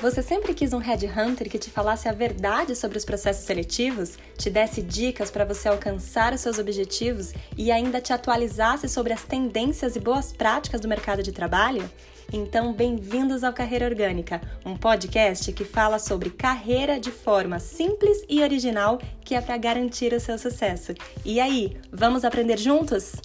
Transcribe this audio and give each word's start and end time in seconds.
Você 0.00 0.22
sempre 0.22 0.54
quis 0.54 0.72
um 0.72 0.78
headhunter 0.78 1.50
que 1.50 1.58
te 1.58 1.70
falasse 1.70 2.08
a 2.08 2.12
verdade 2.12 2.74
sobre 2.74 2.96
os 2.96 3.04
processos 3.04 3.44
seletivos, 3.44 4.16
te 4.38 4.48
desse 4.48 4.80
dicas 4.80 5.30
para 5.30 5.44
você 5.44 5.68
alcançar 5.68 6.32
os 6.32 6.40
seus 6.40 6.58
objetivos 6.58 7.34
e 7.54 7.70
ainda 7.70 8.00
te 8.00 8.10
atualizasse 8.10 8.88
sobre 8.88 9.12
as 9.12 9.24
tendências 9.24 9.96
e 9.96 10.00
boas 10.00 10.32
práticas 10.32 10.80
do 10.80 10.88
mercado 10.88 11.22
de 11.22 11.32
trabalho? 11.32 11.86
Então, 12.32 12.72
bem-vindos 12.72 13.44
ao 13.44 13.52
Carreira 13.52 13.84
Orgânica, 13.84 14.40
um 14.64 14.74
podcast 14.74 15.52
que 15.52 15.66
fala 15.66 15.98
sobre 15.98 16.30
carreira 16.30 16.98
de 16.98 17.10
forma 17.10 17.58
simples 17.58 18.24
e 18.26 18.42
original 18.42 18.98
que 19.22 19.34
é 19.34 19.40
para 19.42 19.58
garantir 19.58 20.14
o 20.14 20.20
seu 20.20 20.38
sucesso. 20.38 20.94
E 21.26 21.38
aí, 21.38 21.76
vamos 21.92 22.24
aprender 22.24 22.58
juntos? 22.58 23.16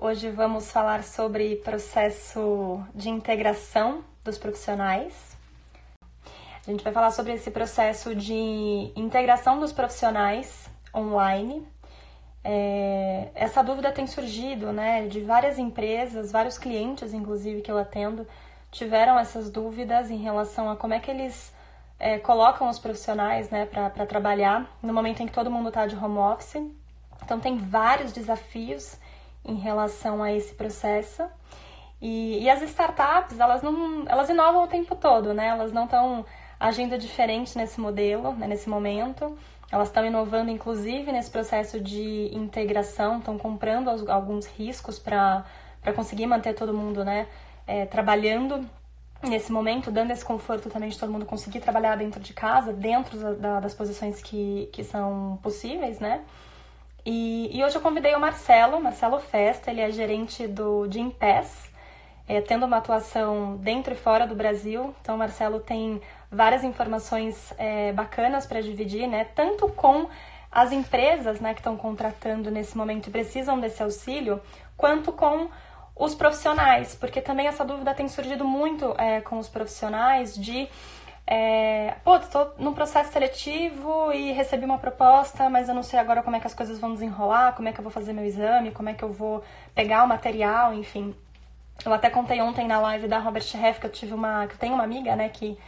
Hoje 0.00 0.30
vamos 0.30 0.70
falar 0.70 1.02
sobre 1.02 1.56
processo 1.56 2.80
de 2.94 3.10
integração 3.10 4.04
dos 4.22 4.38
profissionais. 4.38 5.36
A 6.64 6.70
gente 6.70 6.84
vai 6.84 6.92
falar 6.92 7.10
sobre 7.10 7.32
esse 7.32 7.50
processo 7.50 8.14
de 8.14 8.92
integração 8.94 9.58
dos 9.58 9.72
profissionais 9.72 10.70
online. 10.94 11.66
É, 12.44 13.26
essa 13.34 13.60
dúvida 13.60 13.90
tem 13.90 14.06
surgido, 14.06 14.72
né, 14.72 15.08
de 15.08 15.20
várias 15.20 15.58
empresas, 15.58 16.30
vários 16.30 16.58
clientes, 16.58 17.12
inclusive, 17.12 17.60
que 17.60 17.70
eu 17.72 17.76
atendo, 17.76 18.24
tiveram 18.70 19.18
essas 19.18 19.50
dúvidas 19.50 20.12
em 20.12 20.18
relação 20.18 20.70
a 20.70 20.76
como 20.76 20.94
é 20.94 21.00
que 21.00 21.10
eles 21.10 21.52
é, 21.98 22.20
colocam 22.20 22.68
os 22.68 22.78
profissionais, 22.78 23.50
né, 23.50 23.66
para 23.66 24.06
trabalhar 24.06 24.64
no 24.80 24.94
momento 24.94 25.24
em 25.24 25.26
que 25.26 25.32
todo 25.32 25.50
mundo 25.50 25.70
está 25.70 25.88
de 25.88 25.96
home 25.96 26.18
office. 26.18 26.62
Então, 27.24 27.40
tem 27.40 27.58
vários 27.58 28.12
desafios 28.12 28.96
em 29.48 29.56
relação 29.56 30.22
a 30.22 30.32
esse 30.32 30.54
processo. 30.54 31.24
E, 32.00 32.44
e 32.44 32.50
as 32.50 32.62
startups, 32.62 33.40
elas 33.40 33.62
não, 33.62 34.04
elas 34.06 34.28
inovam 34.28 34.62
o 34.62 34.66
tempo 34.68 34.94
todo, 34.94 35.34
né? 35.34 35.48
Elas 35.48 35.72
não 35.72 35.84
estão 35.84 36.24
agindo 36.60 36.96
diferente 36.98 37.56
nesse 37.56 37.80
modelo, 37.80 38.32
né, 38.34 38.46
nesse 38.46 38.68
momento. 38.68 39.36
Elas 39.70 39.88
estão 39.88 40.04
inovando, 40.04 40.50
inclusive, 40.50 41.10
nesse 41.12 41.30
processo 41.30 41.80
de 41.80 42.30
integração, 42.32 43.18
estão 43.18 43.36
comprando 43.36 43.88
alguns 44.10 44.46
riscos 44.46 44.98
para 44.98 45.44
conseguir 45.94 46.26
manter 46.26 46.54
todo 46.54 46.72
mundo 46.72 47.04
né, 47.04 47.26
é, 47.66 47.84
trabalhando 47.84 48.66
nesse 49.22 49.52
momento, 49.52 49.90
dando 49.90 50.12
esse 50.12 50.24
conforto 50.24 50.70
também 50.70 50.88
de 50.88 50.98
todo 50.98 51.12
mundo 51.12 51.26
conseguir 51.26 51.60
trabalhar 51.60 51.96
dentro 51.96 52.20
de 52.20 52.32
casa, 52.32 52.72
dentro 52.72 53.34
da, 53.34 53.60
das 53.60 53.74
posições 53.74 54.22
que, 54.22 54.68
que 54.72 54.84
são 54.84 55.38
possíveis, 55.42 55.98
né? 55.98 56.22
E, 57.10 57.48
e, 57.56 57.64
hoje 57.64 57.74
eu 57.74 57.80
convidei 57.80 58.14
o 58.14 58.20
Marcelo, 58.20 58.78
Marcelo 58.82 59.18
Festa, 59.18 59.70
ele 59.70 59.80
é 59.80 59.90
gerente 59.90 60.46
do 60.46 60.86
Jim 60.90 61.08
Pass, 61.08 61.70
é, 62.28 62.42
tendo 62.42 62.66
uma 62.66 62.76
atuação 62.76 63.56
dentro 63.56 63.94
e 63.94 63.96
fora 63.96 64.26
do 64.26 64.34
Brasil. 64.34 64.94
Então, 65.00 65.14
o 65.14 65.18
Marcelo 65.18 65.58
tem 65.58 66.02
várias 66.30 66.62
informações 66.62 67.50
é, 67.56 67.94
bacanas 67.94 68.44
para 68.44 68.60
dividir, 68.60 69.06
né? 69.06 69.24
Tanto 69.34 69.70
com 69.70 70.06
as 70.52 70.70
empresas 70.70 71.40
né, 71.40 71.54
que 71.54 71.60
estão 71.60 71.78
contratando 71.78 72.50
nesse 72.50 72.76
momento 72.76 73.06
e 73.06 73.10
precisam 73.10 73.58
desse 73.58 73.82
auxílio, 73.82 74.38
quanto 74.76 75.10
com 75.10 75.48
os 75.96 76.14
profissionais, 76.14 76.94
porque 76.94 77.22
também 77.22 77.46
essa 77.46 77.64
dúvida 77.64 77.94
tem 77.94 78.06
surgido 78.06 78.44
muito 78.44 78.94
é, 78.98 79.22
com 79.22 79.38
os 79.38 79.48
profissionais 79.48 80.34
de 80.34 80.68
é, 81.30 81.94
pô, 82.02 82.16
estou 82.16 82.54
num 82.58 82.72
processo 82.72 83.12
seletivo 83.12 84.10
e 84.14 84.32
recebi 84.32 84.64
uma 84.64 84.78
proposta, 84.78 85.50
mas 85.50 85.68
eu 85.68 85.74
não 85.74 85.82
sei 85.82 85.98
agora 85.98 86.22
como 86.22 86.34
é 86.36 86.40
que 86.40 86.46
as 86.46 86.54
coisas 86.54 86.78
vão 86.78 86.94
desenrolar, 86.94 87.52
como 87.52 87.68
é 87.68 87.72
que 87.72 87.78
eu 87.78 87.82
vou 87.82 87.92
fazer 87.92 88.14
meu 88.14 88.24
exame, 88.24 88.70
como 88.70 88.88
é 88.88 88.94
que 88.94 89.02
eu 89.02 89.12
vou 89.12 89.44
pegar 89.74 90.04
o 90.04 90.08
material, 90.08 90.72
enfim. 90.72 91.14
Eu 91.84 91.92
até 91.92 92.08
contei 92.08 92.40
ontem 92.40 92.66
na 92.66 92.80
live 92.80 93.06
da 93.06 93.18
Robert 93.18 93.44
Heff 93.54 93.78
que 93.78 93.84
eu 93.84 93.90
tive 93.90 94.14
uma. 94.14 94.46
que 94.46 94.54
eu 94.54 94.58
tenho 94.58 94.72
uma 94.72 94.84
amiga, 94.84 95.14
né, 95.16 95.28
que, 95.28 95.58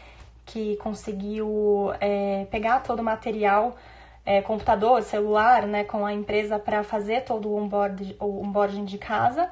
que 0.47 0.77
conseguiu 0.79 1.93
é, 2.01 2.47
pegar 2.51 2.81
todo 2.81 3.01
o 3.01 3.05
material, 3.05 3.77
é, 4.25 4.41
computador, 4.41 5.03
celular, 5.03 5.67
né, 5.67 5.85
com 5.85 6.07
a 6.07 6.13
empresa 6.15 6.59
para 6.59 6.83
fazer 6.83 7.23
todo 7.25 7.51
o 7.51 7.57
onboard, 7.57 8.17
o 8.19 8.43
onboarding 8.43 8.87
de 8.87 8.97
casa 8.97 9.51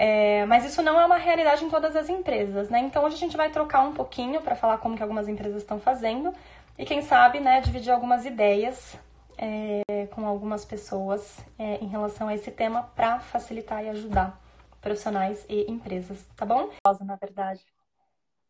é, 0.00 0.46
mas 0.46 0.64
isso 0.64 0.80
não 0.80 1.00
é 1.00 1.04
uma 1.04 1.16
realidade 1.16 1.64
em 1.64 1.68
todas 1.68 1.96
as 1.96 2.08
empresas, 2.08 2.70
né? 2.70 2.78
Então 2.78 3.04
hoje 3.04 3.16
a 3.16 3.18
gente 3.18 3.36
vai 3.36 3.50
trocar 3.50 3.80
um 3.80 3.92
pouquinho 3.92 4.40
para 4.40 4.54
falar 4.54 4.78
como 4.78 4.96
que 4.96 5.02
algumas 5.02 5.26
empresas 5.26 5.60
estão 5.60 5.80
fazendo 5.80 6.32
e 6.78 6.84
quem 6.84 7.02
sabe, 7.02 7.40
né, 7.40 7.60
dividir 7.60 7.90
algumas 7.90 8.24
ideias 8.24 8.96
é, 9.36 10.06
com 10.12 10.24
algumas 10.24 10.64
pessoas 10.64 11.44
é, 11.58 11.82
em 11.82 11.88
relação 11.88 12.28
a 12.28 12.34
esse 12.34 12.52
tema 12.52 12.84
para 12.94 13.18
facilitar 13.18 13.82
e 13.84 13.88
ajudar 13.88 14.40
profissionais 14.80 15.44
e 15.48 15.68
empresas, 15.68 16.24
tá 16.36 16.46
bom? 16.46 16.70
Na 17.04 17.16
verdade, 17.16 17.60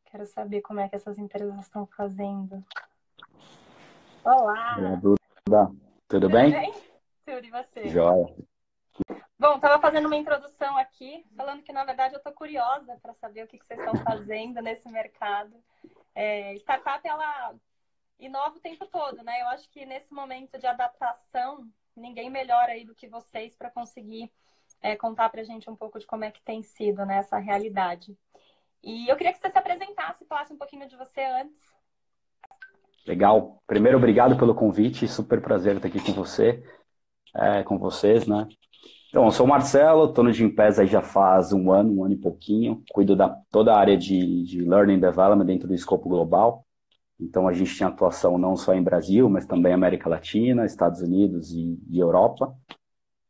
quero 0.04 0.26
saber 0.26 0.60
como 0.60 0.80
é 0.80 0.88
que 0.90 0.96
essas 0.96 1.16
empresas 1.16 1.58
estão 1.60 1.86
fazendo. 1.86 2.62
Olá! 4.22 4.76
Olá, 4.78 4.94
Duda. 4.96 5.18
Tudo, 5.46 5.76
Tudo 6.08 6.28
bem? 6.28 6.50
bem? 6.50 6.74
Tudo 7.24 7.46
e 7.46 7.50
você? 7.50 7.88
Joia. 7.88 8.34
Bom, 9.38 9.54
estava 9.54 9.80
fazendo 9.80 10.06
uma 10.06 10.16
introdução 10.16 10.76
aqui, 10.76 11.24
falando 11.36 11.62
que 11.62 11.72
na 11.72 11.84
verdade 11.84 12.14
eu 12.14 12.18
estou 12.18 12.32
curiosa 12.32 12.98
para 13.00 13.14
saber 13.14 13.44
o 13.44 13.46
que, 13.46 13.56
que, 13.56 13.64
vocês 13.64 13.78
estão 13.78 13.94
fazendo 14.02 14.60
nesse 14.60 14.88
mercado. 14.88 15.54
É, 16.14 16.54
startup, 16.56 17.06
ela 17.06 17.54
inova 18.18 18.56
o 18.56 18.60
tempo 18.60 18.86
todo, 18.86 19.22
né? 19.22 19.40
Eu 19.42 19.48
acho 19.48 19.70
que 19.70 19.86
nesse 19.86 20.12
momento 20.12 20.58
de 20.58 20.66
adaptação, 20.66 21.68
ninguém 21.96 22.28
melhor 22.28 22.68
aí 22.68 22.84
do 22.84 22.94
que 22.94 23.06
vocês 23.06 23.54
para 23.54 23.70
conseguir 23.70 24.30
é, 24.82 24.96
contar 24.96 25.28
para 25.28 25.40
a 25.40 25.44
gente 25.44 25.70
um 25.70 25.76
pouco 25.76 25.98
de 25.98 26.06
como 26.06 26.24
é 26.24 26.30
que 26.30 26.42
tem 26.42 26.62
sido 26.62 27.04
né, 27.06 27.18
essa 27.18 27.38
realidade. 27.38 28.16
E 28.82 29.08
eu 29.08 29.16
queria 29.16 29.32
que 29.32 29.38
você 29.38 29.50
se 29.50 29.58
apresentasse, 29.58 30.24
falasse 30.24 30.52
um 30.52 30.58
pouquinho 30.58 30.88
de 30.88 30.96
você 30.96 31.22
antes. 31.22 31.60
Legal. 33.06 33.62
Primeiro, 33.66 33.98
obrigado 33.98 34.36
pelo 34.36 34.54
convite. 34.54 35.08
Super 35.08 35.40
prazer 35.40 35.76
estar 35.76 35.88
aqui 35.88 36.04
com 36.04 36.12
você, 36.12 36.62
é, 37.34 37.62
com 37.62 37.78
vocês, 37.78 38.26
né? 38.26 38.46
Então, 39.08 39.24
eu 39.24 39.30
sou 39.30 39.46
o 39.46 39.48
Marcelo, 39.48 40.04
estou 40.04 40.22
no 40.22 40.32
Gimpass 40.32 40.78
aí 40.78 40.86
já 40.86 41.00
faz 41.00 41.52
um 41.52 41.72
ano, 41.72 41.94
um 41.94 42.04
ano 42.04 42.14
e 42.14 42.18
pouquinho. 42.18 42.82
Cuido 42.92 43.16
da 43.16 43.30
toda 43.50 43.72
a 43.72 43.78
área 43.78 43.96
de, 43.96 44.42
de 44.42 44.60
Learning 44.60 45.00
Development 45.00 45.46
dentro 45.46 45.66
do 45.66 45.74
escopo 45.74 46.08
global. 46.08 46.66
Então, 47.18 47.48
a 47.48 47.52
gente 47.52 47.76
tem 47.76 47.86
atuação 47.86 48.36
não 48.36 48.54
só 48.54 48.74
em 48.74 48.82
Brasil, 48.82 49.28
mas 49.30 49.46
também 49.46 49.72
América 49.72 50.08
Latina, 50.10 50.66
Estados 50.66 51.00
Unidos 51.00 51.52
e, 51.52 51.78
e 51.90 51.98
Europa. 51.98 52.54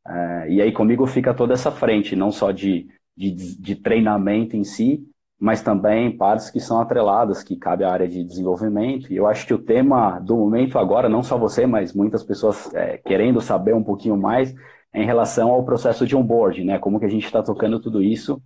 É, 0.06 0.50
e 0.50 0.60
aí 0.60 0.72
comigo 0.72 1.06
fica 1.06 1.32
toda 1.32 1.54
essa 1.54 1.70
frente, 1.70 2.16
não 2.16 2.32
só 2.32 2.50
de, 2.50 2.88
de, 3.16 3.30
de, 3.30 3.76
treinamento 3.76 4.56
em 4.56 4.64
si, 4.64 5.06
mas 5.38 5.62
também 5.62 6.16
partes 6.16 6.50
que 6.50 6.60
são 6.60 6.80
atreladas, 6.80 7.42
que 7.42 7.56
cabe 7.56 7.84
à 7.84 7.92
área 7.92 8.08
de 8.08 8.24
desenvolvimento. 8.24 9.12
E 9.12 9.16
eu 9.16 9.26
acho 9.26 9.46
que 9.46 9.54
o 9.54 9.58
tema 9.58 10.18
do 10.18 10.36
momento 10.36 10.78
agora, 10.78 11.08
não 11.08 11.22
só 11.22 11.38
você, 11.38 11.66
mas 11.66 11.92
muitas 11.92 12.24
pessoas 12.24 12.72
é, 12.74 12.98
querendo 12.98 13.40
saber 13.40 13.74
um 13.74 13.84
pouquinho 13.84 14.16
mais, 14.16 14.54
em 14.94 15.04
relação 15.04 15.50
ao 15.50 15.64
processo 15.64 16.06
de 16.06 16.16
onboarding, 16.16 16.64
né? 16.64 16.78
Como 16.78 16.98
que 16.98 17.06
a 17.06 17.10
gente 17.10 17.26
está 17.26 17.42
tocando 17.42 17.80
tudo 17.80 18.02
isso 18.02 18.42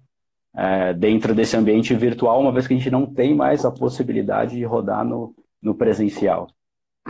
é, 0.54 0.92
dentro 0.92 1.34
desse 1.34 1.56
ambiente 1.56 1.94
virtual, 1.94 2.40
uma 2.40 2.52
vez 2.52 2.66
que 2.66 2.74
a 2.74 2.76
gente 2.76 2.90
não 2.90 3.06
tem 3.06 3.34
mais 3.34 3.64
a 3.64 3.70
possibilidade 3.70 4.56
de 4.56 4.64
rodar 4.64 5.04
no, 5.04 5.34
no 5.60 5.74
presencial. 5.74 6.48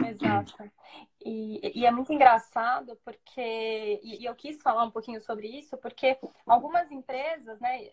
Exato. 0.06 0.54
E, 1.24 1.80
e, 1.80 1.86
é 1.86 1.90
muito 1.90 2.12
engraçado 2.12 2.98
porque, 3.04 4.00
e, 4.02 4.22
e, 4.22 4.24
eu 4.24 4.34
quis 4.34 4.60
falar 4.60 4.84
um 4.84 4.90
pouquinho 4.90 5.20
sobre 5.20 5.46
isso, 5.46 5.76
porque 5.76 6.18
algumas 6.46 6.90
empresas 6.90 7.60
né, 7.60 7.84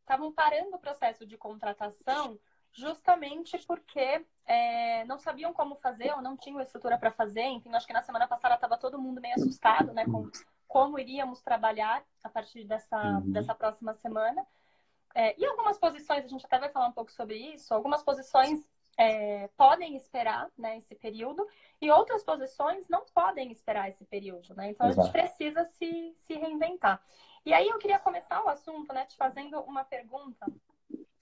estavam 0.00 0.28
é, 0.28 0.32
parando 0.32 0.76
o 0.76 0.78
processo 0.78 1.26
de 1.26 1.36
contratação 1.36 2.38
justamente 2.72 3.58
porque 3.66 4.24
é, 4.46 5.04
não 5.04 5.18
sabiam 5.18 5.52
como 5.52 5.76
fazer 5.76 6.12
ou 6.12 6.22
não 6.22 6.36
tinham 6.36 6.60
estrutura 6.60 6.98
para 6.98 7.12
fazer. 7.12 7.44
Enfim, 7.44 7.72
acho 7.74 7.86
que 7.86 7.92
na 7.92 8.02
semana 8.02 8.26
passada 8.26 8.54
estava 8.54 8.78
todo 8.78 9.00
mundo 9.00 9.20
meio 9.20 9.34
assustado 9.34 9.92
né, 9.92 10.04
com 10.04 10.28
como 10.66 10.98
iríamos 10.98 11.40
trabalhar 11.40 12.04
a 12.22 12.28
partir 12.28 12.64
dessa, 12.64 13.00
uhum. 13.00 13.32
dessa 13.32 13.54
próxima 13.54 13.94
semana. 13.94 14.46
É, 15.14 15.38
e 15.38 15.46
algumas 15.46 15.78
posições, 15.78 16.24
a 16.24 16.28
gente 16.28 16.44
até 16.44 16.58
vai 16.58 16.68
falar 16.70 16.88
um 16.88 16.92
pouco 16.92 17.12
sobre 17.12 17.36
isso, 17.36 17.72
algumas 17.72 18.02
posições 18.02 18.68
é, 18.96 19.48
podem 19.56 19.96
esperar 19.96 20.50
né, 20.56 20.78
esse 20.78 20.94
período 20.94 21.46
e 21.80 21.90
outras 21.90 22.22
posições 22.22 22.88
não 22.88 23.04
podem 23.14 23.50
esperar 23.50 23.88
esse 23.88 24.04
período, 24.04 24.54
né? 24.54 24.70
Então 24.70 24.88
Exato. 24.88 25.00
a 25.00 25.04
gente 25.04 25.12
precisa 25.12 25.64
se, 25.64 26.14
se 26.18 26.34
reinventar. 26.34 27.00
E 27.44 27.52
aí 27.52 27.68
eu 27.68 27.78
queria 27.78 27.98
começar 27.98 28.42
o 28.42 28.48
assunto, 28.48 28.92
né, 28.92 29.04
te 29.04 29.16
fazendo 29.16 29.60
uma 29.60 29.84
pergunta, 29.84 30.46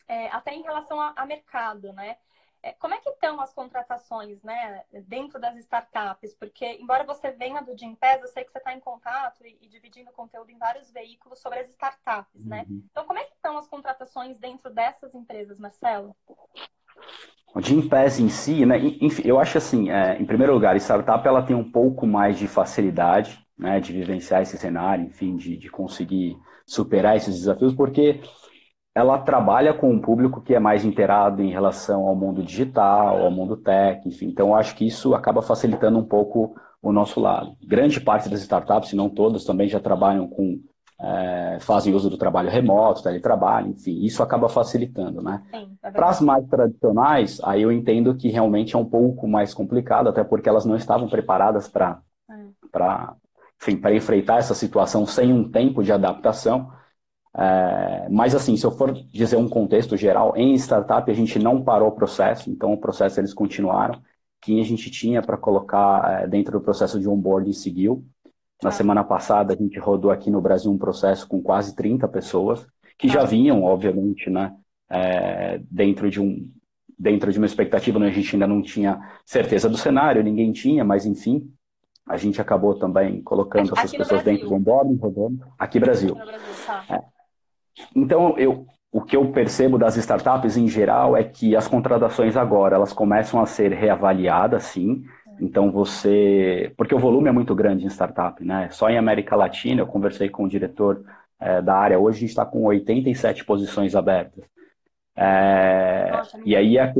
é, 0.06 0.28
até 0.28 0.54
em 0.54 0.62
relação 0.62 1.00
a, 1.00 1.12
a 1.16 1.26
mercado, 1.26 1.92
né? 1.92 2.16
É, 2.62 2.72
como 2.74 2.94
é 2.94 2.98
que 2.98 3.10
estão 3.10 3.40
as 3.40 3.52
contratações, 3.52 4.40
né, 4.42 4.82
dentro 5.08 5.40
das 5.40 5.56
startups? 5.56 6.32
Porque, 6.34 6.64
embora 6.80 7.02
você 7.02 7.32
venha 7.32 7.60
do 7.60 7.76
Gimpass, 7.76 8.22
eu 8.22 8.28
sei 8.28 8.44
que 8.44 8.52
você 8.52 8.58
está 8.58 8.72
em 8.72 8.78
contato 8.78 9.44
e, 9.44 9.58
e, 9.60 9.68
dividindo 9.68 10.12
conteúdo 10.12 10.50
em 10.50 10.58
vários 10.58 10.90
veículos 10.92 11.40
sobre 11.40 11.58
as 11.58 11.68
startups, 11.70 12.44
né? 12.46 12.64
Uhum. 12.68 12.84
Então, 12.90 13.04
como 13.04 13.18
é 13.18 13.24
que 13.24 13.34
estão 13.34 13.58
as 13.58 13.66
contratações 13.66 14.38
dentro 14.38 14.70
dessas 14.70 15.12
empresas, 15.12 15.58
Marcelo? 15.58 16.14
O 17.52 17.60
Gimpass 17.60 18.20
em 18.20 18.28
si, 18.28 18.64
né, 18.64 18.78
enfim, 18.78 19.22
eu 19.24 19.40
acho 19.40 19.58
assim, 19.58 19.90
é, 19.90 20.16
em 20.20 20.24
primeiro 20.24 20.54
lugar, 20.54 20.74
a 20.74 20.78
startup 20.78 21.26
ela 21.26 21.42
tem 21.42 21.56
um 21.56 21.68
pouco 21.68 22.06
mais 22.06 22.38
de 22.38 22.46
facilidade, 22.46 23.44
né, 23.58 23.80
de 23.80 23.92
vivenciar 23.92 24.40
esse 24.40 24.56
cenário, 24.56 25.04
enfim, 25.04 25.36
de, 25.36 25.56
de 25.56 25.68
conseguir 25.68 26.38
superar 26.64 27.16
esses 27.16 27.34
desafios, 27.34 27.74
porque 27.74 28.20
ela 28.94 29.18
trabalha 29.18 29.72
com 29.72 29.90
um 29.90 30.00
público 30.00 30.40
que 30.40 30.54
é 30.54 30.58
mais 30.58 30.84
inteirado 30.84 31.42
em 31.42 31.50
relação 31.50 32.06
ao 32.06 32.14
mundo 32.14 32.42
digital, 32.42 33.22
ao 33.22 33.30
mundo 33.30 33.56
tech, 33.56 34.06
enfim. 34.06 34.26
Então, 34.26 34.54
acho 34.54 34.74
que 34.74 34.86
isso 34.86 35.14
acaba 35.14 35.40
facilitando 35.40 35.98
um 35.98 36.04
pouco 36.04 36.54
o 36.82 36.92
nosso 36.92 37.20
lado. 37.20 37.56
Grande 37.62 38.00
parte 38.00 38.28
das 38.28 38.40
startups, 38.40 38.90
se 38.90 38.96
não 38.96 39.08
todas, 39.08 39.44
também 39.44 39.68
já 39.68 39.80
trabalham 39.80 40.28
com 40.28 40.60
é, 41.02 41.58
fazem 41.60 41.92
uso 41.92 42.08
do 42.08 42.16
trabalho 42.16 42.48
remoto, 42.48 43.02
teletrabalho, 43.02 43.70
enfim, 43.70 44.04
isso 44.04 44.22
acaba 44.22 44.48
facilitando, 44.48 45.20
né? 45.20 45.42
É 45.82 45.90
Para 45.90 46.10
as 46.10 46.20
mais 46.20 46.46
tradicionais, 46.46 47.40
aí 47.42 47.62
eu 47.62 47.72
entendo 47.72 48.14
que 48.14 48.28
realmente 48.28 48.76
é 48.76 48.78
um 48.78 48.84
pouco 48.84 49.26
mais 49.26 49.52
complicado, 49.52 50.08
até 50.08 50.22
porque 50.22 50.48
elas 50.48 50.64
não 50.64 50.76
estavam 50.76 51.08
preparadas 51.08 51.68
para 51.68 51.98
para 52.70 53.16
para 53.80 53.94
enfrentar 53.94 54.38
essa 54.38 54.54
situação 54.54 55.06
sem 55.06 55.32
um 55.32 55.48
tempo 55.48 55.82
de 55.82 55.92
adaptação. 55.92 56.72
É, 57.34 58.08
mas 58.10 58.34
assim, 58.34 58.56
se 58.56 58.64
eu 58.66 58.70
for 58.70 58.92
dizer 58.92 59.36
um 59.36 59.48
contexto 59.48 59.96
geral, 59.96 60.34
em 60.36 60.54
startup 60.54 61.10
a 61.10 61.14
gente 61.14 61.38
não 61.38 61.62
parou 61.62 61.88
o 61.88 61.92
processo, 61.92 62.50
então 62.50 62.72
o 62.72 62.78
processo 62.78 63.20
eles 63.20 63.32
continuaram. 63.32 64.00
Quem 64.40 64.60
a 64.60 64.64
gente 64.64 64.90
tinha 64.90 65.22
para 65.22 65.36
colocar 65.36 66.22
é, 66.22 66.26
dentro 66.26 66.58
do 66.58 66.64
processo 66.64 67.00
de 67.00 67.08
onboarding 67.08 67.52
seguiu. 67.52 68.04
Na 68.62 68.70
tá. 68.70 68.76
semana 68.76 69.02
passada, 69.02 69.54
a 69.54 69.56
gente 69.56 69.78
rodou 69.78 70.10
aqui 70.10 70.30
no 70.30 70.40
Brasil 70.40 70.70
um 70.70 70.78
processo 70.78 71.26
com 71.26 71.42
quase 71.42 71.74
30 71.74 72.06
pessoas, 72.08 72.66
que 72.98 73.08
já 73.08 73.20
tá. 73.20 73.26
vinham, 73.26 73.62
obviamente, 73.64 74.28
né, 74.30 74.54
é, 74.90 75.60
dentro, 75.70 76.10
de 76.10 76.20
um, 76.20 76.48
dentro 76.98 77.32
de 77.32 77.38
uma 77.38 77.46
expectativa, 77.46 77.98
né, 77.98 78.08
a 78.08 78.12
gente 78.12 78.34
ainda 78.34 78.46
não 78.46 78.62
tinha 78.62 79.00
certeza 79.24 79.68
do 79.68 79.76
cenário, 79.76 80.22
ninguém 80.22 80.52
tinha, 80.52 80.84
mas 80.84 81.06
enfim, 81.06 81.50
a 82.06 82.16
gente 82.16 82.40
acabou 82.40 82.74
também 82.74 83.22
colocando 83.22 83.70
aqui 83.70 83.78
essas 83.78 83.96
pessoas 83.96 84.22
dentro 84.22 84.48
do 84.48 84.54
onboarding, 84.54 84.96
rodando, 84.96 85.44
aqui 85.58 85.80
Brasil. 85.80 86.14
Brasil 86.14 86.38
tá. 86.66 87.02
Então, 87.94 88.36
eu, 88.38 88.66
o 88.90 89.00
que 89.00 89.16
eu 89.16 89.32
percebo 89.32 89.78
das 89.78 89.96
startups 89.96 90.56
em 90.56 90.68
geral 90.68 91.16
é 91.16 91.24
que 91.24 91.56
as 91.56 91.66
contratações 91.66 92.36
agora, 92.36 92.76
elas 92.76 92.92
começam 92.92 93.40
a 93.40 93.46
ser 93.46 93.72
reavaliadas, 93.72 94.64
sim, 94.64 95.04
então 95.40 95.70
você. 95.72 96.72
Porque 96.76 96.94
o 96.94 96.98
volume 96.98 97.28
é 97.28 97.32
muito 97.32 97.54
grande 97.54 97.84
em 97.84 97.90
startup, 97.90 98.44
né? 98.44 98.68
Só 98.70 98.88
em 98.90 98.98
América 98.98 99.34
Latina, 99.34 99.80
eu 99.80 99.86
conversei 99.86 100.28
com 100.28 100.44
o 100.44 100.48
diretor 100.48 101.02
é, 101.40 101.60
da 101.62 101.74
área, 101.74 101.98
hoje 101.98 102.18
a 102.18 102.20
gente 102.20 102.30
está 102.30 102.44
com 102.44 102.62
87 102.64 103.44
posições 103.44 103.94
abertas. 103.94 104.44
É, 105.16 106.10
Nossa, 106.12 106.40
e 106.44 106.54
aí 106.54 106.78
é, 106.78 106.94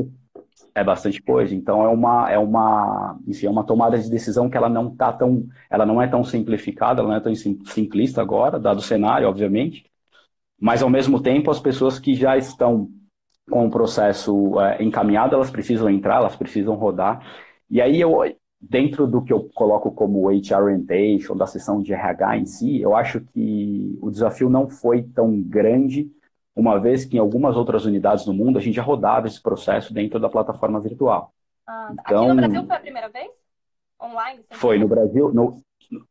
é 0.75 0.83
bastante 0.83 1.21
coisa. 1.21 1.53
Então 1.55 1.83
é 1.83 1.87
uma, 1.87 2.31
é 2.31 2.37
uma, 2.37 3.17
enfim, 3.27 3.45
é 3.45 3.49
uma 3.49 3.63
tomada 3.63 3.97
de 3.97 4.09
decisão 4.09 4.49
que 4.49 4.57
ela 4.57 4.69
não 4.69 4.95
tá 4.95 5.13
tão, 5.13 5.47
ela 5.69 5.85
não 5.85 6.01
é 6.01 6.07
tão 6.07 6.23
simplificada, 6.23 7.01
ela 7.01 7.09
não 7.09 7.17
é 7.17 7.21
tão 7.21 7.33
simplista 7.35 8.21
agora, 8.21 8.59
dado 8.59 8.79
o 8.79 8.81
cenário, 8.81 9.27
obviamente. 9.27 9.85
Mas 10.63 10.81
ao 10.81 10.89
mesmo 10.89 11.21
tempo, 11.21 11.51
as 11.51 11.59
pessoas 11.59 11.99
que 11.99 12.15
já 12.15 12.37
estão 12.37 12.89
com 13.51 13.67
o 13.67 13.69
processo 13.69 14.57
é, 14.61 14.81
encaminhado, 14.81 15.35
elas 15.35 15.51
precisam 15.51 15.89
entrar, 15.89 16.15
elas 16.15 16.37
precisam 16.37 16.73
rodar. 16.75 17.21
E 17.69 17.81
aí 17.81 17.99
eu, 17.99 18.13
dentro 18.61 19.05
do 19.05 19.21
que 19.21 19.33
eu 19.33 19.49
coloco 19.53 19.91
como 19.91 20.29
HR 20.29 20.63
Orientation, 20.63 21.35
da 21.35 21.45
sessão 21.45 21.81
de 21.81 21.91
RH 21.91 22.37
em 22.37 22.45
si, 22.45 22.79
eu 22.79 22.95
acho 22.95 23.19
que 23.19 23.99
o 24.01 24.09
desafio 24.09 24.49
não 24.49 24.69
foi 24.69 25.03
tão 25.03 25.37
grande, 25.41 26.09
uma 26.55 26.79
vez 26.79 27.03
que 27.03 27.17
em 27.17 27.19
algumas 27.19 27.57
outras 27.57 27.83
unidades 27.83 28.23
do 28.23 28.33
mundo 28.33 28.57
a 28.57 28.61
gente 28.61 28.75
já 28.75 28.83
rodava 28.83 29.27
esse 29.27 29.41
processo 29.41 29.93
dentro 29.93 30.17
da 30.17 30.29
plataforma 30.29 30.79
virtual. 30.79 31.33
Ah, 31.67 31.89
então, 31.91 32.23
aqui 32.23 32.27
no 32.29 32.35
Brasil 32.37 32.65
foi 32.65 32.75
a 32.77 32.79
primeira 32.79 33.09
vez? 33.09 33.35
Online? 34.01 34.39
Foi, 34.53 34.79
no 34.79 34.87
Brasil, 34.87 35.33
no, 35.33 35.61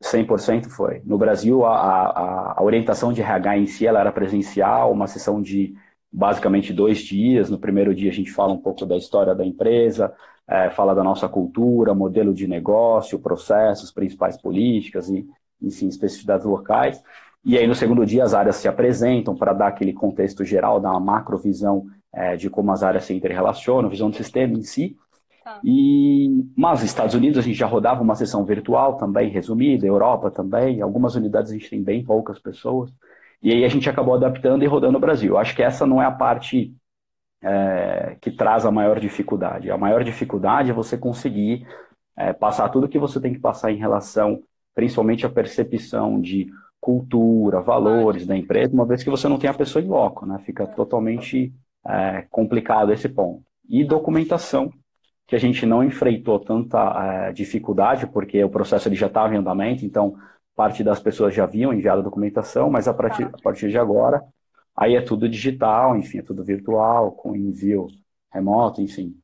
100% 0.02 0.68
foi. 0.68 1.02
No 1.04 1.18
Brasil, 1.18 1.64
a, 1.64 1.76
a, 1.76 2.54
a, 2.58 2.62
orientação 2.62 3.12
de 3.12 3.20
RH 3.20 3.58
em 3.58 3.66
si 3.66 3.86
ela 3.86 4.00
era 4.00 4.12
presencial, 4.12 4.92
uma 4.92 5.06
sessão 5.06 5.40
de 5.40 5.74
basicamente 6.10 6.72
dois 6.72 6.98
dias. 6.98 7.50
No 7.50 7.58
primeiro 7.58 7.94
dia 7.94 8.10
a 8.10 8.14
gente 8.14 8.30
fala 8.30 8.52
um 8.52 8.58
pouco 8.58 8.84
da 8.84 8.96
história 8.96 9.34
da 9.34 9.44
empresa, 9.44 10.12
é, 10.48 10.70
fala 10.70 10.94
da 10.94 11.02
nossa 11.02 11.28
cultura, 11.28 11.94
modelo 11.94 12.34
de 12.34 12.46
negócio, 12.46 13.18
processos, 13.18 13.90
principais 13.90 14.36
políticas 14.36 15.08
e, 15.08 15.26
enfim, 15.60 15.88
especificidades 15.88 16.46
locais. 16.46 17.02
E 17.44 17.58
aí, 17.58 17.66
no 17.66 17.74
segundo 17.74 18.06
dia, 18.06 18.22
as 18.22 18.34
áreas 18.34 18.56
se 18.56 18.68
apresentam 18.68 19.34
para 19.34 19.52
dar 19.52 19.68
aquele 19.68 19.92
contexto 19.92 20.44
geral, 20.44 20.78
dar 20.78 20.90
uma 20.90 21.00
macrovisão 21.00 21.86
é, 22.12 22.36
de 22.36 22.48
como 22.48 22.70
as 22.70 22.82
áreas 22.82 23.04
se 23.04 23.14
interrelacionam, 23.14 23.88
visão 23.88 24.10
do 24.10 24.16
sistema 24.16 24.54
em 24.54 24.62
si. 24.62 24.96
Tá. 25.44 25.60
E, 25.64 26.46
mas 26.56 26.82
Estados 26.82 27.14
Unidos 27.14 27.38
a 27.38 27.42
gente 27.42 27.56
já 27.56 27.66
rodava 27.66 28.02
uma 28.02 28.14
sessão 28.14 28.44
virtual 28.44 28.96
também, 28.96 29.30
resumida, 29.30 29.86
Europa 29.86 30.30
também, 30.30 30.80
algumas 30.80 31.14
unidades 31.14 31.50
a 31.50 31.54
gente 31.54 31.70
tem 31.70 31.82
bem 31.82 32.04
poucas 32.04 32.38
pessoas. 32.38 32.92
E 33.42 33.50
aí 33.50 33.64
a 33.64 33.68
gente 33.68 33.90
acabou 33.90 34.14
adaptando 34.14 34.62
e 34.62 34.66
rodando 34.66 34.92
no 34.92 35.00
Brasil. 35.00 35.36
Acho 35.36 35.54
que 35.56 35.62
essa 35.62 35.84
não 35.84 36.00
é 36.00 36.06
a 36.06 36.12
parte 36.12 36.72
é, 37.42 38.16
que 38.20 38.30
traz 38.30 38.64
a 38.64 38.70
maior 38.70 39.00
dificuldade. 39.00 39.70
A 39.70 39.76
maior 39.76 40.04
dificuldade 40.04 40.70
é 40.70 40.74
você 40.74 40.96
conseguir 40.96 41.66
é, 42.16 42.32
passar 42.32 42.68
tudo 42.68 42.88
que 42.88 42.98
você 42.98 43.20
tem 43.20 43.32
que 43.32 43.40
passar 43.40 43.72
em 43.72 43.78
relação, 43.78 44.40
principalmente, 44.74 45.26
à 45.26 45.28
percepção 45.28 46.20
de 46.20 46.48
cultura, 46.80 47.60
valores 47.60 48.26
da 48.26 48.36
empresa, 48.36 48.74
uma 48.74 48.86
vez 48.86 49.02
que 49.02 49.10
você 49.10 49.28
não 49.28 49.38
tem 49.38 49.50
a 49.50 49.54
pessoa 49.54 49.82
em 49.82 49.88
loco, 49.88 50.26
né? 50.26 50.38
Fica 50.44 50.66
totalmente 50.66 51.52
é, 51.86 52.26
complicado 52.30 52.92
esse 52.92 53.08
ponto. 53.08 53.42
E 53.68 53.84
documentação, 53.84 54.72
que 55.32 55.36
a 55.36 55.40
gente 55.40 55.64
não 55.64 55.82
enfrentou 55.82 56.38
tanta 56.38 57.28
é, 57.28 57.32
dificuldade, 57.32 58.06
porque 58.06 58.44
o 58.44 58.50
processo 58.50 58.86
ele 58.86 58.96
já 58.96 59.06
estava 59.06 59.34
em 59.34 59.38
andamento, 59.38 59.82
então 59.82 60.14
parte 60.54 60.84
das 60.84 61.00
pessoas 61.00 61.34
já 61.34 61.44
haviam 61.44 61.72
enviado 61.72 62.00
a 62.00 62.04
documentação, 62.04 62.68
mas 62.70 62.86
a 62.86 62.92
partir, 62.92 63.24
a 63.24 63.42
partir 63.42 63.70
de 63.70 63.78
agora 63.78 64.22
Aí 64.76 64.96
é 64.96 65.02
tudo 65.02 65.28
digital, 65.28 65.96
enfim, 65.96 66.18
é 66.18 66.22
tudo 66.22 66.44
virtual, 66.44 67.12
com 67.12 67.36
envio 67.36 67.88
remoto, 68.32 68.80
enfim. 68.80 69.18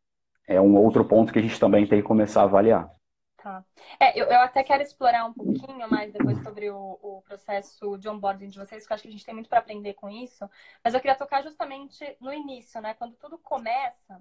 É 0.46 0.60
um 0.60 0.76
outro 0.76 1.04
ponto 1.06 1.32
que 1.32 1.38
a 1.38 1.42
gente 1.42 1.58
também 1.58 1.86
tem 1.86 2.00
que 2.00 2.06
começar 2.06 2.42
a 2.42 2.44
avaliar. 2.44 2.90
Tá. 3.36 3.64
É, 4.00 4.18
eu, 4.20 4.26
eu 4.26 4.40
até 4.40 4.62
quero 4.62 4.82
explorar 4.82 5.24
um 5.24 5.32
pouquinho 5.32 5.88
mais 5.88 6.12
depois 6.12 6.42
sobre 6.42 6.70
o, 6.70 6.98
o 7.00 7.22
processo 7.22 7.96
de 7.96 8.08
onboarding 8.08 8.48
de 8.48 8.58
vocês, 8.58 8.82
porque 8.82 8.92
eu 8.92 8.94
acho 8.94 9.02
que 9.02 9.08
a 9.08 9.12
gente 9.12 9.24
tem 9.24 9.34
muito 9.34 9.48
para 9.48 9.60
aprender 9.60 9.94
com 9.94 10.10
isso. 10.10 10.48
Mas 10.84 10.92
eu 10.92 11.00
queria 11.00 11.16
tocar 11.16 11.42
justamente 11.42 12.04
no 12.20 12.32
início, 12.32 12.80
né? 12.80 12.94
Quando 12.94 13.14
tudo 13.16 13.38
começa. 13.38 14.20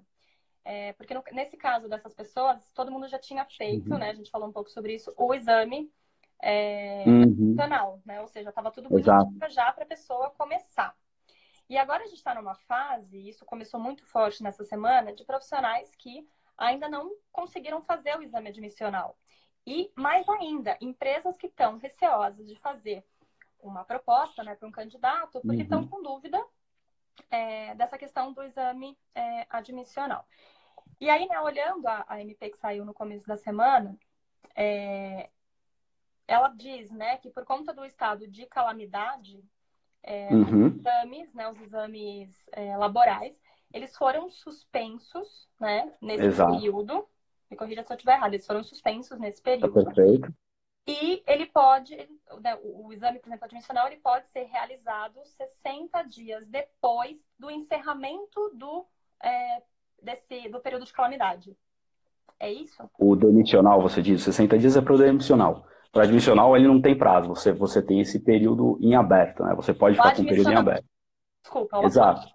É, 0.70 0.92
porque 0.92 1.14
no, 1.14 1.24
nesse 1.32 1.56
caso 1.56 1.88
dessas 1.88 2.12
pessoas, 2.12 2.70
todo 2.72 2.92
mundo 2.92 3.08
já 3.08 3.18
tinha 3.18 3.42
feito, 3.46 3.90
uhum. 3.90 3.96
né? 3.98 4.10
A 4.10 4.14
gente 4.14 4.30
falou 4.30 4.46
um 4.46 4.52
pouco 4.52 4.68
sobre 4.68 4.94
isso, 4.94 5.10
o 5.16 5.32
exame 5.32 5.90
é, 6.42 7.04
uhum. 7.06 7.56
né? 8.04 8.20
Ou 8.20 8.28
seja, 8.28 8.50
estava 8.50 8.70
tudo 8.70 8.90
bonitinho 8.90 9.48
já 9.48 9.72
para 9.72 9.84
a 9.84 9.86
pessoa 9.86 10.28
começar. 10.32 10.94
E 11.70 11.78
agora 11.78 12.04
a 12.04 12.06
gente 12.06 12.18
está 12.18 12.34
numa 12.34 12.54
fase, 12.54 13.16
isso 13.30 13.46
começou 13.46 13.80
muito 13.80 14.04
forte 14.04 14.42
nessa 14.42 14.62
semana, 14.62 15.10
de 15.14 15.24
profissionais 15.24 15.94
que 15.96 16.28
ainda 16.58 16.86
não 16.86 17.12
conseguiram 17.32 17.80
fazer 17.80 18.18
o 18.18 18.22
exame 18.22 18.50
admissional. 18.50 19.16
E 19.66 19.90
mais 19.94 20.28
ainda, 20.28 20.76
empresas 20.82 21.38
que 21.38 21.46
estão 21.46 21.78
receosas 21.78 22.46
de 22.46 22.56
fazer 22.56 23.02
uma 23.58 23.84
proposta 23.84 24.44
né, 24.44 24.54
para 24.54 24.68
um 24.68 24.72
candidato, 24.72 25.40
porque 25.40 25.62
estão 25.62 25.80
uhum. 25.80 25.88
com 25.88 26.02
dúvida 26.02 26.44
é, 27.30 27.74
dessa 27.74 27.96
questão 27.96 28.34
do 28.34 28.42
exame 28.42 28.98
é, 29.14 29.46
admissional. 29.48 30.26
E 31.00 31.08
aí, 31.08 31.26
né, 31.28 31.40
olhando 31.40 31.86
a, 31.86 32.04
a, 32.08 32.20
MP 32.20 32.50
que 32.50 32.58
saiu 32.58 32.84
no 32.84 32.92
começo 32.92 33.26
da 33.26 33.36
semana, 33.36 33.96
é, 34.54 35.30
ela 36.26 36.48
diz 36.48 36.90
né, 36.90 37.16
que 37.18 37.30
por 37.30 37.44
conta 37.44 37.72
do 37.72 37.84
estado 37.84 38.26
de 38.26 38.46
calamidade 38.46 39.42
é, 40.02 40.28
uhum. 40.32 40.68
os 40.68 40.76
exames, 40.76 41.34
né, 41.34 41.48
os 41.48 41.60
exames 41.60 42.48
é, 42.52 42.76
laborais, 42.76 43.40
eles 43.72 43.96
foram 43.96 44.28
suspensos, 44.28 45.48
né, 45.60 45.92
nesse 46.00 46.24
Exato. 46.24 46.52
período. 46.52 47.06
Me 47.50 47.56
corrija 47.56 47.84
se 47.84 47.92
eu 47.92 47.96
estiver 47.96 48.14
errado, 48.14 48.34
eles 48.34 48.46
foram 48.46 48.62
suspensos 48.62 49.18
nesse 49.18 49.40
tá 49.40 49.50
período. 49.50 49.72
perfeito. 49.72 50.34
E 50.86 51.22
ele 51.26 51.46
pode, 51.46 51.94
né, 52.40 52.56
o, 52.62 52.86
o 52.86 52.92
exame, 52.92 53.18
por 53.18 53.28
exemplo, 53.28 53.44
admissional, 53.44 53.86
ele 53.86 54.00
pode 54.00 54.26
ser 54.28 54.44
realizado 54.44 55.20
60 55.24 56.02
dias 56.04 56.48
depois 56.48 57.28
do 57.38 57.50
encerramento 57.50 58.50
do, 58.54 58.86
é, 59.22 59.62
desse, 60.02 60.48
do 60.48 60.60
período 60.60 60.84
de 60.84 60.92
calamidade. 60.92 61.56
É 62.40 62.52
isso? 62.52 62.88
O 62.98 63.16
demissional, 63.16 63.82
você 63.82 64.00
diz, 64.00 64.22
60 64.22 64.58
dias 64.58 64.76
é 64.76 64.80
para 64.80 64.94
o 64.94 64.98
demissional. 64.98 65.66
Para 65.90 66.04
admissional, 66.04 66.56
ele 66.56 66.68
não 66.68 66.80
tem 66.80 66.96
prazo, 66.96 67.28
você, 67.28 67.52
você 67.52 67.82
tem 67.82 68.00
esse 68.00 68.20
período 68.20 68.78
em 68.80 68.94
aberto, 68.94 69.42
né? 69.42 69.54
Você 69.54 69.72
pode 69.72 69.96
ficar 69.96 70.14
com 70.14 70.22
o 70.22 70.26
período 70.26 70.50
em 70.50 70.54
aberto. 70.54 70.84
Desculpa, 71.42 71.82
Exato. 71.82 72.28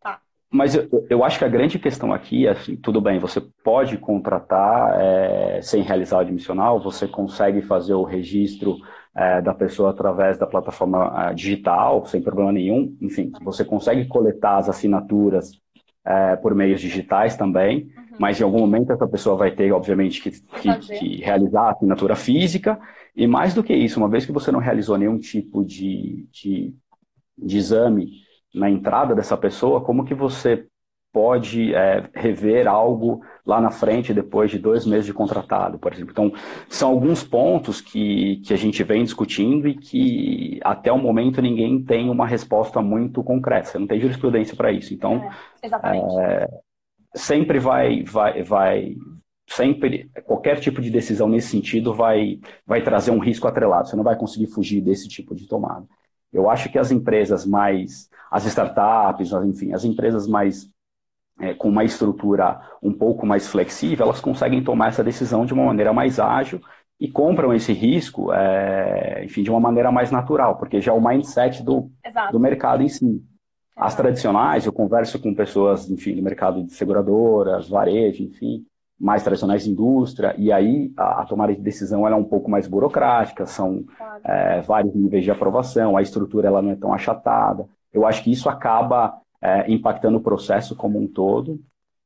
Tá. 0.00 0.20
Mas 0.50 0.74
eu, 0.74 0.88
eu 1.10 1.24
acho 1.24 1.38
que 1.38 1.44
a 1.44 1.48
grande 1.48 1.78
questão 1.78 2.12
aqui 2.12 2.46
é 2.46 2.50
assim, 2.50 2.76
tudo 2.76 3.00
bem, 3.00 3.18
você 3.18 3.40
pode 3.40 3.98
contratar 3.98 5.00
é, 5.00 5.60
sem 5.60 5.82
realizar 5.82 6.18
o 6.18 6.20
admissional, 6.20 6.80
você 6.80 7.08
consegue 7.08 7.60
fazer 7.60 7.94
o 7.94 8.04
registro 8.04 8.78
é, 9.14 9.42
da 9.42 9.52
pessoa 9.52 9.90
através 9.90 10.38
da 10.38 10.46
plataforma 10.46 11.28
é, 11.28 11.34
digital, 11.34 12.06
sem 12.06 12.22
problema 12.22 12.52
nenhum. 12.52 12.96
Enfim, 13.00 13.32
você 13.42 13.64
consegue 13.64 14.06
coletar 14.06 14.58
as 14.58 14.68
assinaturas 14.68 15.60
é, 16.04 16.36
por 16.36 16.54
meios 16.54 16.80
digitais 16.80 17.36
também, 17.36 17.92
uhum. 17.96 18.16
mas 18.18 18.40
em 18.40 18.44
algum 18.44 18.58
momento 18.58 18.92
essa 18.92 19.06
pessoa 19.06 19.36
vai 19.36 19.50
ter, 19.50 19.72
obviamente, 19.72 20.20
que, 20.20 20.30
que, 20.30 20.98
que, 20.98 21.16
realizar 21.22 21.62
a 21.62 21.70
assinatura 21.70 22.16
física, 22.16 22.78
e 23.14 23.26
mais 23.26 23.54
do 23.54 23.62
que 23.62 23.74
isso, 23.74 24.00
uma 24.00 24.08
vez 24.08 24.26
que 24.26 24.32
você 24.32 24.50
não 24.50 24.60
realizou 24.60 24.96
nenhum 24.98 25.18
tipo 25.18 25.64
de, 25.64 26.26
de, 26.32 26.74
de 27.38 27.56
exame 27.56 28.22
na 28.54 28.70
entrada 28.70 29.14
dessa 29.14 29.36
pessoa, 29.36 29.80
como 29.80 30.04
que 30.04 30.14
você 30.14 30.66
pode 31.12 31.74
é, 31.74 32.08
rever 32.14 32.66
algo 32.66 33.22
lá 33.44 33.60
na 33.60 33.70
frente 33.70 34.14
depois 34.14 34.50
de 34.50 34.58
dois 34.58 34.86
meses 34.86 35.04
de 35.04 35.12
contratado, 35.12 35.78
por 35.78 35.92
exemplo. 35.92 36.10
Então, 36.10 36.32
são 36.68 36.90
alguns 36.90 37.22
pontos 37.22 37.80
que, 37.80 38.40
que 38.46 38.54
a 38.54 38.56
gente 38.56 38.82
vem 38.82 39.04
discutindo 39.04 39.68
e 39.68 39.76
que 39.76 40.58
até 40.64 40.90
o 40.90 40.98
momento 40.98 41.42
ninguém 41.42 41.82
tem 41.82 42.08
uma 42.08 42.26
resposta 42.26 42.80
muito 42.80 43.22
concreta, 43.22 43.78
não 43.78 43.86
tem 43.86 44.00
jurisprudência 44.00 44.56
para 44.56 44.72
isso. 44.72 44.94
Então, 44.94 45.30
é, 45.62 45.68
é, 46.24 46.48
sempre 47.14 47.58
vai, 47.58 48.02
vai, 48.02 48.42
vai, 48.42 48.96
sempre 49.46 50.10
qualquer 50.24 50.60
tipo 50.60 50.80
de 50.80 50.90
decisão 50.90 51.28
nesse 51.28 51.48
sentido 51.48 51.92
vai, 51.92 52.40
vai 52.66 52.82
trazer 52.82 53.10
um 53.10 53.18
risco 53.18 53.46
atrelado. 53.46 53.88
Você 53.88 53.96
não 53.96 54.04
vai 54.04 54.16
conseguir 54.16 54.46
fugir 54.46 54.80
desse 54.80 55.08
tipo 55.08 55.34
de 55.34 55.46
tomada. 55.46 55.86
Eu 56.32 56.48
acho 56.48 56.70
que 56.70 56.78
as 56.78 56.90
empresas 56.90 57.44
mais, 57.44 58.08
as 58.30 58.46
startups, 58.46 59.32
enfim, 59.44 59.74
as 59.74 59.84
empresas 59.84 60.26
mais 60.26 60.71
é, 61.42 61.52
com 61.54 61.68
uma 61.68 61.82
estrutura 61.82 62.60
um 62.80 62.92
pouco 62.92 63.26
mais 63.26 63.48
flexível, 63.48 64.06
elas 64.06 64.20
conseguem 64.20 64.62
tomar 64.62 64.88
essa 64.88 65.02
decisão 65.02 65.44
de 65.44 65.52
uma 65.52 65.64
maneira 65.64 65.92
mais 65.92 66.20
ágil 66.20 66.60
e 67.00 67.08
compram 67.08 67.52
esse 67.52 67.72
risco, 67.72 68.32
é, 68.32 69.24
enfim, 69.24 69.42
de 69.42 69.50
uma 69.50 69.58
maneira 69.58 69.90
mais 69.90 70.12
natural, 70.12 70.56
porque 70.56 70.80
já 70.80 70.92
é 70.92 70.94
o 70.94 71.04
mindset 71.04 71.64
do, 71.64 71.90
do 72.30 72.38
mercado 72.38 72.84
em 72.84 72.88
si. 72.88 73.20
As 73.76 73.96
tradicionais, 73.96 74.66
eu 74.66 74.72
converso 74.72 75.18
com 75.18 75.34
pessoas, 75.34 75.90
enfim, 75.90 76.14
do 76.14 76.22
mercado 76.22 76.62
de 76.62 76.72
seguradoras, 76.72 77.68
varejo, 77.68 78.22
enfim, 78.22 78.64
mais 79.00 79.24
tradicionais 79.24 79.64
de 79.64 79.70
indústria, 79.70 80.36
e 80.38 80.52
aí 80.52 80.92
a, 80.96 81.22
a 81.22 81.24
tomada 81.24 81.52
de 81.52 81.60
decisão 81.60 82.06
é 82.06 82.14
um 82.14 82.22
pouco 82.22 82.48
mais 82.48 82.68
burocrática, 82.68 83.46
são 83.46 83.84
claro. 83.98 84.20
é, 84.24 84.60
vários 84.60 84.94
níveis 84.94 85.24
de 85.24 85.30
aprovação, 85.32 85.96
a 85.96 86.02
estrutura 86.02 86.46
ela 86.46 86.62
não 86.62 86.70
é 86.70 86.76
tão 86.76 86.94
achatada. 86.94 87.66
Eu 87.92 88.06
acho 88.06 88.22
que 88.22 88.30
isso 88.30 88.48
acaba 88.48 89.20
é, 89.42 89.70
impactando 89.70 90.18
o 90.18 90.22
processo 90.22 90.76
como 90.76 90.98
um 90.98 91.08
todo. 91.08 91.60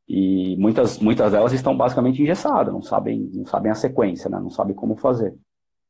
E 0.08 0.56
muitas, 0.56 0.98
muitas 0.98 1.32
delas 1.32 1.52
estão 1.52 1.76
basicamente 1.76 2.22
engessadas, 2.22 2.72
não 2.72 2.80
sabem, 2.80 3.28
não 3.34 3.44
sabem 3.44 3.72
a 3.72 3.74
sequência, 3.74 4.30
né? 4.30 4.38
não 4.38 4.50
sabem 4.50 4.74
como 4.74 4.96
fazer. 4.96 5.36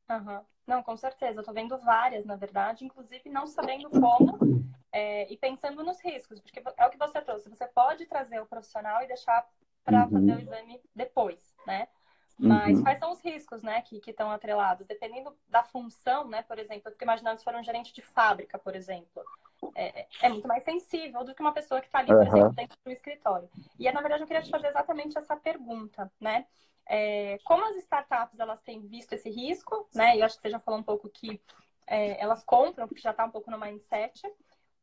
Uhum. 0.09 0.39
Não, 0.65 0.83
com 0.83 0.97
certeza. 0.97 1.39
Eu 1.39 1.45
tô 1.45 1.53
vendo 1.53 1.77
várias, 1.77 2.25
na 2.25 2.35
verdade, 2.35 2.83
inclusive 2.83 3.29
não 3.29 3.47
sabendo 3.47 3.89
como 3.89 4.65
é, 4.91 5.31
e 5.31 5.37
pensando 5.37 5.83
nos 5.83 6.03
riscos, 6.03 6.39
porque 6.39 6.61
é 6.77 6.85
o 6.85 6.89
que 6.89 6.97
você 6.97 7.21
trouxe. 7.21 7.47
Você 7.47 7.65
pode 7.67 8.05
trazer 8.07 8.41
o 8.41 8.45
profissional 8.45 9.01
e 9.03 9.07
deixar 9.07 9.47
para 9.85 10.03
uhum. 10.03 10.11
fazer 10.11 10.35
o 10.35 10.39
exame 10.39 10.81
depois, 10.93 11.55
né? 11.65 11.87
Mas 12.39 12.77
uhum. 12.77 12.83
quais 12.83 12.99
são 12.99 13.11
os 13.11 13.19
riscos, 13.21 13.63
né, 13.63 13.81
que 13.81 13.99
estão 14.05 14.29
atrelados? 14.29 14.85
Dependendo 14.85 15.35
da 15.49 15.63
função, 15.63 16.27
né, 16.27 16.43
por 16.43 16.59
exemplo, 16.59 16.83
eu 16.85 16.91
fico 16.91 17.03
imaginando 17.03 17.39
se 17.39 17.43
for 17.43 17.55
um 17.55 17.63
gerente 17.63 17.91
de 17.91 18.03
fábrica, 18.03 18.59
por 18.59 18.75
exemplo 18.75 19.23
é, 19.75 20.07
é, 20.21 20.29
muito 20.29 20.47
mais 20.47 20.63
sensível 20.63 21.23
do 21.23 21.33
que 21.33 21.41
uma 21.41 21.53
pessoa 21.53 21.81
que 21.81 21.87
está 21.87 21.99
ali, 21.99 22.07
por 22.07 22.17
uhum. 22.17 22.27
exemplo, 22.27 22.53
dentro 22.53 22.77
do 22.83 22.91
escritório. 22.91 23.49
E, 23.79 23.91
na 23.91 24.01
verdade, 24.01 24.23
eu 24.23 24.27
queria 24.27 24.41
te 24.41 24.49
fazer 24.49 24.67
exatamente 24.67 25.17
essa 25.17 25.35
pergunta, 25.35 26.11
né? 26.19 26.45
É, 26.85 27.37
como 27.43 27.65
as 27.65 27.75
startups 27.77 28.39
elas 28.39 28.61
têm 28.61 28.81
visto 28.87 29.13
esse 29.13 29.29
risco, 29.29 29.87
né? 29.93 30.17
E 30.17 30.21
acho 30.21 30.35
que 30.35 30.41
você 30.41 30.49
já 30.49 30.59
falou 30.59 30.79
um 30.79 30.83
pouco 30.83 31.09
que 31.09 31.41
é, 31.85 32.21
elas 32.21 32.43
compram, 32.43 32.87
porque 32.87 33.01
já 33.01 33.11
está 33.11 33.25
um 33.25 33.31
pouco 33.31 33.51
no 33.51 33.59
mindset. 33.59 34.21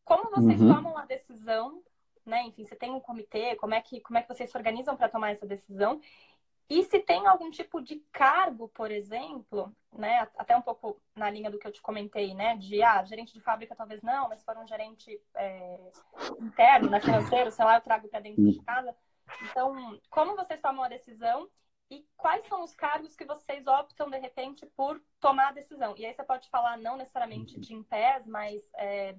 Como 0.05 0.31
vocês 0.31 0.61
uhum. 0.61 0.75
tomam 0.75 0.99
a 0.99 1.07
decisão, 1.07 1.83
né? 2.27 2.43
Enfim, 2.45 2.65
você 2.65 2.77
tem 2.77 2.91
um 2.91 3.01
comitê, 3.01 3.57
como 3.57 3.75
é 3.75 3.81
que, 3.81 4.01
como 4.01 4.19
é 4.19 4.23
que 4.23 4.29
vocês 4.29 4.51
se 4.51 4.57
organizam 4.57 4.97
para 4.97 5.09
tomar 5.09 5.31
essa 5.31 5.47
decisão? 5.47 6.01
E 6.69 6.83
se 6.85 6.99
tem 6.99 7.27
algum 7.27 7.51
tipo 7.51 7.83
de 7.83 7.97
cargo, 8.11 8.69
por 8.69 8.91
exemplo, 8.91 9.75
né, 9.93 10.27
até 10.37 10.57
um 10.57 10.63
pouco 10.63 11.01
na 11.15 11.29
linha 11.29 11.51
do 11.51 11.59
que 11.59 11.67
eu 11.67 11.73
te 11.73 11.83
comentei, 11.83 12.35
né, 12.35 12.57
de 12.57 12.83
ah, 12.83 13.05
gerente 13.05 13.35
de 13.35 13.41
fábrica 13.41 13.77
talvez 13.77 14.03
não, 14.03 14.29
mas 14.29 14.39
se 14.39 14.45
for 14.45 14.57
um 14.57 14.67
gerente 14.67 15.21
é, 15.35 15.79
interno, 16.41 16.89
né, 16.89 17.01
financeiro, 17.01 17.51
sei 17.51 17.65
lá, 17.65 17.77
eu 17.77 17.83
trago 17.83 18.09
para 18.09 18.21
dentro 18.21 18.51
de 18.51 18.63
casa. 18.63 18.97
Então, 19.51 20.01
como 20.09 20.37
vocês 20.37 20.61
tomam 20.61 20.85
a 20.85 20.89
decisão 20.89 21.49
e 21.91 22.07
quais 22.17 22.47
são 22.47 22.63
os 22.63 22.75
cargos 22.75 23.15
que 23.15 23.27
vocês 23.27 23.67
optam 23.67 24.09
de 24.09 24.19
repente 24.19 24.65
por 24.75 25.01
tomar 25.21 25.49
a 25.49 25.53
decisão? 25.53 25.95
E 25.99 26.07
aí 26.07 26.15
você 26.15 26.25
pode 26.25 26.49
falar 26.49 26.79
não 26.79 26.97
necessariamente 26.97 27.61
de 27.61 27.75
impés, 27.75 28.27
mas 28.27 28.63
é, 28.77 29.15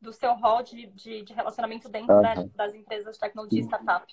do 0.00 0.12
seu 0.12 0.34
rol 0.34 0.62
de, 0.62 0.86
de, 0.88 1.22
de 1.22 1.32
relacionamento 1.32 1.88
dentro 1.88 2.14
das 2.54 2.74
empresas 2.74 3.14
de 3.14 3.20
tecnologia 3.20 3.62
startup. 3.62 4.06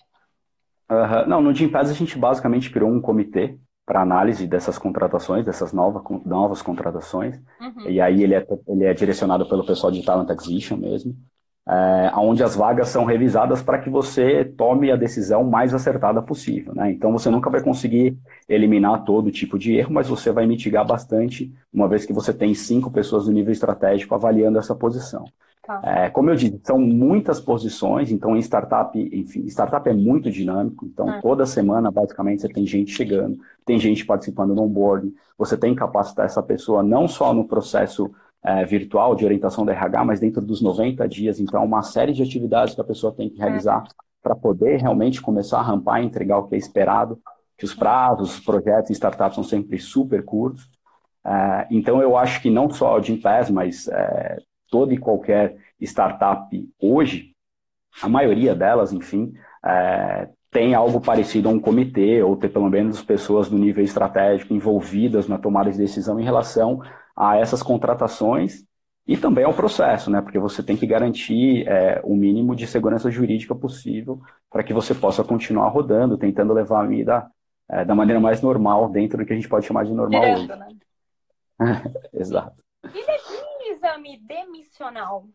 Uhum. 0.92 1.28
Não, 1.28 1.42
no 1.42 1.54
Gimpass 1.54 1.90
a 1.90 1.94
gente 1.94 2.18
basicamente 2.18 2.70
criou 2.70 2.92
um 2.92 3.00
comitê 3.00 3.58
para 3.86 4.02
análise 4.02 4.46
dessas 4.46 4.78
contratações, 4.78 5.46
dessas 5.46 5.72
novas, 5.72 6.04
novas 6.26 6.62
contratações. 6.62 7.40
Uhum. 7.60 7.90
E 7.90 8.02
aí 8.02 8.24
ele 8.24 8.36
é, 8.36 8.46
ele 8.68 8.84
é 8.84 8.94
direcionado 8.94 9.48
pelo 9.48 9.66
pessoal 9.66 9.92
de 9.92 10.04
Talent 10.04 10.30
Acquisition 10.30 10.76
mesmo, 10.76 11.16
é, 11.68 12.12
onde 12.16 12.44
as 12.44 12.56
vagas 12.56 12.90
são 12.90 13.06
revisadas 13.06 13.62
para 13.62 13.80
que 13.80 13.90
você 13.90 14.44
tome 14.44 14.92
a 14.92 14.98
decisão 14.98 15.46
mais 15.46 15.74
acertada 15.74 16.22
possível. 16.22 16.76
Né? 16.76 16.92
Então 16.92 17.12
você 17.12 17.30
nunca 17.30 17.50
vai 17.50 17.64
conseguir 17.64 18.18
eliminar 18.50 19.06
todo 19.06 19.32
tipo 19.32 19.58
de 19.58 19.76
erro, 19.76 19.94
mas 19.94 20.10
você 20.10 20.32
vai 20.32 20.46
mitigar 20.46 20.86
bastante, 20.86 21.54
uma 21.74 21.88
vez 21.88 22.06
que 22.06 22.14
você 22.14 22.34
tem 22.34 22.54
cinco 22.54 22.92
pessoas 22.92 23.26
do 23.26 23.32
nível 23.32 23.54
estratégico 23.54 24.14
avaliando 24.14 24.60
essa 24.60 24.76
posição. 24.76 25.26
Tá. 25.64 25.80
É, 25.84 26.10
como 26.10 26.30
eu 26.32 26.36
disse, 26.36 26.60
são 26.64 26.80
muitas 26.80 27.40
posições, 27.40 28.12
então 28.12 28.36
em 28.36 28.40
startup, 28.40 28.98
enfim, 28.98 29.46
startup 29.46 29.88
é 29.88 29.94
muito 29.94 30.32
dinâmico, 30.32 30.86
então 30.86 31.08
é. 31.08 31.22
toda 31.22 31.46
semana 31.46 31.92
basicamente 31.92 32.42
você 32.42 32.50
tem 32.50 32.66
gente 32.66 32.92
chegando, 32.92 33.38
tem 33.64 33.78
gente 33.78 34.04
participando 34.04 34.56
no 34.56 34.64
onboarding, 34.64 35.14
você 35.38 35.56
tem 35.56 35.74
que 35.74 35.80
capacitar 35.80 36.26
essa 36.26 36.42
pessoa 36.42 36.82
não 36.82 37.08
só 37.08 37.32
no 37.32 37.48
processo 37.48 38.12
é, 38.44 38.66
virtual 38.66 39.16
de 39.16 39.24
orientação 39.24 39.64
da 39.64 39.72
RH, 39.72 40.04
mas 40.04 40.20
dentro 40.20 40.42
dos 40.42 40.64
90 40.64 41.08
dias, 41.08 41.40
então 41.40 41.64
uma 41.64 41.84
série 41.84 42.12
de 42.12 42.24
atividades 42.24 42.74
que 42.74 42.82
a 42.82 42.86
pessoa 42.86 43.14
tem 43.14 43.30
que 43.30 43.40
é. 43.40 43.46
realizar 43.46 43.84
para 44.24 44.36
poder 44.36 44.82
realmente 44.82 45.22
começar 45.22 45.60
a 45.60 45.64
rampar 45.64 46.02
e 46.02 46.06
entregar 46.06 46.40
o 46.40 46.48
que 46.48 46.56
é 46.56 46.58
esperado, 46.58 47.20
que 47.56 47.66
os 47.66 47.76
prazos, 47.76 48.34
os 48.34 48.40
projetos 48.40 48.90
em 48.90 48.94
startups 48.94 49.36
são 49.36 49.44
sempre 49.44 49.78
super 49.78 50.26
curtos, 50.26 50.68
é, 51.24 51.68
então 51.70 52.02
eu 52.02 52.18
acho 52.18 52.42
que 52.42 52.50
não 52.50 52.68
só 52.68 52.98
o 52.98 53.04
Gimpass, 53.04 53.52
mas 53.52 53.88
é, 53.88 54.38
toda 54.72 54.94
e 54.94 54.98
qualquer 54.98 55.58
startup 55.80 56.50
hoje, 56.82 57.36
a 58.02 58.10
maioria 58.10 58.56
delas, 58.56 58.92
enfim, 58.92 59.34
é, 59.64 60.30
tem 60.50 60.74
algo 60.74 61.00
parecido 61.00 61.50
a 61.50 61.52
um 61.52 61.60
comitê, 61.60 62.24
ou 62.24 62.36
ter 62.36 62.50
pelo 62.50 62.70
menos 62.70 63.04
pessoas 63.04 63.50
do 63.50 63.58
nível 63.58 63.84
estratégico 63.84 64.54
envolvidas 64.54 65.28
na 65.28 65.38
tomada 65.38 65.70
de 65.72 65.78
decisão 65.78 66.20
em 66.20 66.24
relação 66.24 66.82
a 67.16 67.38
essas 67.38 67.62
contratações 67.62 68.66
e 69.06 69.18
também 69.18 69.44
ao 69.44 69.54
processo, 69.54 70.10
né? 70.10 70.22
Porque 70.22 70.40
você 70.40 70.64
tem 70.64 70.78
que 70.78 70.88
garantir 70.88 71.68
é, 71.68 72.02
o 72.04 72.16
mínimo 72.16 72.56
de 72.56 72.66
segurança 72.66 73.12
jurídica 73.12 73.54
possível 73.54 74.22
para 74.50 74.64
que 74.64 74.74
você 74.74 74.94
possa 74.94 75.24
continuar 75.24 75.70
rodando, 75.70 76.18
tentando 76.18 76.54
levar 76.54 76.84
a 76.84 76.88
vida 76.88 77.30
é, 77.70 77.84
da 77.86 77.96
maneira 77.96 78.20
mais 78.20 78.42
normal, 78.42 78.90
dentro 78.90 79.18
do 79.18 79.26
que 79.26 79.34
a 79.34 79.36
gente 79.36 79.50
pode 79.50 79.66
chamar 79.66 79.86
de 79.86 79.94
normal 79.94 80.22
Direto, 80.22 80.40
hoje. 80.40 80.48
Né? 81.60 81.82
Exato. 82.14 82.64
E 82.94 83.31
exame 83.82 84.18
demissional? 84.20 85.28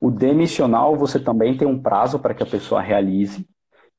O 0.00 0.10
demissional, 0.10 0.96
você 0.96 1.18
também 1.20 1.56
tem 1.56 1.66
um 1.66 1.80
prazo 1.80 2.18
para 2.18 2.34
que 2.34 2.42
a 2.42 2.46
pessoa 2.46 2.80
realize. 2.80 3.48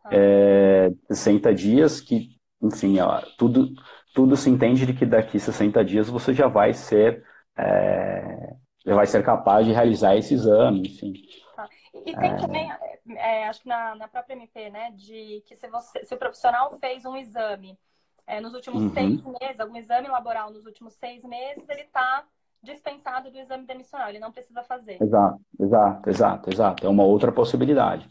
Ah. 0.03 0.09
É, 0.11 0.91
60 1.09 1.53
dias, 1.55 2.01
que, 2.01 2.37
enfim, 2.61 2.99
ó, 2.99 3.21
tudo, 3.37 3.73
tudo 4.13 4.35
se 4.35 4.49
entende 4.49 4.85
de 4.85 4.93
que 4.93 5.05
daqui 5.05 5.39
60 5.39 5.83
dias 5.83 6.09
você 6.09 6.33
já 6.33 6.47
vai 6.47 6.73
ser, 6.73 7.23
é, 7.57 8.55
já 8.85 8.93
vai 8.93 9.07
ser 9.07 9.23
capaz 9.23 9.65
de 9.65 9.71
realizar 9.71 10.15
esse 10.15 10.33
exame, 10.33 10.89
enfim. 10.89 11.13
Tá. 11.55 11.67
E 12.05 12.15
tem 12.15 12.31
é... 12.31 12.35
também, 12.35 12.71
é, 13.17 13.47
acho 13.47 13.61
que 13.61 13.67
na, 13.67 13.95
na 13.95 14.07
própria 14.07 14.35
MP, 14.35 14.69
né, 14.69 14.91
de 14.91 15.43
que 15.47 15.55
se, 15.55 15.67
você, 15.67 16.03
se 16.03 16.13
o 16.13 16.17
profissional 16.17 16.77
fez 16.79 17.03
um 17.05 17.15
exame 17.15 17.79
é, 18.27 18.41
nos 18.41 18.53
últimos 18.53 18.83
uhum. 18.83 18.93
seis 18.93 19.25
meses, 19.39 19.59
algum 19.59 19.75
exame 19.77 20.07
laboral 20.07 20.51
nos 20.51 20.65
últimos 20.65 20.93
seis 20.93 21.23
meses, 21.23 21.63
ele 21.69 21.81
está 21.81 22.23
dispensado 22.63 23.29
do 23.29 23.37
exame 23.37 23.65
demissional, 23.65 24.09
ele 24.09 24.19
não 24.19 24.31
precisa 24.31 24.63
fazer. 24.63 24.97
Exato, 25.01 25.39
exato, 25.59 26.09
exato, 26.09 26.49
exato. 26.49 26.85
É 26.85 26.89
uma 26.89 27.03
outra 27.03 27.31
possibilidade. 27.31 28.09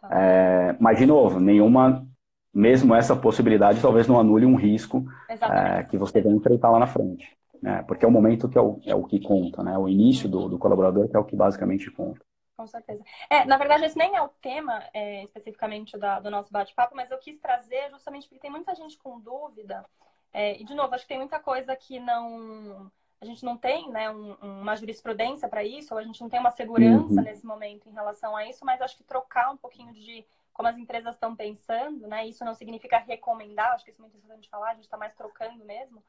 Tá. 0.00 0.08
É, 0.12 0.76
mas, 0.78 0.98
de 0.98 1.06
novo, 1.06 1.40
nenhuma, 1.40 2.06
mesmo 2.52 2.94
essa 2.94 3.16
possibilidade, 3.16 3.80
talvez 3.80 4.06
não 4.06 4.20
anule 4.20 4.44
um 4.44 4.56
risco 4.56 5.04
é, 5.28 5.82
que 5.84 5.96
você 5.96 6.20
vai 6.20 6.32
enfrentar 6.32 6.70
lá 6.70 6.78
na 6.78 6.86
frente. 6.86 7.26
Né? 7.62 7.82
Porque 7.88 8.04
é 8.04 8.08
o 8.08 8.12
momento 8.12 8.48
que 8.48 8.58
é 8.58 8.60
o, 8.60 8.78
é 8.84 8.94
o 8.94 9.04
que 9.04 9.18
conta, 9.20 9.62
né? 9.62 9.78
O 9.78 9.88
início 9.88 10.28
do, 10.28 10.50
do 10.50 10.58
colaborador 10.58 11.08
que 11.08 11.16
é 11.16 11.18
o 11.18 11.24
que 11.24 11.34
basicamente 11.34 11.90
conta. 11.90 12.20
Com 12.56 12.66
certeza. 12.66 13.04
É, 13.28 13.44
na 13.44 13.56
verdade, 13.56 13.84
esse 13.84 13.98
nem 13.98 14.14
é 14.14 14.22
o 14.22 14.28
tema 14.28 14.88
é, 14.92 15.24
especificamente 15.24 15.98
da, 15.98 16.20
do 16.20 16.30
nosso 16.30 16.52
bate-papo, 16.52 16.94
mas 16.94 17.10
eu 17.10 17.18
quis 17.18 17.38
trazer 17.38 17.90
justamente 17.90 18.28
porque 18.28 18.40
tem 18.40 18.50
muita 18.50 18.74
gente 18.74 18.96
com 18.96 19.18
dúvida. 19.18 19.84
É, 20.32 20.60
e, 20.60 20.64
de 20.64 20.74
novo, 20.74 20.94
acho 20.94 21.04
que 21.04 21.08
tem 21.08 21.18
muita 21.18 21.38
coisa 21.38 21.74
que 21.74 21.98
não. 21.98 22.90
A 23.20 23.24
gente 23.24 23.44
não 23.44 23.56
tem 23.56 23.90
né, 23.90 24.10
um, 24.10 24.34
uma 24.34 24.76
jurisprudência 24.76 25.48
para 25.48 25.64
isso, 25.64 25.94
ou 25.94 25.98
a 25.98 26.02
gente 26.02 26.20
não 26.20 26.28
tem 26.28 26.38
uma 26.38 26.50
segurança 26.50 27.14
uhum. 27.14 27.22
nesse 27.22 27.46
momento 27.46 27.88
em 27.88 27.92
relação 27.92 28.36
a 28.36 28.46
isso, 28.46 28.64
mas 28.64 28.82
acho 28.82 28.96
que 28.96 29.04
trocar 29.04 29.50
um 29.50 29.56
pouquinho 29.56 29.92
de 29.92 30.24
como 30.52 30.68
as 30.68 30.76
empresas 30.76 31.14
estão 31.14 31.34
pensando, 31.34 32.06
né? 32.06 32.26
Isso 32.26 32.44
não 32.44 32.54
significa 32.54 32.98
recomendar, 32.98 33.72
acho 33.72 33.84
que 33.84 33.90
isso 33.90 34.00
é 34.00 34.02
muito 34.02 34.16
importante 34.16 34.48
falar, 34.48 34.70
a 34.70 34.74
gente 34.74 34.84
está 34.84 34.96
mais 34.96 35.14
trocando 35.14 35.64
mesmo. 35.64 36.02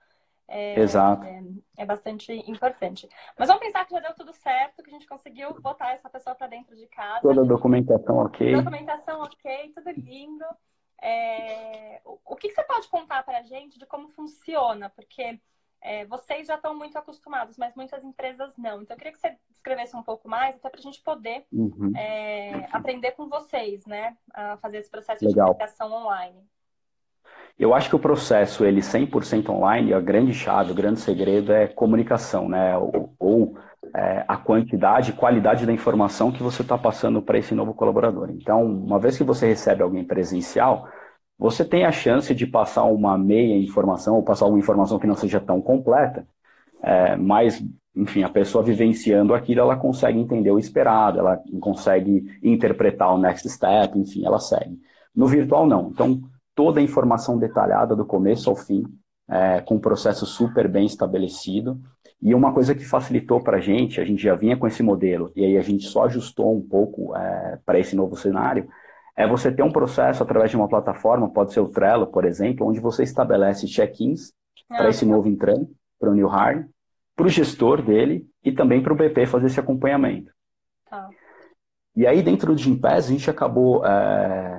É, 0.47 0.79
Exato. 0.79 1.25
É, 1.25 1.43
é, 1.77 1.85
bastante 1.85 2.31
importante. 2.49 3.09
Mas 3.37 3.47
vamos 3.47 3.63
pensar 3.63 3.85
que 3.85 3.93
já 3.93 3.99
deu 3.99 4.13
tudo 4.13 4.31
certo, 4.33 4.83
que 4.83 4.89
a 4.89 4.93
gente 4.93 5.07
conseguiu 5.07 5.53
botar 5.59 5.91
essa 5.91 6.09
pessoa 6.09 6.35
para 6.35 6.47
dentro 6.47 6.75
de 6.75 6.87
casa. 6.87 7.21
Toda 7.21 7.41
a 7.41 7.45
documentação 7.45 8.17
ok. 8.17 8.55
Documentação 8.55 9.21
ok, 9.21 9.71
tudo 9.73 9.91
lindo. 9.91 10.45
É, 11.01 11.99
o, 12.05 12.19
o 12.25 12.35
que, 12.35 12.47
que, 12.47 12.55
você 12.55 12.63
pode 12.63 12.87
contar 12.87 13.23
para 13.23 13.39
a 13.39 13.43
gente 13.43 13.79
de 13.79 13.85
como 13.85 14.09
funciona? 14.09 14.89
Porque 14.89 15.39
é, 15.81 16.05
vocês 16.05 16.47
já 16.47 16.55
estão 16.55 16.75
muito 16.75 16.97
acostumados, 16.97 17.57
mas 17.57 17.75
muitas 17.75 18.03
empresas 18.03 18.55
não. 18.57 18.81
Então, 18.81 18.95
eu 18.95 18.97
queria 18.97 19.11
que 19.11 19.19
você 19.19 19.35
descrevesse 19.49 19.95
um 19.95 20.03
pouco 20.03 20.29
mais, 20.29 20.55
até 20.55 20.69
para 20.69 20.79
a 20.79 20.83
gente 20.83 21.01
poder 21.01 21.45
uhum. 21.51 21.91
É, 21.95 22.67
aprender 22.71 23.11
com 23.11 23.27
vocês, 23.27 23.85
né? 23.85 24.15
A 24.33 24.57
fazer 24.57 24.77
esse 24.77 24.89
processo 24.89 25.25
Legal. 25.25 25.47
de 25.47 25.51
comunicação 25.53 25.91
online. 25.91 26.43
Eu 27.57 27.73
acho 27.73 27.89
que 27.89 27.95
o 27.95 27.99
processo, 27.99 28.65
ele 28.65 28.81
100% 28.81 29.49
online, 29.49 29.93
a 29.93 30.01
grande 30.01 30.33
chave, 30.33 30.71
o 30.71 30.75
grande 30.75 30.99
segredo 30.99 31.53
é 31.53 31.67
comunicação, 31.67 32.49
né? 32.49 32.77
Ou, 32.77 33.13
ou 33.17 33.57
é, 33.95 34.25
a 34.27 34.35
quantidade 34.35 35.11
e 35.11 35.13
qualidade 35.13 35.65
da 35.65 35.71
informação 35.71 36.31
que 36.31 36.43
você 36.43 36.61
está 36.61 36.77
passando 36.77 37.21
para 37.21 37.37
esse 37.37 37.55
novo 37.55 37.73
colaborador. 37.73 38.29
Então, 38.29 38.63
uma 38.65 38.99
vez 38.99 39.17
que 39.17 39.23
você 39.23 39.47
recebe 39.47 39.81
alguém 39.81 40.03
presencial, 40.03 40.87
você 41.37 41.63
tem 41.63 41.85
a 41.85 41.91
chance 41.91 42.33
de 42.35 42.45
passar 42.45 42.83
uma 42.83 43.17
meia 43.17 43.57
informação 43.57 44.15
ou 44.15 44.23
passar 44.23 44.47
uma 44.47 44.59
informação 44.59 44.99
que 44.99 45.07
não 45.07 45.15
seja 45.15 45.39
tão 45.39 45.61
completa, 45.61 46.27
é, 46.83 47.15
mas, 47.15 47.63
enfim, 47.95 48.23
a 48.23 48.29
pessoa 48.29 48.63
vivenciando 48.63 49.33
aquilo, 49.33 49.61
ela 49.61 49.77
consegue 49.77 50.19
entender 50.19 50.51
o 50.51 50.59
esperado, 50.59 51.19
ela 51.19 51.41
consegue 51.61 52.37
interpretar 52.43 53.13
o 53.13 53.17
next 53.17 53.49
step, 53.49 53.97
enfim, 53.97 54.25
ela 54.25 54.39
segue. 54.39 54.77
No 55.15 55.27
virtual, 55.27 55.65
não. 55.65 55.89
Então, 55.89 56.21
toda 56.55 56.79
a 56.79 56.83
informação 56.83 57.37
detalhada 57.37 57.95
do 57.95 58.05
começo 58.05 58.49
ao 58.49 58.55
fim, 58.55 58.83
é, 59.29 59.61
com 59.61 59.75
um 59.75 59.79
processo 59.79 60.25
super 60.25 60.67
bem 60.67 60.85
estabelecido. 60.85 61.79
E 62.21 62.33
uma 62.33 62.53
coisa 62.53 62.73
que 62.73 62.85
facilitou 62.85 63.43
para 63.43 63.57
a 63.57 63.61
gente, 63.61 63.99
a 63.99 64.05
gente 64.05 64.23
já 64.23 64.35
vinha 64.35 64.57
com 64.57 64.65
esse 64.65 64.81
modelo, 64.81 65.31
e 65.35 65.43
aí 65.43 65.57
a 65.57 65.61
gente 65.61 65.85
só 65.85 66.05
ajustou 66.05 66.55
um 66.55 66.61
pouco 66.61 67.15
é, 67.15 67.59
para 67.65 67.77
esse 67.77 67.95
novo 67.95 68.15
cenário, 68.15 68.67
é 69.15 69.27
você 69.27 69.51
ter 69.51 69.63
um 69.63 69.71
processo 69.71 70.23
através 70.23 70.49
de 70.49 70.57
uma 70.57 70.67
plataforma, 70.67 71.29
pode 71.29 71.53
ser 71.53 71.59
o 71.59 71.69
Trello, 71.69 72.07
por 72.07 72.25
exemplo, 72.25 72.67
onde 72.67 72.79
você 72.79 73.03
estabelece 73.03 73.67
check-ins 73.67 74.33
ah, 74.69 74.77
para 74.77 74.89
esse 74.89 75.05
novo 75.05 75.27
entrante, 75.29 75.71
para 75.99 76.09
o 76.09 76.13
New 76.13 76.27
Hire, 76.27 76.65
para 77.15 77.25
o 77.25 77.29
gestor 77.29 77.81
dele 77.81 78.27
e 78.43 78.51
também 78.51 78.81
para 78.81 78.91
o 78.91 78.95
BP 78.95 79.25
fazer 79.25 79.47
esse 79.47 79.59
acompanhamento. 79.59 80.31
Tá. 80.89 81.09
E 81.95 82.05
aí, 82.05 82.21
dentro 82.21 82.53
do 82.53 82.61
Gimpass, 82.61 83.07
a 83.07 83.11
gente 83.11 83.29
acabou 83.29 83.85
é, 83.85 84.54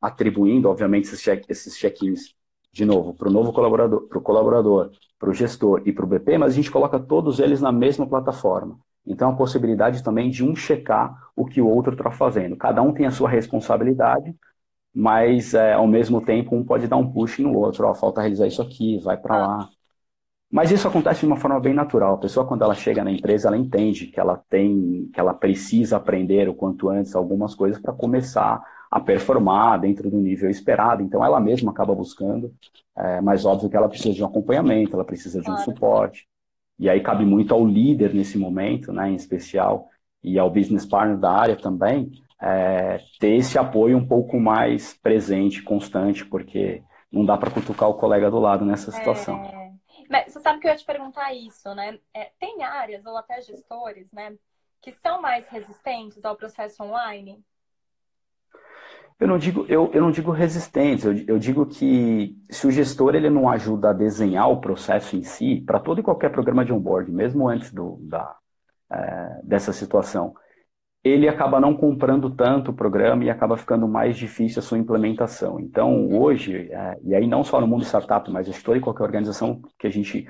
atribuindo, 0.00 0.68
obviamente, 0.68 1.04
esses, 1.04 1.20
check, 1.20 1.44
esses 1.48 1.76
check-ins, 1.76 2.34
de 2.72 2.84
novo, 2.84 3.14
para 3.14 3.28
o 3.28 3.32
novo 3.32 3.52
colaborador, 3.52 4.08
para 4.08 4.18
o 4.18 4.20
colaborador, 4.20 4.90
para 5.18 5.30
o 5.30 5.34
gestor 5.34 5.82
e 5.86 5.92
para 5.92 6.04
o 6.04 6.08
BP, 6.08 6.38
mas 6.38 6.52
a 6.52 6.56
gente 6.56 6.70
coloca 6.70 6.98
todos 6.98 7.38
eles 7.38 7.60
na 7.60 7.72
mesma 7.72 8.06
plataforma. 8.06 8.78
Então, 9.06 9.30
a 9.30 9.36
possibilidade 9.36 10.02
também 10.02 10.30
de 10.30 10.42
um 10.44 10.56
checar 10.56 11.14
o 11.36 11.44
que 11.44 11.60
o 11.60 11.68
outro 11.68 11.92
está 11.92 12.10
fazendo. 12.10 12.56
Cada 12.56 12.82
um 12.82 12.92
tem 12.92 13.06
a 13.06 13.10
sua 13.10 13.28
responsabilidade, 13.28 14.34
mas, 14.94 15.54
é, 15.54 15.74
ao 15.74 15.86
mesmo 15.86 16.20
tempo, 16.20 16.54
um 16.56 16.64
pode 16.64 16.86
dar 16.88 16.96
um 16.96 17.12
push 17.12 17.38
no 17.40 17.54
outro. 17.54 17.86
Ó, 17.86 17.94
falta 17.94 18.20
realizar 18.20 18.46
isso 18.46 18.62
aqui, 18.62 18.98
vai 18.98 19.16
para 19.16 19.36
lá. 19.38 19.68
Mas 20.50 20.70
isso 20.70 20.86
acontece 20.86 21.20
de 21.20 21.26
uma 21.26 21.36
forma 21.36 21.58
bem 21.60 21.74
natural. 21.74 22.14
A 22.14 22.18
pessoa, 22.18 22.46
quando 22.46 22.62
ela 22.62 22.74
chega 22.74 23.02
na 23.02 23.10
empresa, 23.10 23.48
ela 23.48 23.56
entende 23.58 24.06
que 24.06 24.20
ela 24.20 24.36
tem, 24.48 25.10
que 25.12 25.18
ela 25.18 25.34
precisa 25.34 25.96
aprender 25.96 26.48
o 26.48 26.54
quanto 26.54 26.88
antes 26.88 27.14
algumas 27.14 27.54
coisas 27.54 27.80
para 27.80 27.92
começar 27.92 28.62
a 28.94 29.00
performar 29.00 29.80
dentro 29.80 30.08
do 30.08 30.18
nível 30.18 30.48
esperado. 30.48 31.02
Então, 31.02 31.24
ela 31.24 31.40
mesma 31.40 31.72
acaba 31.72 31.92
buscando, 31.92 32.54
é, 32.96 33.20
mas 33.20 33.44
óbvio 33.44 33.68
que 33.68 33.76
ela 33.76 33.88
precisa 33.88 34.14
de 34.14 34.22
um 34.22 34.26
acompanhamento, 34.26 34.94
ela 34.94 35.04
precisa 35.04 35.40
de 35.40 35.50
um 35.50 35.54
claro. 35.54 35.64
suporte. 35.64 36.28
E 36.78 36.88
aí 36.88 37.00
cabe 37.00 37.24
muito 37.24 37.52
ao 37.52 37.66
líder 37.66 38.14
nesse 38.14 38.38
momento, 38.38 38.92
né, 38.92 39.10
em 39.10 39.16
especial, 39.16 39.88
e 40.22 40.38
ao 40.38 40.48
business 40.48 40.86
partner 40.86 41.18
da 41.18 41.32
área 41.32 41.56
também, 41.56 42.12
é, 42.40 42.98
ter 43.18 43.34
esse 43.34 43.58
apoio 43.58 43.98
um 43.98 44.06
pouco 44.06 44.38
mais 44.38 44.96
presente, 45.02 45.60
constante, 45.60 46.24
porque 46.24 46.80
não 47.10 47.26
dá 47.26 47.36
para 47.36 47.50
cutucar 47.50 47.88
o 47.88 47.94
colega 47.94 48.30
do 48.30 48.38
lado 48.38 48.64
nessa 48.64 48.92
situação. 48.92 49.42
É... 49.42 49.72
Mas 50.08 50.32
você 50.32 50.38
sabe 50.38 50.60
que 50.60 50.68
eu 50.68 50.70
ia 50.70 50.76
te 50.76 50.86
perguntar 50.86 51.34
isso, 51.34 51.74
né? 51.74 51.98
É, 52.14 52.30
tem 52.38 52.62
áreas 52.62 53.04
ou 53.04 53.16
até 53.16 53.42
gestores, 53.42 54.06
né, 54.12 54.36
que 54.80 54.92
são 54.92 55.20
mais 55.20 55.48
resistentes 55.48 56.24
ao 56.24 56.36
processo 56.36 56.84
online? 56.84 57.42
Eu 59.18 59.28
não 59.28 59.38
digo, 59.38 59.64
eu, 59.68 59.90
eu 59.92 60.00
não 60.00 60.10
digo 60.10 60.32
resistência, 60.32 61.08
eu, 61.08 61.24
eu, 61.28 61.38
digo 61.38 61.64
que 61.66 62.36
se 62.50 62.66
o 62.66 62.70
gestor 62.70 63.14
ele 63.14 63.30
não 63.30 63.48
ajuda 63.48 63.90
a 63.90 63.92
desenhar 63.92 64.50
o 64.50 64.60
processo 64.60 65.16
em 65.16 65.22
si, 65.22 65.62
para 65.64 65.78
todo 65.78 66.00
e 66.00 66.02
qualquer 66.02 66.30
programa 66.30 66.64
de 66.64 66.72
onboard, 66.72 67.10
mesmo 67.12 67.48
antes 67.48 67.72
do, 67.72 67.96
da, 68.02 68.36
é, 68.92 69.40
dessa 69.44 69.72
situação, 69.72 70.34
ele 71.04 71.28
acaba 71.28 71.60
não 71.60 71.76
comprando 71.76 72.30
tanto 72.30 72.70
o 72.70 72.74
programa 72.74 73.24
e 73.24 73.30
acaba 73.30 73.56
ficando 73.58 73.86
mais 73.86 74.16
difícil 74.16 74.60
a 74.60 74.62
sua 74.62 74.78
implementação. 74.78 75.60
Então, 75.60 76.08
hoje, 76.12 76.70
é, 76.72 76.98
e 77.02 77.14
aí 77.14 77.26
não 77.26 77.44
só 77.44 77.60
no 77.60 77.66
mundo 77.66 77.84
startup, 77.84 78.28
mas 78.30 78.48
em 78.48 78.62
toda 78.62 78.78
e 78.78 78.80
qualquer 78.80 79.04
organização 79.04 79.60
que 79.78 79.86
a 79.86 79.90
gente 79.90 80.26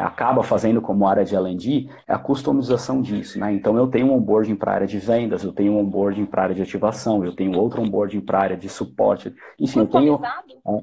acaba 0.00 0.42
fazendo 0.42 0.80
como 0.80 1.06
área 1.06 1.24
de 1.24 1.36
L&D 1.36 1.88
é 2.06 2.12
a 2.12 2.18
customização 2.18 3.00
disso, 3.00 3.38
né? 3.38 3.52
Então 3.52 3.76
eu 3.76 3.86
tenho 3.86 4.08
um 4.08 4.16
onboarding 4.16 4.56
para 4.56 4.72
a 4.72 4.74
área 4.74 4.86
de 4.86 4.98
vendas, 4.98 5.44
eu 5.44 5.52
tenho 5.52 5.72
um 5.72 5.78
onboarding 5.78 6.26
para 6.26 6.42
a 6.42 6.44
área 6.44 6.54
de 6.54 6.62
ativação, 6.62 7.24
eu 7.24 7.34
tenho 7.34 7.58
outro 7.58 7.82
onboarding 7.82 8.20
para 8.20 8.38
a 8.38 8.42
área 8.42 8.56
de 8.56 8.68
suporte. 8.68 9.34
Enfim, 9.58 9.80
eu 9.80 9.86
tenho 9.86 10.20
é, 10.24 10.80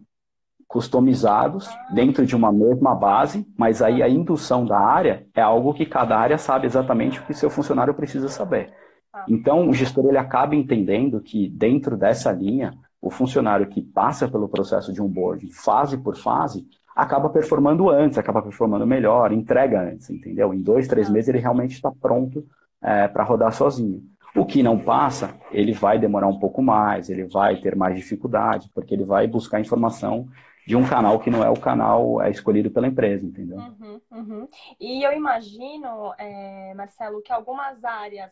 customizados 0.67 1.67
dentro 1.93 2.25
de 2.25 2.33
uma 2.33 2.51
mesma 2.51 2.95
base, 2.95 3.45
mas 3.57 3.81
aí 3.81 4.01
a 4.01 4.07
indução 4.07 4.63
da 4.63 4.79
área 4.79 5.27
é 5.35 5.41
algo 5.41 5.73
que 5.73 5.85
cada 5.85 6.17
área 6.17 6.37
sabe 6.37 6.65
exatamente 6.65 7.19
o 7.19 7.25
que 7.25 7.33
seu 7.33 7.49
funcionário 7.49 7.93
precisa 7.93 8.29
saber. 8.29 8.73
Ah. 9.11 9.25
Então 9.27 9.67
o 9.67 9.73
gestor 9.73 10.05
ele 10.05 10.17
acaba 10.17 10.55
entendendo 10.55 11.19
que 11.19 11.49
dentro 11.49 11.97
dessa 11.97 12.31
linha 12.31 12.73
o 13.01 13.09
funcionário 13.09 13.67
que 13.67 13.81
passa 13.81 14.29
pelo 14.29 14.47
processo 14.47 14.93
de 14.93 15.01
onboarding, 15.01 15.49
fase 15.49 15.97
por 15.97 16.15
fase, 16.15 16.65
acaba 17.01 17.29
performando 17.29 17.89
antes, 17.89 18.17
acaba 18.17 18.41
performando 18.43 18.85
melhor, 18.85 19.31
entrega 19.31 19.81
antes, 19.81 20.09
entendeu? 20.09 20.53
Em 20.53 20.61
dois, 20.61 20.87
três 20.87 21.09
ah. 21.09 21.11
meses 21.11 21.29
ele 21.29 21.39
realmente 21.39 21.73
está 21.73 21.91
pronto 21.91 22.45
é, 22.81 23.07
para 23.07 23.23
rodar 23.23 23.51
sozinho. 23.53 24.03
O 24.35 24.45
que 24.45 24.61
não 24.61 24.77
passa, 24.77 25.35
ele 25.51 25.73
vai 25.73 25.97
demorar 25.97 26.27
um 26.27 26.37
pouco 26.39 26.61
mais, 26.61 27.09
ele 27.09 27.25
vai 27.25 27.59
ter 27.59 27.75
mais 27.75 27.95
dificuldade, 27.95 28.69
porque 28.73 28.93
ele 28.93 29.03
vai 29.03 29.27
buscar 29.27 29.59
informação 29.59 30.27
de 30.65 30.75
um 30.75 30.85
canal 30.85 31.19
que 31.19 31.31
não 31.31 31.43
é 31.43 31.49
o 31.49 31.59
canal 31.59 32.21
é 32.21 32.29
escolhido 32.29 32.69
pela 32.69 32.87
empresa, 32.87 33.25
entendeu? 33.25 33.57
Uhum, 33.57 34.01
uhum. 34.11 34.47
E 34.79 35.03
eu 35.03 35.11
imagino, 35.11 36.13
é, 36.19 36.71
Marcelo, 36.75 37.21
que 37.23 37.33
algumas 37.33 37.83
áreas 37.83 38.31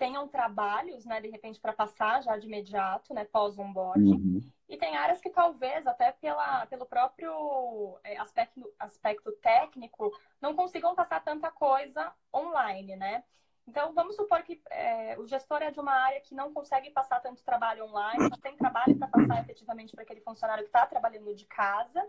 tenham 0.00 0.26
trabalhos, 0.26 1.04
né, 1.04 1.20
de 1.20 1.28
repente, 1.28 1.60
para 1.60 1.74
passar 1.74 2.22
já 2.22 2.34
de 2.38 2.46
imediato, 2.46 3.12
né, 3.12 3.26
pós-onboarding. 3.26 4.14
Uhum. 4.14 4.40
E 4.66 4.74
tem 4.78 4.96
áreas 4.96 5.20
que 5.20 5.28
talvez, 5.28 5.86
até 5.86 6.10
pela, 6.10 6.64
pelo 6.68 6.86
próprio 6.86 8.00
é, 8.02 8.16
aspecto, 8.16 8.72
aspecto 8.78 9.30
técnico, 9.32 10.10
não 10.40 10.56
consigam 10.56 10.94
passar 10.94 11.22
tanta 11.22 11.50
coisa 11.50 12.10
online, 12.34 12.96
né? 12.96 13.22
Então, 13.68 13.92
vamos 13.92 14.16
supor 14.16 14.42
que 14.42 14.62
é, 14.70 15.18
o 15.18 15.26
gestor 15.26 15.60
é 15.60 15.70
de 15.70 15.78
uma 15.78 15.92
área 15.92 16.20
que 16.22 16.34
não 16.34 16.54
consegue 16.54 16.90
passar 16.90 17.20
tanto 17.20 17.44
trabalho 17.44 17.84
online, 17.84 18.26
só 18.30 18.38
tem 18.38 18.56
trabalho 18.56 18.96
para 18.96 19.06
passar 19.06 19.40
efetivamente 19.42 19.92
para 19.92 20.02
aquele 20.02 20.22
funcionário 20.22 20.64
que 20.64 20.70
está 20.70 20.86
trabalhando 20.86 21.34
de 21.34 21.44
casa, 21.44 22.02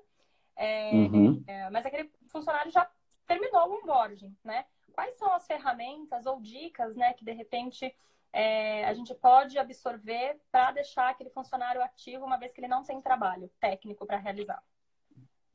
é, 0.56 0.92
uhum. 0.94 1.44
é, 1.46 1.70
mas 1.70 1.86
aquele 1.86 2.10
funcionário 2.30 2.72
já 2.72 2.90
terminou 3.28 3.70
o 3.70 3.80
onboarding, 3.80 4.34
né? 4.46 4.66
Quais 4.92 5.16
são 5.16 5.34
as 5.34 5.46
ferramentas 5.46 6.26
ou 6.26 6.40
dicas, 6.40 6.96
né, 6.96 7.14
que 7.14 7.26
de 7.26 7.32
repente 7.32 7.94
é, 8.34 8.86
a 8.86 8.94
gente 8.94 9.14
pode 9.16 9.58
absorver 9.58 10.38
para 10.52 10.72
deixar 10.72 11.10
aquele 11.10 11.30
funcionário 11.30 11.82
ativo 11.82 12.26
uma 12.26 12.38
vez 12.38 12.54
que 12.54 12.62
ele 12.62 12.68
não 12.68 12.84
tem 12.84 13.02
trabalho 13.02 13.50
técnico 13.60 14.06
para 14.06 14.18
realizar? 14.18 14.62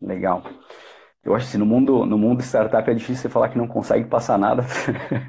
Legal. 0.01 0.42
Eu 1.25 1.35
acho 1.35 1.46
que 1.46 1.51
assim, 1.51 1.59
no 1.59 1.66
mundo, 1.66 2.07
no 2.07 2.18
mundo 2.18 2.42
startup 2.42 2.88
é 2.88 2.94
difícil 2.94 3.22
você 3.22 3.29
falar 3.29 3.49
que 3.49 3.59
não 3.59 3.66
consegue 3.66 4.09
passar 4.09 4.38
nada 4.38 4.62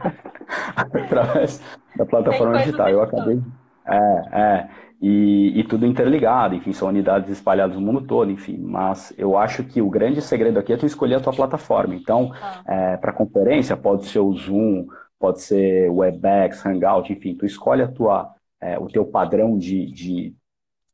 através 0.76 1.60
da 1.96 2.06
plataforma 2.06 2.60
digital. 2.60 2.90
Eu 2.90 3.02
acabei. 3.02 3.42
É, 3.86 4.40
é 4.40 4.70
e, 5.00 5.60
e, 5.60 5.64
tudo 5.64 5.86
interligado, 5.86 6.56
enfim, 6.56 6.74
são 6.74 6.88
unidades 6.88 7.30
espalhadas 7.30 7.76
no 7.76 7.82
mundo 7.82 8.02
todo, 8.02 8.32
enfim. 8.32 8.58
Mas 8.58 9.14
eu 9.18 9.38
acho 9.38 9.64
que 9.64 9.80
o 9.82 9.90
grande 9.90 10.22
segredo 10.22 10.58
aqui 10.58 10.74
é 10.74 10.78
tu 10.78 10.88
escolher 10.88 11.16
a 11.16 11.20
tua 11.20 11.34
plataforma. 11.34 11.94
Então, 11.94 12.32
ah. 12.42 12.64
é, 12.66 12.98
para 12.98 13.14
conferência, 13.14 13.78
pode 13.78 14.06
ser 14.06 14.20
o 14.20 14.34
Zoom, 14.34 14.88
pode 15.20 15.42
ser 15.42 15.90
o 15.90 15.98
Webex, 15.98 16.66
Hangout, 16.66 17.12
enfim, 17.12 17.36
tu 17.36 17.46
escolhe 17.46 17.84
a 17.84 17.88
tua, 17.88 18.32
é, 18.60 18.80
o 18.80 18.88
teu 18.88 19.06
padrão 19.06 19.58
de, 19.58 19.86
de, 19.92 20.36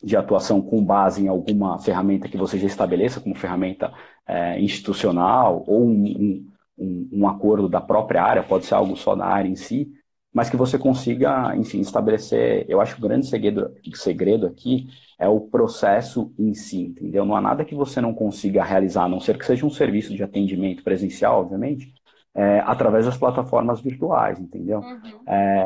de, 0.03 0.17
atuação 0.17 0.61
com 0.61 0.83
base 0.83 1.23
em 1.23 1.27
alguma 1.29 1.79
ferramenta 1.79 2.27
que 2.27 2.37
você 2.37 2.57
já 2.57 2.67
estabeleça 2.67 3.21
como 3.21 3.35
ferramenta 3.35 3.93
é, 4.27 4.59
institucional 4.59 5.63
ou 5.65 5.85
um, 5.85 6.03
um, 6.03 6.51
um, 6.77 7.09
um, 7.13 7.27
acordo 7.27 7.69
da 7.69 7.79
própria 7.79 8.23
área, 8.23 8.43
pode 8.43 8.65
ser 8.65 8.75
algo 8.75 8.95
só 8.95 9.15
da 9.15 9.25
área 9.25 9.49
em 9.49 9.55
si, 9.55 9.91
mas 10.33 10.49
que 10.49 10.57
você 10.57 10.77
consiga, 10.79 11.55
enfim, 11.55 11.79
estabelecer. 11.79 12.65
Eu 12.67 12.81
acho 12.81 12.95
que 12.95 12.99
o 12.99 13.07
grande 13.07 13.27
segredo, 13.27 13.71
segredo 13.93 14.47
aqui 14.47 14.87
é 15.19 15.27
o 15.27 15.39
processo 15.39 16.33
em 16.39 16.53
si, 16.53 16.81
entendeu? 16.81 17.23
Não 17.23 17.35
há 17.35 17.41
nada 17.41 17.63
que 17.63 17.75
você 17.75 18.01
não 18.01 18.13
consiga 18.13 18.63
realizar, 18.63 19.03
a 19.03 19.09
não 19.09 19.19
ser 19.19 19.37
que 19.37 19.45
seja 19.45 19.65
um 19.65 19.69
serviço 19.69 20.13
de 20.15 20.23
atendimento 20.23 20.83
presencial, 20.83 21.41
obviamente, 21.41 21.93
é, 22.33 22.59
através 22.65 23.05
das 23.05 23.15
plataformas 23.15 23.79
virtuais, 23.79 24.39
entendeu? 24.39 24.79
Uhum. 24.79 25.23
É, 25.27 25.65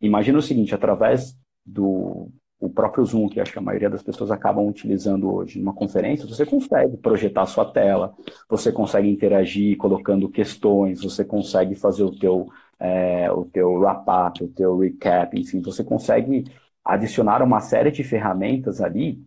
imagina 0.00 0.38
o 0.38 0.42
seguinte, 0.42 0.74
através 0.74 1.36
do 1.64 2.28
o 2.60 2.68
próprio 2.68 3.04
Zoom, 3.04 3.28
que 3.28 3.40
acho 3.40 3.52
que 3.52 3.58
a 3.58 3.62
maioria 3.62 3.88
das 3.88 4.02
pessoas 4.02 4.30
acabam 4.30 4.68
utilizando 4.68 5.34
hoje 5.34 5.58
numa 5.58 5.72
conferência, 5.72 6.28
você 6.28 6.44
consegue 6.44 6.98
projetar 6.98 7.46
sua 7.46 7.64
tela, 7.64 8.12
você 8.48 8.70
consegue 8.70 9.08
interagir 9.08 9.78
colocando 9.78 10.28
questões, 10.28 11.02
você 11.02 11.24
consegue 11.24 11.74
fazer 11.74 12.04
o 12.04 12.14
teu, 12.14 12.48
é, 12.80 13.30
o 13.30 13.44
teu 13.44 13.72
wrap-up, 13.74 14.42
o 14.42 14.48
teu 14.48 14.78
recap, 14.78 15.38
enfim, 15.38 15.60
você 15.60 15.84
consegue 15.84 16.44
adicionar 16.84 17.42
uma 17.42 17.60
série 17.60 17.90
de 17.90 18.02
ferramentas 18.02 18.80
ali 18.80 19.22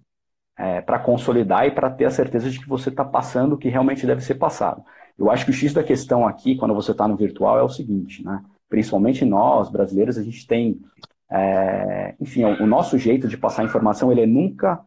é, 0.58 0.82
para 0.82 1.00
consolidar 1.00 1.68
e 1.68 1.72
para 1.72 1.90
ter 1.90 2.06
a 2.06 2.12
certeza 2.12 2.50
de 2.50 2.60
que 2.60 2.68
você 2.68 2.90
está 2.90 3.06
passando 3.06 3.54
o 3.54 3.58
que 3.58 3.70
realmente 3.70 4.06
deve 4.06 4.22
ser 4.22 4.36
passado. 4.36 4.84
Eu 5.18 5.30
acho 5.30 5.46
que 5.46 5.52
o 5.52 5.54
X 5.54 5.74
da 5.74 5.84
questão 5.84 6.28
aqui, 6.28 6.56
quando 6.56 6.74
você 6.74 6.92
está 6.92 7.08
no 7.08 7.16
virtual, 7.16 7.60
é 7.60 7.64
o 7.64 7.70
seguinte, 7.70 8.26
né? 8.26 8.44
Principalmente 8.68 9.24
nós, 9.24 9.70
brasileiros, 9.70 10.18
a 10.18 10.24
gente 10.24 10.48
tem 10.48 10.82
é, 11.34 12.16
enfim, 12.22 12.44
o 12.44 12.68
nosso 12.68 12.96
jeito 12.96 13.28
de 13.28 13.36
passar 13.36 13.64
informação, 13.64 14.12
ele 14.12 14.22
é 14.22 14.26
nunca 14.26 14.80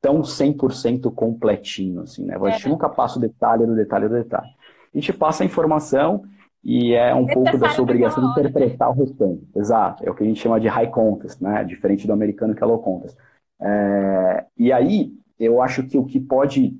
tão 0.00 0.22
100% 0.22 1.12
completinho, 1.14 2.00
assim, 2.00 2.24
né? 2.24 2.36
A 2.40 2.50
gente 2.50 2.66
é. 2.66 2.70
nunca 2.70 2.88
passa 2.88 3.18
o 3.18 3.20
detalhe 3.20 3.66
do 3.66 3.74
detalhe 3.74 4.08
do 4.08 4.14
detalhe. 4.14 4.48
A 4.94 4.98
gente 4.98 5.12
passa 5.12 5.42
a 5.42 5.46
informação 5.46 6.24
e 6.64 6.94
é 6.94 7.14
um 7.14 7.26
pouco 7.26 7.58
da 7.58 7.70
sua 7.70 7.82
obrigação 7.82 8.22
de 8.22 8.30
interpretar 8.30 8.90
o 8.90 8.92
restante. 8.92 9.46
Exato, 9.54 10.04
é 10.06 10.10
o 10.10 10.14
que 10.14 10.22
a 10.22 10.26
gente 10.26 10.40
chama 10.40 10.60
de 10.60 10.68
high 10.68 10.90
context, 10.90 11.40
né? 11.40 11.64
Diferente 11.64 12.06
do 12.06 12.12
americano 12.12 12.54
que 12.54 12.62
é 12.62 12.66
low 12.66 12.78
context. 12.78 13.16
É, 13.60 14.44
e 14.56 14.72
aí, 14.72 15.12
eu 15.38 15.60
acho 15.60 15.84
que 15.86 15.98
o 15.98 16.04
que 16.04 16.20
pode, 16.20 16.76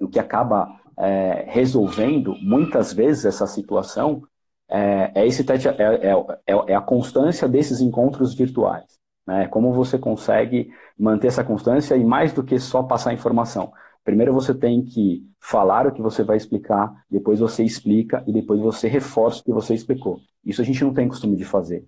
o 0.00 0.08
que 0.08 0.18
acaba 0.18 0.68
é, 0.98 1.44
resolvendo 1.48 2.34
muitas 2.42 2.92
vezes 2.92 3.24
essa 3.24 3.46
situação 3.46 4.22
é, 4.68 5.12
é, 5.14 5.26
esse, 5.26 5.44
é, 5.50 5.54
é, 5.54 6.12
é, 6.46 6.72
é, 6.72 6.74
a 6.74 6.80
constância 6.80 7.46
desses 7.46 7.80
encontros 7.80 8.34
virtuais. 8.34 8.98
Né? 9.26 9.46
Como 9.48 9.72
você 9.72 9.98
consegue 9.98 10.70
manter 10.98 11.28
essa 11.28 11.44
constância 11.44 11.94
e 11.94 12.04
mais 12.04 12.32
do 12.32 12.42
que 12.42 12.58
só 12.58 12.82
passar 12.82 13.12
informação. 13.12 13.72
Primeiro 14.04 14.32
você 14.32 14.52
tem 14.52 14.84
que 14.84 15.24
falar 15.40 15.86
o 15.86 15.92
que 15.92 16.02
você 16.02 16.24
vai 16.24 16.36
explicar, 16.36 16.92
depois 17.10 17.40
você 17.40 17.64
explica 17.64 18.22
e 18.26 18.32
depois 18.32 18.60
você 18.60 18.88
reforça 18.88 19.40
o 19.40 19.44
que 19.44 19.52
você 19.52 19.74
explicou. 19.74 20.20
Isso 20.44 20.60
a 20.60 20.64
gente 20.64 20.82
não 20.82 20.92
tem 20.92 21.08
costume 21.08 21.36
de 21.36 21.44
fazer. 21.44 21.86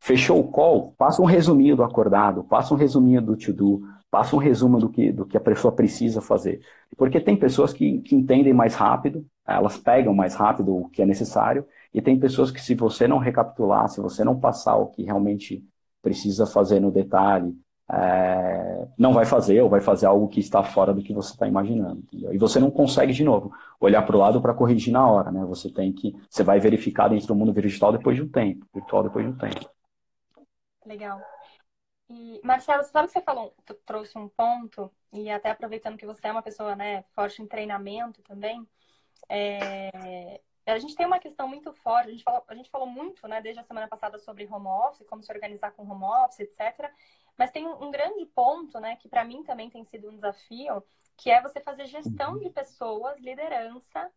Fechou 0.00 0.40
o 0.40 0.48
call? 0.48 0.94
Passa 0.96 1.20
um 1.20 1.26
resuminho 1.26 1.76
do 1.76 1.82
acordado, 1.82 2.42
passa 2.44 2.72
um 2.72 2.76
resuminho 2.76 3.20
do 3.20 3.36
to-do, 3.36 3.82
passa 4.10 4.34
um 4.34 4.38
resumo 4.38 4.78
do 4.78 4.88
que, 4.88 5.12
do 5.12 5.26
que 5.26 5.36
a 5.36 5.40
pessoa 5.40 5.72
precisa 5.72 6.22
fazer. 6.22 6.60
Porque 6.96 7.20
tem 7.20 7.36
pessoas 7.36 7.72
que, 7.72 8.00
que 8.00 8.16
entendem 8.16 8.54
mais 8.54 8.74
rápido, 8.74 9.26
elas 9.46 9.76
pegam 9.76 10.14
mais 10.14 10.34
rápido 10.34 10.74
o 10.74 10.88
que 10.88 11.02
é 11.02 11.06
necessário, 11.06 11.66
e 11.92 12.00
tem 12.00 12.18
pessoas 12.18 12.50
que, 12.50 12.60
se 12.60 12.74
você 12.74 13.06
não 13.06 13.18
recapitular, 13.18 13.88
se 13.88 14.00
você 14.00 14.24
não 14.24 14.38
passar 14.38 14.76
o 14.76 14.86
que 14.86 15.02
realmente 15.02 15.62
precisa 16.02 16.46
fazer 16.46 16.80
no 16.80 16.90
detalhe, 16.90 17.54
é, 17.92 18.86
não 18.96 19.12
vai 19.12 19.26
fazer 19.26 19.60
ou 19.60 19.68
vai 19.68 19.80
fazer 19.80 20.06
algo 20.06 20.28
que 20.28 20.38
está 20.38 20.62
fora 20.62 20.94
do 20.94 21.02
que 21.02 21.12
você 21.12 21.32
está 21.32 21.46
imaginando. 21.46 22.00
Entendeu? 22.00 22.32
E 22.32 22.38
você 22.38 22.60
não 22.60 22.70
consegue, 22.70 23.12
de 23.12 23.24
novo, 23.24 23.52
olhar 23.80 24.02
para 24.02 24.16
o 24.16 24.18
lado 24.18 24.40
para 24.40 24.54
corrigir 24.54 24.92
na 24.92 25.08
hora. 25.08 25.32
Né? 25.32 25.44
Você 25.46 25.70
tem 25.70 25.92
que. 25.92 26.16
Você 26.28 26.44
vai 26.44 26.60
verificar 26.60 27.08
dentro 27.08 27.26
do 27.26 27.34
mundo 27.34 27.52
virtual 27.52 27.92
depois 27.92 28.16
de 28.16 28.22
um 28.22 28.28
tempo. 28.28 28.66
Virtual 28.72 29.02
depois 29.02 29.24
de 29.24 29.32
um 29.32 29.36
tempo. 29.36 29.68
Legal. 30.86 31.20
E, 32.08 32.40
Marcelo, 32.42 32.82
sabe 32.84 33.06
que 33.06 33.12
você 33.12 33.20
falou, 33.20 33.54
trouxe 33.86 34.18
um 34.18 34.28
ponto, 34.28 34.90
e 35.12 35.30
até 35.30 35.50
aproveitando 35.50 35.96
que 35.96 36.06
você 36.06 36.26
é 36.26 36.32
uma 36.32 36.42
pessoa 36.42 36.74
né, 36.74 37.04
forte 37.14 37.40
em 37.40 37.46
treinamento 37.46 38.20
também, 38.22 38.66
é, 39.28 40.40
a 40.66 40.78
gente 40.78 40.96
tem 40.96 41.06
uma 41.06 41.20
questão 41.20 41.46
muito 41.46 41.72
forte, 41.72 42.08
a 42.08 42.10
gente 42.10 42.24
falou, 42.24 42.44
a 42.48 42.54
gente 42.54 42.70
falou 42.70 42.86
muito, 42.88 43.26
né, 43.28 43.40
desde 43.40 43.60
a 43.60 43.64
semana 43.64 43.86
passada 43.86 44.18
sobre 44.18 44.48
home 44.50 44.66
office, 44.66 45.06
como 45.08 45.22
se 45.22 45.32
organizar 45.32 45.70
com 45.70 45.88
home 45.88 46.04
office, 46.04 46.40
etc. 46.40 46.90
Mas 47.40 47.50
tem 47.50 47.66
um, 47.66 47.90
grande 47.90 48.26
ponto, 48.26 48.78
né, 48.78 48.96
que 48.96 49.08
para 49.08 49.24
mim 49.24 49.42
também 49.42 49.70
tem 49.70 49.82
sido 49.82 50.10
um 50.10 50.14
desafio, 50.14 50.84
que 51.16 51.30
é 51.30 51.40
você 51.40 51.58
fazer 51.58 51.86
gestão 51.86 52.38
de 52.38 52.50
pessoas, 52.50 53.18
liderança 53.18 54.12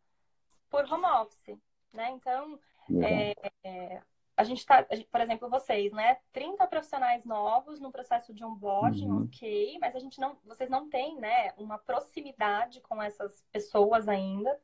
por 0.69 0.83
home 0.91 1.05
office, 1.05 1.57
né? 1.93 2.09
Então, 2.09 2.59
é, 3.01 3.33
é, 3.63 4.01
a 4.36 4.43
gente 4.43 4.57
está, 4.57 4.86
por 5.09 5.21
exemplo, 5.21 5.49
vocês, 5.49 5.93
né, 5.93 6.17
30 6.33 6.67
profissionais 6.67 7.23
novos 7.23 7.79
no 7.79 7.93
processo 7.93 8.33
de 8.33 8.43
onboarding, 8.43 9.09
uhum. 9.09 9.23
ok, 9.23 9.77
mas 9.79 9.95
a 9.95 9.99
gente 9.99 10.19
não, 10.19 10.38
vocês 10.43 10.69
não 10.69 10.89
têm, 10.89 11.17
né, 11.17 11.53
uma 11.55 11.77
proximidade 11.77 12.81
com 12.81 13.01
essas 13.01 13.41
pessoas 13.53 14.09
ainda. 14.09 14.59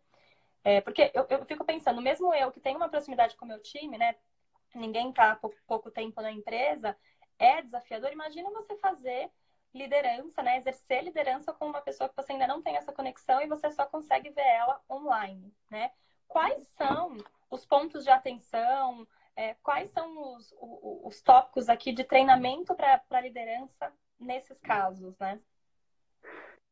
É, 0.65 0.82
porque 0.82 1.10
eu, 1.13 1.26
eu 1.30 1.45
fico 1.45 1.63
pensando, 1.63 2.02
mesmo 2.02 2.34
eu 2.34 2.52
que 2.52 2.60
tenho 2.60 2.76
uma 2.76 2.89
proximidade 2.89 3.38
com 3.38 3.45
o 3.45 3.48
meu 3.48 3.62
time, 3.62 3.98
né? 3.98 4.15
Ninguém 4.76 5.12
está 5.12 5.32
há 5.32 5.36
pouco, 5.38 5.56
pouco 5.65 5.89
tempo 5.89 6.22
na 6.22 6.30
empresa, 6.30 6.93
é 7.39 7.62
desafiador. 7.62 8.12
Imagina 8.12 8.52
você 8.52 8.75
fazer 8.75 9.32
liderança, 9.73 10.43
né? 10.43 10.58
Exercer 10.58 11.04
liderança 11.04 11.54
com 11.54 11.67
uma 11.67 11.82
pessoa 11.82 12.10
que 12.10 12.15
você 12.15 12.34
ainda 12.34 12.47
não 12.47 12.62
tem 12.62 12.75
essa 12.75 12.91
conexão 12.91 13.41
e 13.41 13.47
você 13.47 13.71
só 13.71 13.86
consegue 13.86 14.30
ver 14.30 14.45
ela 14.45 14.80
online, 14.89 15.52
né? 15.71 15.91
Quais 16.28 16.67
são 16.78 17.17
os 17.49 17.65
pontos 17.65 18.04
de 18.04 18.10
atenção? 18.10 19.08
É, 19.36 19.56
quais 19.63 19.89
são 19.91 20.36
os, 20.36 20.54
os, 20.60 21.15
os 21.15 21.21
tópicos 21.21 21.69
aqui 21.69 21.93
de 21.93 22.04
treinamento 22.04 22.75
para 22.75 23.21
liderança 23.21 23.91
nesses 24.19 24.60
casos, 24.60 25.17
né? 25.17 25.39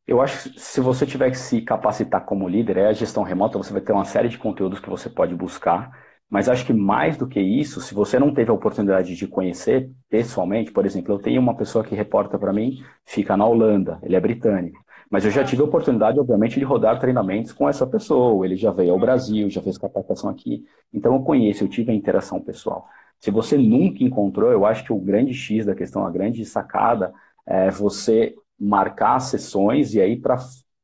Eu 0.05 0.21
acho 0.21 0.53
que 0.53 0.59
se 0.59 0.79
você 0.79 1.05
tiver 1.05 1.29
que 1.29 1.37
se 1.37 1.61
capacitar 1.61 2.25
como 2.25 2.47
líder, 2.47 2.77
é 2.77 2.87
a 2.87 2.93
gestão 2.93 3.23
remota, 3.23 3.57
você 3.57 3.73
vai 3.73 3.81
ter 3.81 3.91
uma 3.91 4.05
série 4.05 4.29
de 4.29 4.37
conteúdos 4.37 4.79
que 4.79 4.89
você 4.89 5.09
pode 5.09 5.35
buscar. 5.35 6.06
Mas 6.29 6.49
acho 6.49 6.65
que 6.65 6.73
mais 6.73 7.17
do 7.17 7.27
que 7.27 7.39
isso, 7.39 7.79
se 7.79 7.93
você 7.93 8.19
não 8.19 8.33
teve 8.33 8.51
a 8.51 8.53
oportunidade 8.53 9.15
de 9.15 9.27
conhecer 9.27 9.89
pessoalmente, 10.09 10.71
por 10.71 10.85
exemplo, 10.85 11.13
eu 11.13 11.19
tenho 11.19 11.41
uma 11.41 11.55
pessoa 11.55 11.83
que 11.85 11.95
reporta 11.95 12.37
para 12.37 12.51
mim, 12.51 12.83
fica 13.05 13.37
na 13.37 13.45
Holanda, 13.45 13.99
ele 14.03 14.15
é 14.15 14.19
britânico. 14.19 14.85
Mas 15.09 15.23
eu 15.23 15.31
já 15.31 15.43
tive 15.43 15.61
a 15.61 15.65
oportunidade, 15.65 16.19
obviamente, 16.19 16.59
de 16.59 16.65
rodar 16.65 16.99
treinamentos 16.99 17.53
com 17.53 17.69
essa 17.69 17.87
pessoa. 17.87 18.45
Ele 18.45 18.57
já 18.57 18.71
veio 18.71 18.91
ao 18.91 18.99
Brasil, 18.99 19.49
já 19.49 19.61
fez 19.61 19.77
capacitação 19.77 20.29
aqui. 20.29 20.65
Então 20.93 21.13
eu 21.15 21.21
conheço, 21.21 21.63
eu 21.63 21.69
tive 21.69 21.91
a 21.91 21.95
interação 21.95 22.41
pessoal. 22.41 22.87
Se 23.19 23.31
você 23.31 23.57
nunca 23.57 24.03
encontrou, 24.03 24.51
eu 24.51 24.65
acho 24.65 24.83
que 24.83 24.93
o 24.93 24.99
grande 24.99 25.33
X 25.33 25.65
da 25.65 25.73
questão, 25.73 26.05
a 26.05 26.11
grande 26.11 26.43
sacada, 26.45 27.13
é 27.45 27.71
você 27.71 28.35
marcar 28.59 29.19
sessões 29.19 29.93
e 29.93 30.01
aí 30.01 30.17
para 30.17 30.37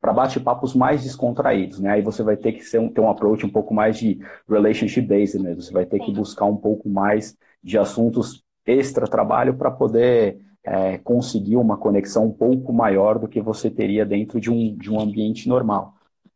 para 0.03 0.11
bate-papos 0.11 0.75
mais 0.75 1.01
descontraídos, 1.01 1.79
né? 1.79 1.91
Aí 1.91 2.01
você 2.01 2.21
vai 2.21 2.35
ter 2.35 2.51
que 2.51 2.61
ser 2.61 2.77
um, 2.77 2.89
ter 2.89 2.99
um 2.99 3.09
approach 3.09 3.45
um 3.45 3.49
pouco 3.49 3.73
mais 3.73 3.97
de 3.97 4.19
relationship 4.49 5.07
based 5.07 5.41
mesmo. 5.41 5.61
Você 5.61 5.71
vai 5.71 5.85
ter 5.85 5.97
que 5.99 6.11
buscar 6.11 6.43
um 6.43 6.57
pouco 6.57 6.89
mais 6.89 7.37
de 7.63 7.77
assuntos 7.77 8.43
extra 8.65 9.07
trabalho 9.07 9.53
para 9.53 9.71
poder 9.71 10.39
é, 10.61 10.97
conseguir 10.97 11.55
uma 11.55 11.77
conexão 11.77 12.25
um 12.25 12.33
pouco 12.33 12.73
maior 12.73 13.17
do 13.17 13.29
que 13.29 13.39
você 13.39 13.71
teria 13.71 14.05
dentro 14.05 14.41
de 14.41 14.51
um, 14.51 14.75
de 14.75 14.91
um 14.91 14.99
ambiente 14.99 15.47
normal. 15.47 15.93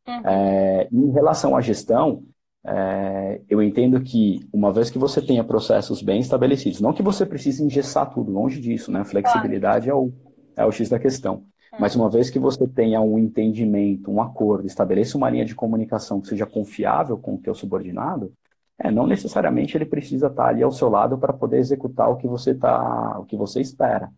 Uhum. 0.07 0.21
É, 0.25 0.87
em 0.89 1.11
relação 1.11 1.53
à 1.53 1.59
gestão, 1.59 2.23
é, 2.65 3.41
eu 3.49 3.61
entendo 3.61 3.99
que 3.99 4.47
uma 4.53 4.71
vez 4.71 4.89
que 4.89 4.97
você 4.97 5.21
tenha 5.21 5.43
processos 5.43 6.01
bem 6.01 6.21
estabelecidos, 6.21 6.79
não 6.79 6.93
que 6.93 7.03
você 7.03 7.25
precise 7.25 7.61
engessar 7.61 8.09
tudo, 8.13 8.31
longe 8.31 8.61
disso, 8.61 8.93
né? 8.93 9.03
Flexibilidade 9.03 9.87
claro. 9.87 9.99
é 9.99 10.05
o 10.05 10.27
é 10.57 10.65
o 10.65 10.71
X 10.71 10.89
da 10.89 10.97
questão. 10.97 11.43
É. 11.73 11.79
Mas 11.79 11.95
uma 11.95 12.09
vez 12.09 12.29
que 12.29 12.39
você 12.39 12.67
tenha 12.67 13.01
um 13.01 13.17
entendimento, 13.17 14.11
um 14.11 14.21
acordo, 14.21 14.67
estabeleça 14.67 15.17
uma 15.17 15.29
linha 15.29 15.45
de 15.45 15.55
comunicação 15.55 16.21
que 16.21 16.27
seja 16.27 16.45
confiável 16.45 17.17
com 17.17 17.35
o 17.35 17.37
teu 17.37 17.53
subordinado, 17.53 18.31
é, 18.79 18.91
não 18.91 19.07
necessariamente 19.07 19.75
ele 19.75 19.85
precisa 19.85 20.27
estar 20.27 20.47
ali 20.47 20.61
ao 20.61 20.71
seu 20.71 20.89
lado 20.89 21.17
para 21.17 21.33
poder 21.33 21.57
executar 21.57 22.09
o 22.09 22.17
que 22.17 22.27
você 22.27 22.53
tá, 22.53 23.17
o 23.19 23.25
que 23.25 23.35
você 23.35 23.59
espera. 23.59 24.11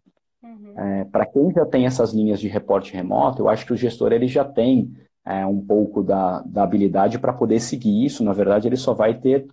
Uhum. 0.43 0.73
É, 0.77 1.03
para 1.05 1.25
quem 1.25 1.51
já 1.51 1.65
tem 1.65 1.85
essas 1.85 2.13
linhas 2.13 2.39
de 2.39 2.47
reporte 2.47 2.93
remoto, 2.93 3.41
eu 3.41 3.49
acho 3.49 3.65
que 3.65 3.73
o 3.73 3.77
gestor 3.77 4.11
ele 4.11 4.27
já 4.27 4.43
tem 4.43 4.93
é, 5.25 5.45
um 5.45 5.61
pouco 5.61 6.03
da, 6.03 6.41
da 6.41 6.63
habilidade 6.63 7.19
para 7.19 7.31
poder 7.31 7.59
seguir 7.59 8.05
isso. 8.05 8.23
Na 8.23 8.33
verdade, 8.33 8.67
ele 8.67 8.77
só 8.77 8.93
vai 8.93 9.13
ter 9.13 9.47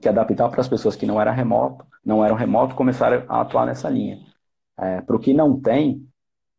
que 0.00 0.08
adaptar 0.08 0.48
para 0.48 0.60
as 0.60 0.68
pessoas 0.68 0.96
que 0.96 1.06
não 1.06 1.20
eram 1.20 1.32
remoto, 1.32 1.84
não 2.04 2.24
eram 2.24 2.36
remoto, 2.36 2.74
começar 2.74 3.24
a 3.28 3.40
atuar 3.40 3.66
nessa 3.66 3.90
linha. 3.90 4.20
É, 4.78 5.00
para 5.00 5.16
o 5.16 5.18
que 5.18 5.34
não 5.34 5.58
tem, 5.60 6.07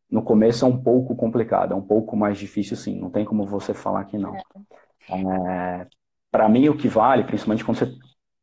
no 0.10 0.24
começo 0.24 0.65
é 0.65 0.67
um 0.67 0.82
pouco 0.82 1.15
complicado, 1.15 1.74
é 1.74 1.76
um 1.76 1.82
pouco 1.82 2.15
mais 2.17 2.38
difícil 2.38 2.76
sim, 2.76 3.00
não 3.00 3.10
tem 3.10 3.24
como 3.24 3.45
você 3.45 3.74
falar 3.74 4.06
que 4.06 4.17
não. 4.17 4.36
É. 4.36 4.43
É, 5.12 5.88
para 6.32 6.50
mim, 6.50 6.67
o 6.69 6.78
que 6.78 6.88
vale, 6.88 7.24
principalmente 7.24 7.63
quando 7.63 7.78
você 7.78 7.91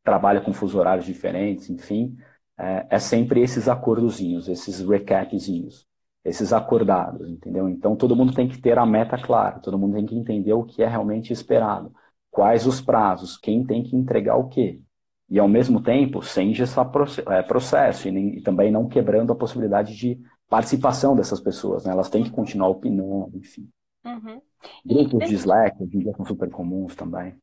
trabalha 0.03 0.41
com 0.41 0.53
fuso 0.53 0.79
horários 0.79 1.05
diferentes, 1.05 1.69
enfim, 1.69 2.17
é, 2.57 2.87
é 2.89 2.99
sempre 2.99 3.41
esses 3.41 3.67
acordozinhos, 3.67 4.47
esses 4.47 4.79
recapzinhos, 4.79 5.85
esses 6.23 6.53
acordados, 6.53 7.29
entendeu? 7.29 7.69
Então 7.69 7.95
todo 7.95 8.15
mundo 8.15 8.33
tem 8.33 8.47
que 8.47 8.59
ter 8.61 8.77
a 8.77 8.85
meta 8.85 9.17
clara, 9.17 9.59
todo 9.59 9.77
mundo 9.77 9.95
tem 9.95 10.05
que 10.05 10.15
entender 10.15 10.53
o 10.53 10.63
que 10.63 10.81
é 10.81 10.87
realmente 10.87 11.31
esperado, 11.31 11.93
quais 12.31 12.65
os 12.65 12.81
prazos, 12.81 13.37
quem 13.37 13.65
tem 13.65 13.83
que 13.83 13.95
entregar 13.95 14.37
o 14.37 14.47
quê. 14.47 14.81
E, 15.29 15.39
ao 15.39 15.47
mesmo 15.47 15.81
tempo, 15.81 16.21
sem 16.21 16.53
gestar 16.53 16.89
é, 17.27 17.41
processo 17.41 18.07
e, 18.07 18.11
nem, 18.11 18.37
e 18.37 18.41
também 18.41 18.71
não 18.71 18.87
quebrando 18.87 19.33
a 19.33 19.35
possibilidade 19.35 19.93
de 19.95 20.17
participação 20.49 21.15
dessas 21.15 21.39
pessoas. 21.39 21.85
Né? 21.85 21.91
Elas 21.91 22.09
têm 22.09 22.23
que 22.23 22.31
continuar 22.31 22.69
opinando, 22.69 23.37
enfim. 23.37 23.69
Uhum. 24.05 24.41
Grupos 24.85 25.29
de 25.29 25.35
Slack, 25.35 25.81
hoje 25.81 25.97
em 25.97 25.99
dia, 25.99 26.13
são 26.13 26.25
super 26.25 26.49
comuns 26.49 26.95
também. 26.95 27.39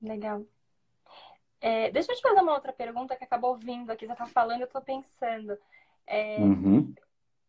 Legal. 0.00 0.44
É, 1.60 1.90
deixa 1.90 2.10
eu 2.10 2.16
te 2.16 2.22
fazer 2.22 2.40
uma 2.40 2.54
outra 2.54 2.72
pergunta 2.72 3.14
que 3.14 3.24
acabou 3.24 3.56
vindo 3.56 3.90
aqui. 3.90 4.06
Você 4.06 4.12
está 4.12 4.26
falando, 4.26 4.62
eu 4.62 4.66
estou 4.66 4.80
pensando. 4.80 5.56
É, 6.06 6.38
uhum. 6.38 6.94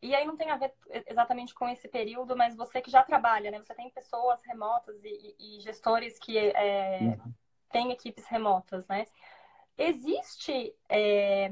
E 0.01 0.13
aí 0.15 0.25
não 0.25 0.35
tem 0.35 0.49
a 0.49 0.57
ver 0.57 0.73
exatamente 1.07 1.53
com 1.53 1.69
esse 1.69 1.87
período, 1.87 2.35
mas 2.35 2.55
você 2.55 2.81
que 2.81 2.91
já 2.91 3.03
trabalha, 3.03 3.51
né? 3.51 3.59
Você 3.59 3.73
tem 3.73 3.89
pessoas 3.91 4.41
remotas 4.43 4.95
e, 5.03 5.35
e 5.39 5.59
gestores 5.61 6.19
que 6.19 6.37
é, 6.37 6.99
uhum. 7.01 7.33
têm 7.71 7.91
equipes 7.91 8.25
remotas, 8.25 8.85
né? 8.87 9.05
Existe 9.77 10.75
é, 10.89 11.49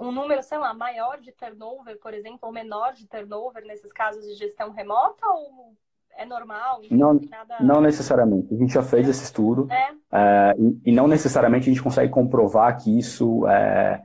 um 0.00 0.10
número, 0.10 0.42
sei 0.42 0.58
lá, 0.58 0.72
maior 0.72 1.20
de 1.20 1.30
turnover, 1.30 1.98
por 2.00 2.14
exemplo, 2.14 2.40
ou 2.42 2.52
menor 2.52 2.94
de 2.94 3.06
turnover 3.06 3.64
nesses 3.66 3.92
casos 3.92 4.24
de 4.26 4.34
gestão 4.34 4.70
remota 4.70 5.26
ou 5.26 5.74
é 6.16 6.24
normal? 6.24 6.80
Não, 6.90 7.20
nada... 7.30 7.56
não 7.60 7.80
necessariamente. 7.80 8.52
A 8.52 8.56
gente 8.56 8.72
já 8.72 8.82
fez 8.82 9.08
esse 9.08 9.24
estudo 9.24 9.68
é. 9.70 9.90
É, 10.10 10.54
e, 10.58 10.90
e, 10.90 10.92
não 10.92 11.06
necessariamente 11.06 11.68
a 11.68 11.72
gente 11.72 11.82
consegue 11.82 12.10
comprovar 12.10 12.82
que 12.82 12.98
isso 12.98 13.46
é, 13.46 14.02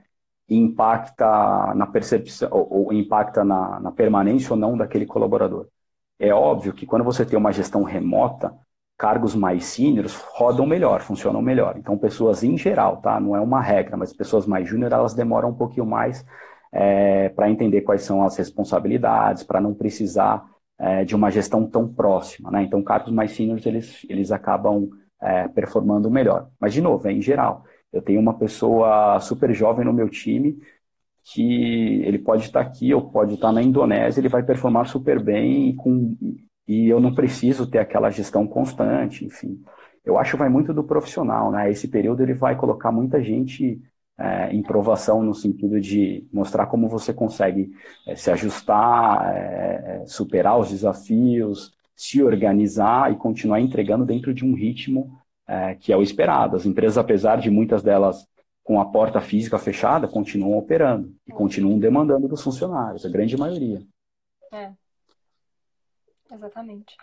impacta 0.49 1.73
na 1.73 1.87
percepção 1.87 2.49
ou, 2.51 2.85
ou 2.85 2.93
impacta 2.93 3.43
na, 3.43 3.79
na, 3.79 3.91
permanência 3.91 4.51
ou 4.51 4.57
não 4.57 4.77
daquele 4.77 5.05
colaborador. 5.05 5.67
É 6.19 6.33
óbvio 6.33 6.73
que 6.73 6.85
quando 6.85 7.03
você 7.03 7.25
tem 7.25 7.37
uma 7.37 7.51
gestão 7.51 7.83
remota, 7.83 8.57
cargos 8.97 9.35
mais 9.35 9.65
seniors 9.65 10.15
rodam 10.15 10.65
melhor, 10.65 11.01
funcionam 11.01 11.41
melhor. 11.41 11.75
Então, 11.77 11.97
pessoas 11.97 12.43
em 12.43 12.57
geral, 12.57 12.97
tá? 12.97 13.19
Não 13.19 13.35
é 13.35 13.41
uma 13.41 13.61
regra, 13.61 13.97
mas 13.97 14.13
pessoas 14.13 14.45
mais 14.45 14.67
júnior, 14.67 14.91
elas 14.91 15.13
demoram 15.13 15.49
um 15.49 15.53
pouquinho 15.53 15.85
mais 15.85 16.25
é, 16.71 17.29
para 17.29 17.49
entender 17.49 17.81
quais 17.81 18.03
são 18.03 18.23
as 18.23 18.37
responsabilidades, 18.37 19.43
para 19.43 19.61
não 19.61 19.73
precisar 19.73 20.45
é, 20.79 21.05
de 21.05 21.15
uma 21.15 21.29
gestão 21.29 21.65
tão 21.67 21.87
próxima, 21.87 22.51
né? 22.51 22.63
Então, 22.63 22.81
cargos 22.83 23.11
mais 23.11 23.31
seniors, 23.31 23.65
eles, 23.65 24.05
eles 24.09 24.31
acabam 24.31 24.89
é, 25.21 25.47
performando 25.47 26.09
melhor. 26.09 26.49
Mas, 26.59 26.73
de 26.73 26.81
novo, 26.81 27.07
é 27.07 27.11
em 27.11 27.21
geral. 27.21 27.65
Eu 27.91 28.01
tenho 28.01 28.19
uma 28.19 28.33
pessoa 28.33 29.19
super 29.19 29.53
jovem 29.53 29.85
no 29.85 29.93
meu 29.93 30.09
time 30.09 30.57
que 31.25 32.03
ele 32.03 32.19
pode 32.19 32.43
estar 32.43 32.61
aqui 32.61 32.93
ou 32.93 33.09
pode 33.09 33.33
estar 33.33 33.51
na 33.51 33.61
Indonésia, 33.61 34.21
ele 34.21 34.29
vai 34.29 34.43
performar 34.43 34.85
super 34.85 35.19
bem 35.19 35.75
com, 35.75 36.15
e 36.67 36.87
eu 36.87 36.99
não 36.99 37.13
preciso 37.13 37.67
ter 37.67 37.79
aquela 37.79 38.09
gestão 38.09 38.47
constante, 38.47 39.25
enfim. 39.25 39.61
Eu 40.03 40.17
acho 40.17 40.31
que 40.31 40.37
vai 40.37 40.49
muito 40.49 40.73
do 40.73 40.83
profissional, 40.83 41.51
né? 41.51 41.69
Esse 41.71 41.87
período 41.87 42.21
ele 42.21 42.33
vai 42.33 42.55
colocar 42.55 42.91
muita 42.91 43.23
gente 43.23 43.81
é, 44.17 44.53
em 44.53 44.61
provação 44.61 45.21
no 45.21 45.33
sentido 45.33 45.79
de 45.79 46.27
mostrar 46.31 46.67
como 46.67 46.87
você 46.87 47.13
consegue 47.13 47.71
é, 48.07 48.15
se 48.15 48.31
ajustar, 48.31 49.35
é, 49.35 50.03
superar 50.05 50.57
os 50.57 50.69
desafios, 50.69 51.73
se 51.95 52.21
organizar 52.23 53.11
e 53.11 53.15
continuar 53.15 53.59
entregando 53.59 54.05
dentro 54.05 54.33
de 54.33 54.45
um 54.45 54.53
ritmo 54.53 55.17
é, 55.47 55.75
que 55.75 55.91
é 55.91 55.97
o 55.97 56.01
esperado. 56.03 56.55
As 56.55 56.65
empresas, 56.65 56.97
apesar 56.97 57.37
de 57.37 57.49
muitas 57.49 57.83
delas 57.83 58.27
com 58.63 58.79
a 58.81 58.85
porta 58.85 59.21
física 59.21 59.59
fechada, 59.59 60.07
continuam 60.07 60.57
operando 60.57 61.13
e 61.27 61.31
continuam 61.31 61.77
demandando 61.77 62.27
dos 62.27 62.41
funcionários, 62.41 63.05
a 63.05 63.09
grande 63.09 63.37
maioria. 63.37 63.81
É. 64.51 64.71
Exatamente. 66.31 66.95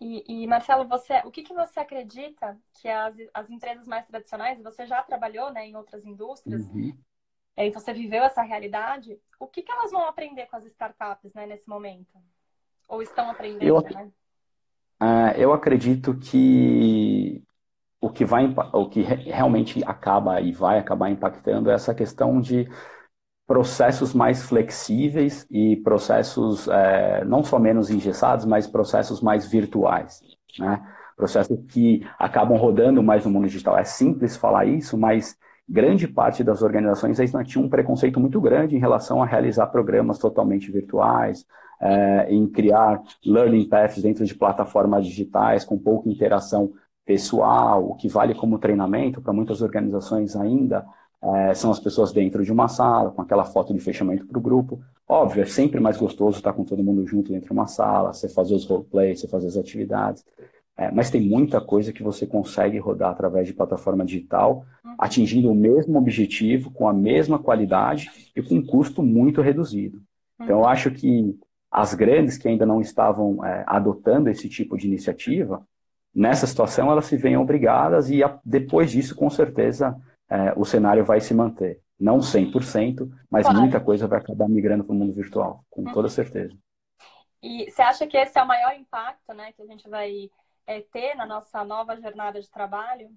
E, 0.00 0.24
e, 0.26 0.46
Marcelo, 0.48 0.88
você, 0.88 1.20
o 1.24 1.30
que, 1.30 1.42
que 1.42 1.54
você 1.54 1.78
acredita 1.78 2.58
que 2.74 2.88
as, 2.88 3.16
as 3.32 3.50
empresas 3.50 3.86
mais 3.86 4.04
tradicionais, 4.06 4.60
você 4.60 4.84
já 4.84 5.00
trabalhou 5.02 5.52
né, 5.52 5.66
em 5.66 5.76
outras 5.76 6.04
indústrias, 6.04 6.66
uhum. 6.68 6.92
e 7.56 7.70
você 7.70 7.92
viveu 7.92 8.24
essa 8.24 8.42
realidade, 8.42 9.16
o 9.38 9.46
que, 9.46 9.62
que 9.62 9.70
elas 9.70 9.92
vão 9.92 10.04
aprender 10.04 10.46
com 10.46 10.56
as 10.56 10.64
startups 10.64 11.32
né, 11.34 11.46
nesse 11.46 11.68
momento? 11.68 12.18
Ou 12.88 13.00
estão 13.00 13.30
aprendendo, 13.30 13.64
eu, 13.64 13.80
né? 13.80 14.10
Uh, 15.00 15.38
eu 15.38 15.52
acredito 15.52 16.16
que 16.18 17.42
o 18.00 18.10
que 18.10 18.24
vai 18.24 18.52
o 18.72 18.88
que 18.88 19.00
realmente 19.02 19.82
acaba 19.84 20.40
e 20.40 20.52
vai 20.52 20.78
acabar 20.78 21.10
impactando 21.10 21.70
é 21.70 21.74
essa 21.74 21.94
questão 21.94 22.40
de 22.40 22.68
processos 23.46 24.14
mais 24.14 24.42
flexíveis 24.42 25.46
e 25.50 25.76
processos 25.76 26.68
é, 26.68 27.24
não 27.24 27.42
só 27.42 27.58
menos 27.58 27.90
engessados, 27.90 28.44
mas 28.44 28.66
processos 28.66 29.20
mais 29.20 29.46
virtuais, 29.46 30.22
né? 30.58 30.82
Processos 31.16 31.58
que 31.68 32.06
acabam 32.18 32.56
rodando 32.56 33.02
mais 33.02 33.24
no 33.24 33.30
mundo 33.30 33.46
digital. 33.46 33.76
É 33.78 33.84
simples 33.84 34.36
falar 34.36 34.64
isso, 34.64 34.96
mas 34.96 35.36
grande 35.68 36.08
parte 36.08 36.42
das 36.42 36.62
organizações 36.62 37.20
ainda 37.20 37.44
tinha 37.44 37.64
um 37.64 37.68
preconceito 37.68 38.18
muito 38.18 38.40
grande 38.40 38.76
em 38.76 38.80
relação 38.80 39.22
a 39.22 39.26
realizar 39.26 39.66
programas 39.66 40.18
totalmente 40.18 40.70
virtuais, 40.70 41.44
é, 41.80 42.32
em 42.32 42.46
criar 42.46 43.02
learning 43.24 43.68
paths 43.68 44.02
dentro 44.02 44.24
de 44.24 44.34
plataformas 44.34 45.04
digitais 45.04 45.64
com 45.64 45.78
pouca 45.78 46.08
interação 46.08 46.72
pessoal, 47.04 47.84
o 47.84 47.96
que 47.96 48.08
vale 48.08 48.34
como 48.34 48.58
treinamento 48.58 49.20
para 49.20 49.32
muitas 49.32 49.60
organizações 49.60 50.36
ainda 50.36 50.84
é, 51.22 51.54
são 51.54 51.70
as 51.70 51.78
pessoas 51.78 52.12
dentro 52.12 52.44
de 52.44 52.52
uma 52.52 52.66
sala, 52.66 53.10
com 53.10 53.22
aquela 53.22 53.44
foto 53.44 53.72
de 53.72 53.78
fechamento 53.78 54.26
para 54.26 54.38
o 54.38 54.42
grupo. 54.42 54.80
Óbvio, 55.08 55.42
é 55.42 55.46
sempre 55.46 55.78
mais 55.78 55.96
gostoso 55.96 56.38
estar 56.38 56.52
com 56.52 56.64
todo 56.64 56.82
mundo 56.82 57.06
junto 57.06 57.30
dentro 57.30 57.46
de 57.46 57.52
uma 57.52 57.66
sala, 57.66 58.12
você 58.12 58.28
fazer 58.28 58.54
os 58.54 58.64
roleplays, 58.66 59.20
você 59.20 59.28
fazer 59.28 59.46
as 59.46 59.56
atividades. 59.56 60.24
É, 60.76 60.90
mas 60.90 61.10
tem 61.10 61.20
muita 61.20 61.60
coisa 61.60 61.92
que 61.92 62.02
você 62.02 62.26
consegue 62.26 62.78
rodar 62.78 63.10
através 63.10 63.46
de 63.46 63.52
plataforma 63.52 64.04
digital, 64.04 64.64
uhum. 64.84 64.94
atingindo 64.98 65.50
o 65.50 65.54
mesmo 65.54 65.98
objetivo, 65.98 66.70
com 66.70 66.88
a 66.88 66.92
mesma 66.92 67.38
qualidade 67.38 68.10
e 68.34 68.42
com 68.42 68.56
um 68.56 68.66
custo 68.66 69.02
muito 69.02 69.40
reduzido. 69.42 70.02
Então, 70.40 70.60
eu 70.60 70.66
acho 70.66 70.90
que 70.90 71.38
as 71.70 71.94
grandes 71.94 72.36
que 72.36 72.48
ainda 72.48 72.66
não 72.66 72.80
estavam 72.80 73.44
é, 73.44 73.64
adotando 73.66 74.28
esse 74.28 74.48
tipo 74.48 74.76
de 74.76 74.86
iniciativa, 74.86 75.62
nessa 76.14 76.46
situação 76.46 76.90
elas 76.90 77.06
se 77.06 77.16
veem 77.16 77.36
obrigadas 77.36 78.10
e 78.10 78.20
depois 78.44 78.90
disso, 78.90 79.14
com 79.14 79.30
certeza, 79.30 79.96
é, 80.32 80.54
o 80.56 80.64
cenário 80.64 81.04
vai 81.04 81.20
se 81.20 81.34
manter. 81.34 81.78
Não 82.00 82.18
100%, 82.18 83.06
mas 83.30 83.44
claro. 83.44 83.60
muita 83.60 83.78
coisa 83.78 84.08
vai 84.08 84.18
acabar 84.18 84.48
migrando 84.48 84.82
para 84.82 84.94
o 84.94 84.96
mundo 84.96 85.12
virtual, 85.12 85.62
com 85.68 85.84
toda 85.84 86.08
certeza. 86.08 86.56
E 87.42 87.70
você 87.70 87.82
acha 87.82 88.06
que 88.06 88.16
esse 88.16 88.38
é 88.38 88.42
o 88.42 88.46
maior 88.46 88.74
impacto 88.74 89.34
né, 89.34 89.52
que 89.52 89.60
a 89.60 89.66
gente 89.66 89.86
vai 89.90 90.30
é, 90.66 90.80
ter 90.80 91.14
na 91.14 91.26
nossa 91.26 91.62
nova 91.64 92.00
jornada 92.00 92.40
de 92.40 92.50
trabalho? 92.50 93.10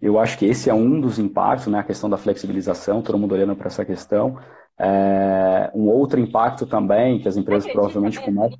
Eu 0.00 0.18
acho 0.18 0.36
que 0.36 0.46
esse 0.46 0.68
é 0.68 0.74
um 0.74 1.00
dos 1.00 1.18
impactos, 1.18 1.68
né, 1.68 1.78
a 1.78 1.84
questão 1.84 2.10
da 2.10 2.16
flexibilização, 2.16 3.02
todo 3.02 3.18
mundo 3.18 3.32
olhando 3.32 3.54
para 3.54 3.68
essa 3.68 3.84
questão. 3.84 4.36
É, 4.76 5.70
um 5.74 5.88
outro 5.88 6.18
impacto 6.18 6.66
também, 6.66 7.20
que 7.20 7.28
as 7.28 7.36
empresas 7.36 7.70
provavelmente 7.70 8.20
começam. 8.20 8.58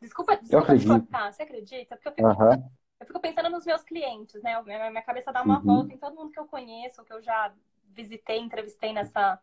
Desculpa, 0.00 0.36
desculpa 0.36 0.46
eu 0.50 0.58
acredito. 0.58 1.08
Você 1.32 1.42
acredita? 1.42 1.96
Porque 1.96 2.08
eu 2.08 2.12
fico, 2.12 2.28
uhum. 2.28 2.70
Eu 3.00 3.06
fico, 3.06 3.20
pensando 3.20 3.50
nos 3.50 3.66
meus 3.66 3.82
clientes, 3.82 4.42
né? 4.42 4.60
Minha, 4.62 5.02
cabeça 5.02 5.32
dá 5.32 5.42
uma 5.42 5.58
uhum. 5.58 5.64
volta 5.64 5.92
em 5.92 5.98
todo 5.98 6.16
mundo 6.16 6.30
que 6.30 6.40
eu 6.40 6.46
conheço, 6.46 7.04
que 7.04 7.12
eu 7.12 7.20
já 7.20 7.52
visitei, 7.94 8.38
entrevistei 8.38 8.92
nessa, 8.92 9.38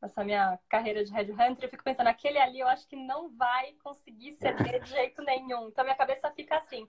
nessa 0.00 0.22
minha 0.24 0.58
carreira 0.68 1.04
de 1.04 1.12
headhunter. 1.12 1.64
Eu 1.64 1.68
fico 1.68 1.82
pensando, 1.82 2.06
aquele 2.06 2.38
ali 2.38 2.60
eu 2.60 2.68
acho 2.68 2.86
que 2.86 2.96
não 2.96 3.28
vai 3.30 3.72
conseguir 3.82 4.32
ceder 4.34 4.82
de 4.82 4.90
jeito 4.90 5.22
nenhum. 5.22 5.68
Então 5.68 5.84
minha 5.84 5.96
cabeça 5.96 6.30
fica 6.30 6.56
assim. 6.56 6.86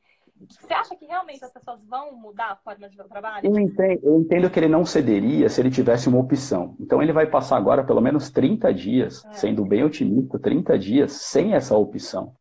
Você 0.49 0.73
acha 0.73 0.95
que 0.95 1.05
realmente 1.05 1.43
as 1.43 1.53
pessoas 1.53 1.79
vão 1.85 2.15
mudar 2.15 2.51
a 2.51 2.55
forma 2.57 2.89
de 2.89 2.97
ver 2.97 3.03
o 3.03 3.07
trabalho? 3.07 3.47
Eu 3.47 3.57
entendo, 3.57 3.99
eu 4.03 4.19
entendo, 4.19 4.49
que 4.49 4.59
ele 4.59 4.67
não 4.67 4.85
cederia 4.85 5.47
se 5.47 5.61
ele 5.61 5.71
tivesse 5.71 6.09
uma 6.09 6.19
opção. 6.19 6.75
Então 6.79 7.01
ele 7.01 7.13
vai 7.13 7.27
passar 7.27 7.57
agora 7.57 7.83
pelo 7.83 8.01
menos 8.01 8.29
30 8.29 8.73
dias, 8.73 9.23
é. 9.25 9.33
sendo 9.33 9.63
bem 9.63 9.83
otimista, 9.83 10.37
30 10.37 10.77
dias 10.77 11.11
sem 11.13 11.53
essa 11.53 11.75
opção. 11.77 12.35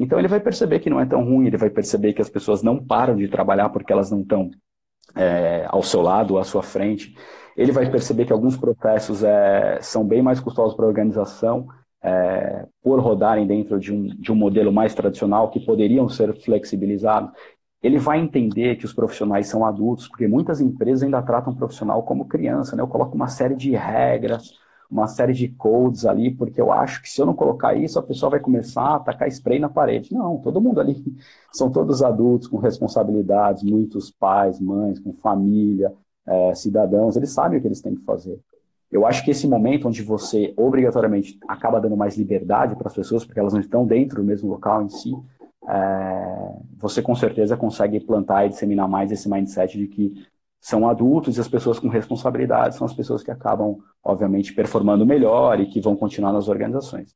Então 0.00 0.18
ele 0.18 0.28
vai 0.28 0.40
perceber 0.40 0.80
que 0.80 0.88
não 0.88 0.98
é 0.98 1.04
tão 1.04 1.22
ruim, 1.22 1.46
ele 1.46 1.58
vai 1.58 1.68
perceber 1.68 2.14
que 2.14 2.22
as 2.22 2.30
pessoas 2.30 2.62
não 2.62 2.82
param 2.82 3.14
de 3.14 3.28
trabalhar 3.28 3.68
porque 3.68 3.92
elas 3.92 4.10
não 4.10 4.22
estão 4.22 4.50
é, 5.14 5.66
ao 5.68 5.82
seu 5.82 6.00
lado, 6.00 6.38
à 6.38 6.42
sua 6.42 6.62
frente. 6.62 7.14
Ele 7.54 7.70
vai 7.70 7.90
perceber 7.90 8.24
que 8.24 8.32
alguns 8.32 8.56
processos 8.56 9.22
é, 9.22 9.78
são 9.82 10.02
bem 10.02 10.22
mais 10.22 10.40
custosos 10.40 10.74
para 10.74 10.86
a 10.86 10.88
organização 10.88 11.68
é, 12.02 12.64
por 12.82 12.98
rodarem 12.98 13.46
dentro 13.46 13.78
de 13.78 13.92
um, 13.92 14.06
de 14.06 14.32
um 14.32 14.34
modelo 14.34 14.72
mais 14.72 14.94
tradicional 14.94 15.50
que 15.50 15.60
poderiam 15.60 16.08
ser 16.08 16.34
flexibilizados. 16.40 17.30
Ele 17.82 17.98
vai 17.98 18.20
entender 18.20 18.76
que 18.76 18.86
os 18.86 18.94
profissionais 18.94 19.48
são 19.48 19.66
adultos, 19.66 20.08
porque 20.08 20.26
muitas 20.26 20.62
empresas 20.62 21.02
ainda 21.02 21.20
tratam 21.20 21.52
o 21.52 21.56
profissional 21.56 22.02
como 22.04 22.26
criança, 22.26 22.74
né? 22.74 22.82
Eu 22.82 22.88
coloco 22.88 23.14
uma 23.14 23.28
série 23.28 23.54
de 23.54 23.72
regras, 23.72 24.50
uma 24.90 25.06
série 25.06 25.32
de 25.32 25.48
codes 25.48 26.04
ali, 26.04 26.30
porque 26.30 26.60
eu 26.60 26.72
acho 26.72 27.00
que 27.00 27.08
se 27.08 27.20
eu 27.20 27.26
não 27.26 27.34
colocar 27.34 27.74
isso, 27.74 27.98
a 27.98 28.02
pessoa 28.02 28.30
vai 28.30 28.40
começar 28.40 28.96
a 28.96 28.98
tacar 28.98 29.28
spray 29.28 29.58
na 29.58 29.68
parede. 29.68 30.12
Não, 30.12 30.38
todo 30.38 30.60
mundo 30.60 30.80
ali 30.80 31.04
são 31.52 31.70
todos 31.70 32.02
adultos 32.02 32.48
com 32.48 32.58
responsabilidades, 32.58 33.62
muitos 33.62 34.10
pais, 34.10 34.58
mães, 34.60 34.98
com 34.98 35.12
família, 35.12 35.92
é, 36.26 36.54
cidadãos, 36.54 37.16
eles 37.16 37.30
sabem 37.30 37.58
o 37.58 37.60
que 37.62 37.68
eles 37.68 37.80
têm 37.80 37.94
que 37.94 38.04
fazer. 38.04 38.38
Eu 38.90 39.06
acho 39.06 39.24
que 39.24 39.30
esse 39.30 39.46
momento 39.46 39.86
onde 39.86 40.02
você 40.02 40.52
obrigatoriamente 40.56 41.38
acaba 41.46 41.80
dando 41.80 41.96
mais 41.96 42.16
liberdade 42.16 42.74
para 42.74 42.88
as 42.88 42.94
pessoas, 42.94 43.24
porque 43.24 43.38
elas 43.38 43.52
não 43.52 43.60
estão 43.60 43.86
dentro 43.86 44.16
do 44.16 44.24
mesmo 44.24 44.50
local 44.50 44.82
em 44.82 44.88
si, 44.88 45.12
é, 45.68 46.52
você 46.76 47.00
com 47.00 47.14
certeza 47.14 47.56
consegue 47.56 48.00
plantar 48.00 48.46
e 48.46 48.48
disseminar 48.48 48.88
mais 48.88 49.12
esse 49.12 49.28
mindset 49.28 49.78
de 49.78 49.86
que 49.86 50.26
são 50.60 50.88
adultos 50.88 51.36
e 51.36 51.40
as 51.40 51.48
pessoas 51.48 51.78
com 51.78 51.88
responsabilidade 51.88 52.76
são 52.76 52.86
as 52.86 52.92
pessoas 52.92 53.22
que 53.22 53.30
acabam, 53.30 53.78
obviamente, 54.04 54.52
performando 54.52 55.06
melhor 55.06 55.58
e 55.58 55.66
que 55.66 55.80
vão 55.80 55.96
continuar 55.96 56.32
nas 56.32 56.48
organizações. 56.48 57.14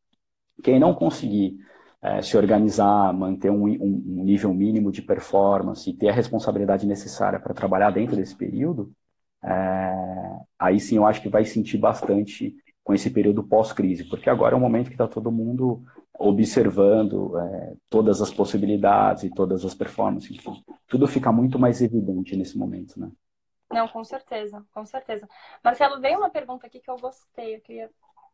Quem 0.62 0.80
não 0.80 0.94
conseguir 0.94 1.58
é, 2.00 2.22
se 2.22 2.36
organizar, 2.36 3.12
manter 3.12 3.50
um, 3.50 3.64
um, 3.64 4.24
nível 4.24 4.52
mínimo 4.54 4.90
de 4.90 5.02
performance 5.02 5.88
e 5.88 5.94
ter 5.94 6.08
a 6.08 6.12
responsabilidade 6.12 6.86
necessária 6.86 7.38
para 7.38 7.54
trabalhar 7.54 7.90
dentro 7.90 8.16
desse 8.16 8.34
período, 8.34 8.92
é, 9.42 9.94
aí 10.58 10.80
sim 10.80 10.96
eu 10.96 11.06
acho 11.06 11.20
que 11.20 11.28
vai 11.28 11.44
sentir 11.44 11.76
bastante 11.76 12.54
com 12.82 12.94
esse 12.94 13.10
período 13.10 13.42
pós-crise, 13.42 14.04
porque 14.04 14.28
agora 14.28 14.54
é 14.54 14.56
um 14.56 14.60
momento 14.60 14.88
que 14.88 14.94
está 14.94 15.08
todo 15.08 15.32
mundo 15.32 15.82
observando 16.18 17.38
é, 17.38 17.74
todas 17.88 18.20
as 18.20 18.32
possibilidades 18.32 19.24
e 19.24 19.30
todas 19.30 19.64
as 19.64 19.74
performances, 19.74 20.30
enfim, 20.30 20.62
tudo 20.86 21.06
fica 21.06 21.32
muito 21.32 21.58
mais 21.58 21.80
evidente 21.80 22.36
nesse 22.36 22.56
momento, 22.56 23.00
né? 23.00 23.10
Não, 23.74 23.88
com 23.88 24.04
certeza, 24.04 24.64
com 24.72 24.84
certeza. 24.86 25.28
Marcelo, 25.62 26.00
veio 26.00 26.18
uma 26.18 26.30
pergunta 26.30 26.66
aqui 26.66 26.80
que 26.80 26.90
eu 26.90 26.96
gostei, 26.96 27.56
eu 27.56 27.60
queria 27.60 27.90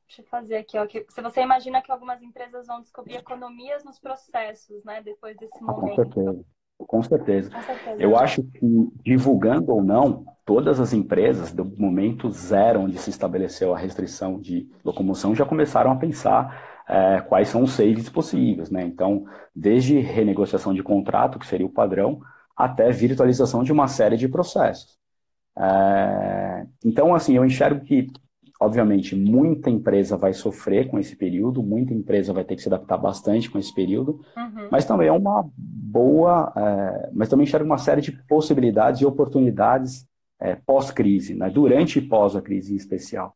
te 0.07 0.23
fazer 0.25 0.57
aqui, 0.57 0.77
ó, 0.77 0.87
que 0.87 1.07
se 1.09 1.23
você 1.23 1.41
imagina 1.41 1.81
que 1.81 1.91
algumas 1.91 2.21
empresas 2.23 2.67
vão 2.67 2.81
descobrir 2.81 3.17
economias 3.17 3.85
nos 3.85 3.99
processos, 3.99 4.85
né, 4.85 5.01
depois 5.03 5.37
desse 5.37 5.63
momento. 5.63 5.81
Com 5.81 5.95
certeza. 5.95 6.45
Com 6.87 7.03
certeza. 7.03 7.51
Com 7.51 7.63
certeza. 7.63 8.03
Eu 8.03 8.17
acho 8.17 8.43
que, 8.43 8.89
divulgando 9.05 9.73
ou 9.73 9.83
não, 9.83 10.25
todas 10.45 10.81
as 10.81 10.93
empresas, 10.93 11.53
do 11.53 11.65
momento 11.65 12.31
zero 12.31 12.81
onde 12.81 12.99
se 12.99 13.11
estabeleceu 13.11 13.75
a 13.75 13.79
restrição 13.79 14.41
de 14.41 14.69
locomoção, 14.83 15.35
já 15.35 15.45
começaram 15.45 15.93
a 15.93 15.97
pensar 15.97 16.83
é, 16.89 17.21
quais 17.21 17.49
são 17.49 17.63
os 17.63 17.73
saves 17.73 18.09
possíveis. 18.09 18.71
Né? 18.71 18.83
Então, 18.83 19.27
desde 19.55 19.99
renegociação 20.01 20.73
de 20.75 20.83
contrato, 20.83 21.39
que 21.39 21.47
seria 21.47 21.67
o 21.67 21.73
padrão, 21.73 22.21
até 22.57 22.91
virtualização 22.91 23.63
de 23.63 23.73
uma 23.73 23.87
série 23.87 24.17
de 24.17 24.29
processos. 24.29 24.99
É, 25.59 26.67
então, 26.85 27.15
assim, 27.15 27.37
eu 27.37 27.45
enxergo 27.45 27.85
que 27.85 28.09
Obviamente, 28.63 29.17
muita 29.17 29.71
empresa 29.71 30.19
vai 30.19 30.35
sofrer 30.35 30.87
com 30.87 30.99
esse 30.99 31.17
período, 31.17 31.63
muita 31.63 31.95
empresa 31.95 32.31
vai 32.31 32.45
ter 32.45 32.57
que 32.57 32.61
se 32.61 32.69
adaptar 32.69 32.99
bastante 32.99 33.51
com 33.51 33.59
esse 33.59 33.75
período, 33.75 34.21
uhum. 34.37 34.69
mas 34.71 34.85
também 34.85 35.09
é 35.09 35.13
uma 35.13 35.49
boa, 35.57 36.53
é, 36.55 37.11
mas 37.11 37.31
também 37.31 37.45
enxerga 37.45 37.65
uma 37.65 37.79
série 37.79 38.03
de 38.03 38.13
possibilidades 38.13 39.01
e 39.01 39.07
oportunidades 39.07 40.07
é, 40.39 40.57
pós-crise, 40.57 41.35
né? 41.35 41.49
durante 41.49 42.01
e 42.01 42.03
pós 42.03 42.37
a 42.37 42.43
crise 42.43 42.75
em 42.75 42.77
especial. 42.77 43.35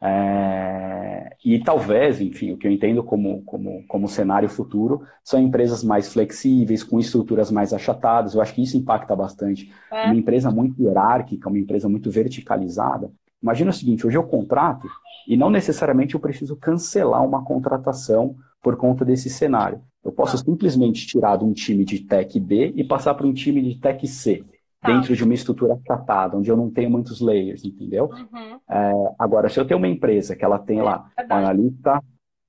É, 0.00 1.11
e 1.44 1.58
talvez, 1.58 2.20
enfim, 2.20 2.52
o 2.52 2.56
que 2.56 2.66
eu 2.66 2.70
entendo 2.70 3.02
como, 3.02 3.42
como, 3.42 3.84
como 3.88 4.08
cenário 4.08 4.48
futuro 4.48 5.02
são 5.24 5.40
empresas 5.40 5.82
mais 5.82 6.12
flexíveis, 6.12 6.84
com 6.84 7.00
estruturas 7.00 7.50
mais 7.50 7.72
achatadas. 7.72 8.34
Eu 8.34 8.40
acho 8.40 8.54
que 8.54 8.62
isso 8.62 8.76
impacta 8.76 9.16
bastante. 9.16 9.72
É. 9.90 10.06
Uma 10.06 10.14
empresa 10.14 10.50
muito 10.50 10.80
hierárquica, 10.80 11.48
uma 11.48 11.58
empresa 11.58 11.88
muito 11.88 12.10
verticalizada, 12.10 13.10
Imagina 13.42 13.70
o 13.70 13.74
seguinte, 13.74 14.06
hoje 14.06 14.16
eu 14.16 14.22
contrato 14.22 14.86
e 15.26 15.36
não 15.36 15.50
necessariamente 15.50 16.14
eu 16.14 16.20
preciso 16.20 16.54
cancelar 16.54 17.24
uma 17.24 17.44
contratação 17.44 18.36
por 18.62 18.76
conta 18.76 19.04
desse 19.04 19.28
cenário. 19.28 19.80
Eu 20.04 20.12
posso 20.12 20.38
tá. 20.38 20.44
simplesmente 20.44 21.06
tirar 21.06 21.36
de 21.36 21.44
um 21.44 21.52
time 21.52 21.84
de 21.84 22.00
tech 22.00 22.38
B 22.38 22.72
e 22.76 22.84
passar 22.84 23.14
para 23.14 23.26
um 23.26 23.32
time 23.32 23.60
de 23.60 23.80
tech 23.80 24.06
C, 24.06 24.44
tá. 24.82 24.92
dentro 24.92 25.16
de 25.16 25.24
uma 25.24 25.32
estrutura 25.32 25.74
achatada, 25.74 26.36
onde 26.36 26.50
eu 26.50 26.56
não 26.56 26.70
tenho 26.70 26.90
muitos 26.90 27.20
layers, 27.20 27.64
entendeu? 27.64 28.10
Uhum. 28.10 28.58
É, 28.68 28.92
agora, 29.18 29.48
se 29.48 29.58
eu 29.58 29.64
tenho 29.64 29.78
uma 29.78 29.88
empresa 29.88 30.36
que 30.36 30.44
ela 30.44 30.58
tem 30.58 30.80
é, 30.80 30.82
lá 30.82 31.08
um 31.18 31.34
analista 31.34 32.02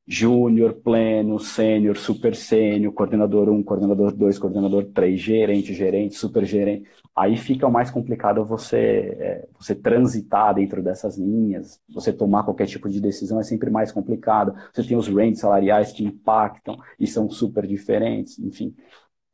júnior, 0.06 0.74
pleno, 0.84 1.40
sênior, 1.40 1.96
super 1.96 2.36
sênior, 2.36 2.92
coordenador 2.94 3.50
1, 3.50 3.64
coordenador 3.64 4.12
2, 4.14 4.38
coordenador 4.38 4.86
3, 4.94 5.20
gerente, 5.20 5.74
gerente, 5.74 6.16
super 6.16 6.44
gerente. 6.44 6.90
Aí 7.16 7.38
fica 7.38 7.70
mais 7.70 7.90
complicado 7.90 8.44
você, 8.44 9.16
é, 9.20 9.48
você 9.58 9.74
transitar 9.74 10.56
dentro 10.56 10.84
dessas 10.84 11.18
linhas, 11.18 11.80
você 11.94 12.12
tomar 12.12 12.44
qualquer 12.44 12.66
tipo 12.66 12.90
de 12.90 13.00
decisão 13.00 13.40
é 13.40 13.44
sempre 13.44 13.70
mais 13.70 13.92
complicado. 13.92 14.54
Você 14.74 14.84
tem 14.84 14.98
os 14.98 15.08
ranges 15.08 15.40
salariais 15.40 15.92
que 15.94 16.04
impactam 16.04 16.78
e 17.00 17.08
são 17.08 17.30
super 17.30 17.66
diferentes, 17.66 18.38
enfim. 18.40 18.76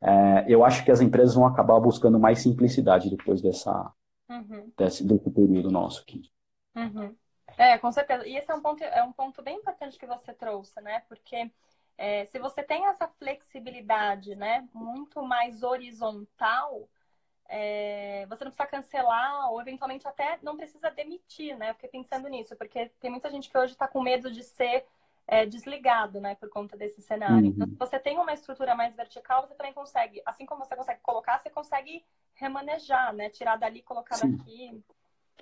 É, 0.02 0.44
eu 0.48 0.64
acho 0.64 0.84
que 0.84 0.90
as 0.90 1.00
empresas 1.00 1.34
vão 1.34 1.46
acabar 1.46 1.78
buscando 1.78 2.18
mais 2.18 2.40
simplicidade 2.40 3.10
depois 3.10 3.42
dessa, 3.42 3.92
uhum. 4.28 4.72
desse, 4.76 5.06
desse 5.06 5.30
período 5.30 5.70
nosso 5.70 6.00
aqui. 6.00 6.22
Uhum. 6.74 7.14
É, 7.58 7.76
com 7.78 7.92
certeza. 7.92 8.26
E 8.26 8.36
esse 8.36 8.50
é 8.50 8.54
um 8.54 8.62
ponto, 8.62 8.82
é 8.82 9.02
um 9.02 9.12
ponto 9.12 9.42
bem 9.42 9.58
importante 9.58 9.98
que 9.98 10.06
você 10.06 10.32
trouxe, 10.32 10.80
né? 10.80 11.02
Porque 11.08 11.50
é, 11.98 12.24
se 12.26 12.38
você 12.38 12.62
tem 12.62 12.86
essa 12.86 13.06
flexibilidade, 13.18 14.34
né, 14.34 14.66
muito 14.72 15.22
mais 15.22 15.62
horizontal, 15.62 16.88
é, 17.46 18.24
você 18.26 18.44
não 18.44 18.50
precisa 18.52 18.70
cancelar 18.70 19.50
ou 19.50 19.60
eventualmente 19.60 20.06
até 20.08 20.38
não 20.40 20.56
precisa 20.56 20.90
demitir, 20.90 21.58
né? 21.58 21.70
Eu 21.70 21.74
fiquei 21.74 21.90
pensando 21.90 22.28
nisso, 22.28 22.56
porque 22.56 22.90
tem 23.00 23.10
muita 23.10 23.30
gente 23.30 23.50
que 23.50 23.58
hoje 23.58 23.72
está 23.72 23.86
com 23.86 24.00
medo 24.00 24.30
de 24.30 24.42
ser 24.42 24.86
é, 25.30 25.46
desligado, 25.46 26.20
né, 26.20 26.34
por 26.34 26.48
conta 26.50 26.76
desse 26.76 27.00
cenário. 27.00 27.36
Uhum. 27.36 27.46
Então, 27.46 27.68
se 27.68 27.76
você 27.76 27.98
tem 27.98 28.18
uma 28.18 28.32
estrutura 28.32 28.74
mais 28.74 28.94
vertical, 28.96 29.46
você 29.46 29.54
também 29.54 29.72
consegue, 29.72 30.20
assim 30.26 30.44
como 30.44 30.64
você 30.64 30.74
consegue 30.74 31.00
colocar, 31.02 31.38
você 31.38 31.48
consegue 31.48 32.04
remanejar, 32.34 33.14
né? 33.14 33.30
Tirar 33.30 33.56
dali, 33.56 33.80
colocar 33.82 34.16
Sim. 34.16 34.36
daqui 34.36 34.82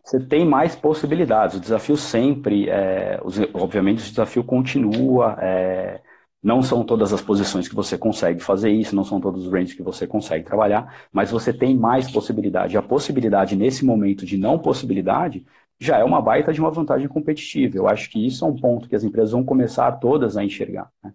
você 0.05 0.21
tem 0.21 0.47
mais 0.47 0.75
possibilidades. 0.75 1.57
O 1.57 1.61
desafio 1.61 1.97
sempre, 1.97 2.69
é, 2.71 3.21
obviamente, 3.53 3.99
o 3.99 4.11
desafio 4.11 4.43
continua. 4.43 5.37
É, 5.41 6.01
não 6.43 6.63
são 6.63 6.85
todas 6.85 7.13
as 7.13 7.21
posições 7.21 7.69
que 7.69 7.75
você 7.75 7.99
consegue 7.99 8.41
fazer 8.41 8.71
isso, 8.71 8.95
não 8.95 9.05
são 9.05 9.21
todos 9.21 9.45
os 9.45 9.53
ranges 9.53 9.75
que 9.75 9.83
você 9.83 10.07
consegue 10.07 10.45
trabalhar, 10.45 11.09
mas 11.13 11.31
você 11.31 11.53
tem 11.53 11.77
mais 11.77 12.11
possibilidade. 12.11 12.77
A 12.77 12.83
possibilidade 12.83 13.57
nesse 13.57 13.85
momento 13.85 14.25
de 14.25 14.39
não 14.39 14.59
possibilidade 14.59 15.45
já 15.81 15.99
é 15.99 16.05
uma 16.05 16.21
baita 16.21 16.53
de 16.53 16.61
uma 16.61 16.71
vantagem 16.71 17.09
competitiva. 17.09 17.77
Eu 17.77 17.89
acho 17.89 18.11
que 18.11 18.25
isso 18.27 18.45
é 18.45 18.49
um 18.49 18.57
ponto 18.57 18.89
que 18.89 18.97
as 18.97 19.05
empresas 19.05 19.33
vão 19.33 19.45
começar 19.45 19.93
todas 19.93 20.37
a 20.37 20.45
enxergar. 20.45 20.91
Né? 21.03 21.13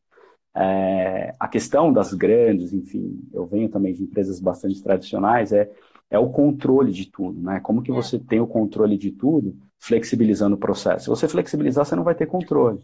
É, 0.56 1.36
a 1.39 1.47
questão 1.47 1.91
das 1.91 2.13
grandes, 2.13 2.73
enfim, 2.73 3.19
eu 3.34 3.45
venho 3.45 3.69
também 3.69 3.93
de 3.93 4.04
empresas 4.04 4.39
bastante 4.39 4.82
tradicionais, 4.82 5.52
é 5.52 5.69
é 6.13 6.19
o 6.19 6.30
controle 6.30 6.91
de 6.91 7.08
tudo, 7.10 7.41
né? 7.41 7.60
Como 7.60 7.82
que 7.82 7.91
é. 7.91 7.93
você 7.93 8.19
tem 8.19 8.39
o 8.39 8.45
controle 8.45 8.95
de 8.97 9.10
tudo, 9.10 9.58
flexibilizando 9.80 10.56
o 10.56 10.60
processo. 10.60 11.06
Se 11.06 11.10
você 11.10 11.28
flexibilizar, 11.28 11.84
você 11.84 11.95
não 11.95 12.04
vai 12.04 12.13
ter 12.13 12.28
controle. 12.28 12.84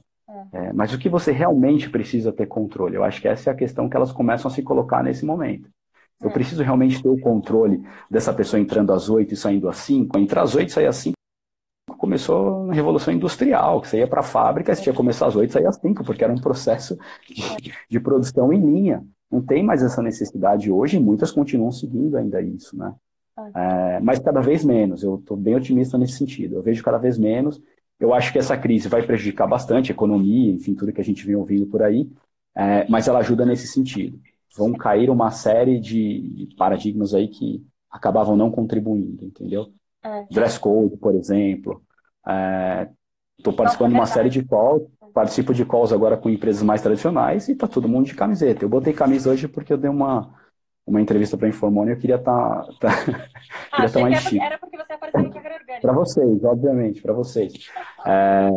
É. 0.52 0.70
É, 0.70 0.74
mas 0.74 0.92
o 0.94 0.98
que 0.98 1.08
você 1.08 1.32
realmente 1.32 1.92
precisa 1.92 2.34
ter 2.34 2.48
controle? 2.48 2.96
Eu 2.96 3.04
acho 3.04 3.22
que 3.22 3.28
essa 3.28 3.52
é 3.52 3.54
a 3.54 3.56
questão 3.56 3.88
que 3.88 3.96
elas 3.96 4.12
começam 4.12 4.50
a 4.50 4.54
se 4.54 4.64
colocar 4.64 5.04
nesse 5.04 5.26
momento. 5.26 5.70
Eu 6.20 6.32
é. 6.32 6.34
preciso 6.34 6.64
realmente 6.64 7.04
ter 7.04 7.08
o 7.08 7.20
controle 7.20 7.84
dessa 8.10 8.34
pessoa 8.34 8.60
entrando 8.60 8.92
às 8.92 9.10
oito 9.10 9.36
e 9.36 9.38
saindo 9.38 9.70
às 9.70 9.78
cinco. 9.78 10.18
Entrar 10.18 10.42
às 10.42 10.56
oito 10.56 10.70
e 10.70 10.72
sair 10.72 10.88
às 10.88 10.96
cinco 10.96 11.19
começou 12.00 12.66
na 12.66 12.74
Revolução 12.74 13.14
Industrial, 13.14 13.82
que 13.82 13.88
você 13.88 13.98
ia 14.00 14.08
para 14.08 14.22
a 14.22 14.24
fábrica, 14.24 14.74
você 14.74 14.82
tinha 14.82 14.94
que 14.94 14.98
começar 14.98 15.28
às 15.28 15.36
oito 15.36 15.54
sair 15.54 15.68
às 15.68 15.76
cinco, 15.76 16.04
porque 16.04 16.24
era 16.24 16.34
um 16.34 16.40
processo 16.40 16.98
de, 17.28 17.72
de 17.88 18.00
produção 18.00 18.52
em 18.52 18.60
linha. 18.60 19.04
Não 19.30 19.42
tem 19.42 19.64
mais 19.64 19.84
essa 19.84 20.02
necessidade 20.02 20.72
hoje 20.72 20.98
e 20.98 21.00
muitas 21.00 21.32
continuam 21.32 21.72
seguindo 21.72 22.18
ainda 22.18 22.42
isso, 22.42 22.76
né? 22.76 22.94
É, 23.56 24.00
mas 24.00 24.20
cada 24.20 24.42
vez 24.42 24.64
menos. 24.64 25.04
Eu 25.04 25.16
estou 25.16 25.38
bem 25.38 25.56
otimista 25.56 25.98
nesse 25.98 26.14
sentido. 26.14 26.56
Eu 26.56 26.64
vejo 26.64 26.84
cada 26.84 26.98
vez 26.98 27.18
menos. 27.18 27.62
Eu 28.00 28.14
acho 28.14 28.32
que 28.32 28.40
essa 28.40 28.58
crise 28.58 28.88
vai 28.88 29.04
prejudicar 29.04 29.48
bastante 29.48 29.92
a 29.92 29.96
economia, 29.96 30.52
enfim, 30.54 30.74
tudo 30.74 30.94
que 30.94 31.02
a 31.02 31.04
gente 31.04 31.26
vem 31.26 31.36
ouvindo 31.36 31.68
por 31.68 31.84
aí, 31.84 32.10
é, 32.56 32.90
mas 32.90 33.08
ela 33.08 33.20
ajuda 33.20 33.46
nesse 33.46 33.68
sentido. 33.68 34.20
Vão 34.56 34.74
cair 34.74 35.10
uma 35.10 35.32
série 35.32 35.80
de 35.80 36.48
paradigmas 36.58 37.14
aí 37.14 37.28
que 37.28 37.64
acabavam 37.92 38.38
não 38.38 38.50
contribuindo, 38.50 39.26
entendeu? 39.26 39.68
É. 40.02 40.26
Dress 40.32 40.58
code, 40.58 40.96
por 40.98 41.14
exemplo. 41.14 41.82
Estou 43.38 43.54
é, 43.54 43.56
participando 43.56 43.92
de 43.92 43.96
uma 43.96 44.06
série 44.06 44.30
de 44.30 44.44
calls, 44.44 44.84
participo 45.14 45.54
de 45.54 45.66
calls 45.66 45.92
agora 45.92 46.18
com 46.18 46.30
empresas 46.30 46.62
mais 46.64 46.82
tradicionais 46.82 47.48
e 47.48 47.54
está 47.54 47.68
todo 47.68 47.88
mundo 47.88 48.06
de 48.06 48.16
camiseta. 48.16 48.64
Eu 48.64 48.70
botei 48.70 48.94
camisa 48.94 49.30
hoje 49.30 49.48
porque 49.48 49.74
eu 49.74 49.78
dei 49.78 49.90
uma 49.90 50.34
uma 50.90 51.00
entrevista 51.00 51.38
para 51.38 51.48
Informônia, 51.48 51.94
eu 51.94 51.98
queria 51.98 52.16
estar 52.16 52.66
tá, 52.80 52.90
tá, 52.90 52.90
ah, 53.72 53.76
queria 53.76 53.92
tá 53.92 54.00
mais 54.00 54.20
chique. 54.22 54.42
Era 54.42 54.58
porque 54.58 54.76
você 54.76 54.94
apareceu 54.94 55.22
no 55.22 55.32
Quebra 55.32 55.54
Orgânica. 55.54 55.82
Para 55.82 55.94
vocês, 55.94 56.44
obviamente, 56.44 57.02
para 57.02 57.14
vocês. 57.14 57.54
É, 58.06 58.50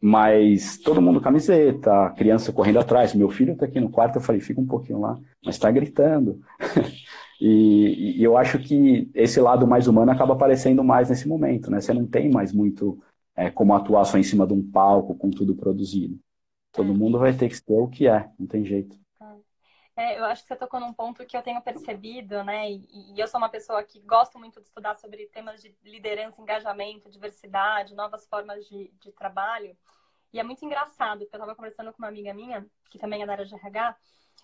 mas 0.00 0.78
todo 0.78 1.00
mundo 1.00 1.20
camiseta, 1.20 2.10
criança 2.10 2.52
correndo 2.52 2.78
atrás. 2.78 3.14
Meu 3.14 3.30
filho 3.30 3.54
está 3.54 3.64
aqui 3.64 3.80
no 3.80 3.90
quarto, 3.90 4.16
eu 4.16 4.20
falei, 4.20 4.40
fica 4.40 4.60
um 4.60 4.66
pouquinho 4.66 5.00
lá, 5.00 5.18
mas 5.44 5.54
está 5.54 5.70
gritando. 5.70 6.40
e, 7.40 8.18
e, 8.20 8.22
eu 8.22 8.36
acho 8.36 8.58
que 8.58 9.10
esse 9.14 9.40
lado 9.40 9.66
mais 9.66 9.86
humano 9.86 10.12
acaba 10.12 10.34
aparecendo 10.34 10.84
mais 10.84 11.08
nesse 11.08 11.26
momento, 11.26 11.70
né? 11.70 11.80
Você 11.80 11.94
não 11.94 12.06
tem 12.06 12.30
mais 12.30 12.52
muito 12.52 12.98
é, 13.38 13.50
como 13.50 13.72
atuar 13.72 14.04
só 14.04 14.18
em 14.18 14.24
cima 14.24 14.44
de 14.44 14.52
um 14.52 14.68
palco 14.68 15.14
com 15.14 15.30
tudo 15.30 15.54
produzido. 15.54 16.18
Todo 16.72 16.90
é. 16.90 16.94
mundo 16.94 17.20
vai 17.20 17.32
ter 17.32 17.48
que 17.48 17.56
ser 17.56 17.72
o 17.72 17.86
que 17.86 18.08
é, 18.08 18.28
não 18.36 18.48
tem 18.48 18.64
jeito. 18.64 18.98
É, 19.96 20.18
eu 20.18 20.24
acho 20.24 20.42
que 20.42 20.48
você 20.48 20.56
tocou 20.56 20.78
num 20.78 20.92
ponto 20.92 21.24
que 21.24 21.36
eu 21.36 21.42
tenho 21.42 21.60
percebido, 21.60 22.44
né? 22.44 22.70
E, 22.70 23.14
e, 23.14 23.20
eu 23.20 23.26
sou 23.26 23.38
uma 23.38 23.48
pessoa 23.48 23.82
que 23.82 24.00
gosto 24.00 24.38
muito 24.38 24.60
de 24.60 24.66
estudar 24.66 24.94
sobre 24.94 25.26
temas 25.26 25.60
de 25.60 25.74
liderança, 25.84 26.40
engajamento, 26.40 27.10
diversidade, 27.10 27.96
novas 27.96 28.26
formas 28.26 28.64
de, 28.68 28.92
de 29.00 29.10
trabalho. 29.12 29.76
E 30.32 30.38
é 30.38 30.42
muito 30.42 30.64
engraçado, 30.64 31.20
porque 31.20 31.34
eu 31.34 31.38
estava 31.38 31.54
conversando 31.54 31.92
com 31.92 31.98
uma 31.98 32.08
amiga 32.08 32.32
minha, 32.34 32.66
que 32.90 32.98
também 32.98 33.22
é 33.22 33.26
da 33.26 33.32
área 33.32 33.46
de 33.46 33.54
RH, 33.54 33.96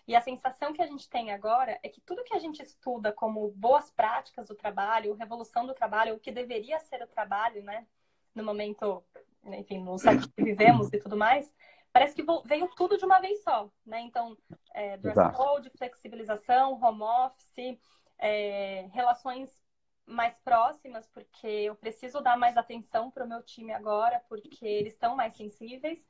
E 0.09 0.17
a 0.17 0.21
sensação 0.21 0.73
que 0.73 0.83
a 0.83 0.87
gente 0.87 1.09
tem 1.09 1.31
agora 1.31 1.79
é 1.83 1.89
que 1.89 2.01
tudo 2.01 2.25
que 2.25 2.35
a 2.35 2.39
gente 2.39 2.61
estuda 2.63 3.13
como 3.13 3.51
boas 3.53 3.91
práticas 3.91 4.49
do 4.49 4.55
trabalho, 4.55 5.15
revolução 5.15 5.67
do 5.67 5.75
trabalho, 5.75 6.15
o 6.15 6.21
que 6.21 6.33
deveria 6.33 6.81
ser 6.81 7.03
o 7.03 7.07
trabalho, 7.07 7.63
né? 7.63 7.87
No 8.35 8.43
momento, 8.43 9.05
enfim, 9.45 9.79
no 9.79 9.99
século 9.99 10.29
que 10.29 10.43
vivemos 10.43 10.93
e 10.93 10.99
tudo 10.99 11.17
mais, 11.17 11.53
parece 11.93 12.15
que 12.15 12.25
veio 12.45 12.69
tudo 12.77 12.99
de 12.99 13.05
uma 13.05 13.21
vez 13.21 13.43
só, 13.43 13.71
né? 13.87 14.01
Então, 14.01 14.37
é, 14.75 14.97
dress 14.97 15.37
code, 15.37 15.71
flexibilização, 15.79 16.81
home 16.83 17.03
office, 17.03 17.79
é, 18.19 18.89
relações 18.93 19.63
mais 20.07 20.37
próximas, 20.39 21.07
porque 21.09 21.47
eu 21.47 21.75
preciso 21.77 22.21
dar 22.21 22.37
mais 22.37 22.57
atenção 22.57 23.11
para 23.11 23.25
o 23.25 23.29
meu 23.29 23.43
time 23.43 23.73
agora, 23.73 24.23
porque 24.29 24.67
eles 24.67 24.93
estão 24.93 25.17
mais 25.17 25.35
sensíveis. 25.35 26.07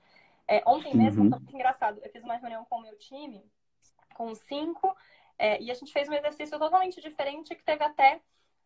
É, 0.49 0.63
ontem 0.67 0.95
mesmo, 0.97 1.23
uhum. 1.23 1.31
foi 1.31 1.39
muito 1.39 1.55
engraçado, 1.55 2.01
eu 2.03 2.11
fiz 2.11 2.23
uma 2.23 2.37
reunião 2.37 2.65
com 2.65 2.77
o 2.77 2.83
meu 2.83 2.97
time, 2.99 3.45
com 4.15 4.35
cinco, 4.35 4.95
é, 5.39 5.61
e 5.61 5.71
a 5.71 5.75
gente 5.75 5.93
fez 5.93 6.09
um 6.09 6.13
exercício 6.13 6.59
totalmente 6.59 7.01
diferente, 7.01 7.55
que 7.55 7.63
teve 7.63 7.83
até 7.83 8.21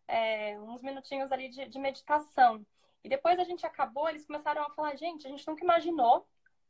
é, 0.07 0.59
uns 0.61 0.83
minutinhos 0.83 1.31
ali 1.31 1.49
de, 1.49 1.69
de 1.69 1.79
meditação. 1.79 2.65
E 3.05 3.09
depois 3.09 3.39
a 3.39 3.45
gente 3.45 3.65
acabou, 3.65 4.09
eles 4.09 4.27
começaram 4.27 4.63
a 4.63 4.71
falar, 4.71 4.97
gente, 4.97 5.27
a 5.27 5.31
gente 5.31 5.47
nunca 5.47 5.65
imaginou 5.65 6.27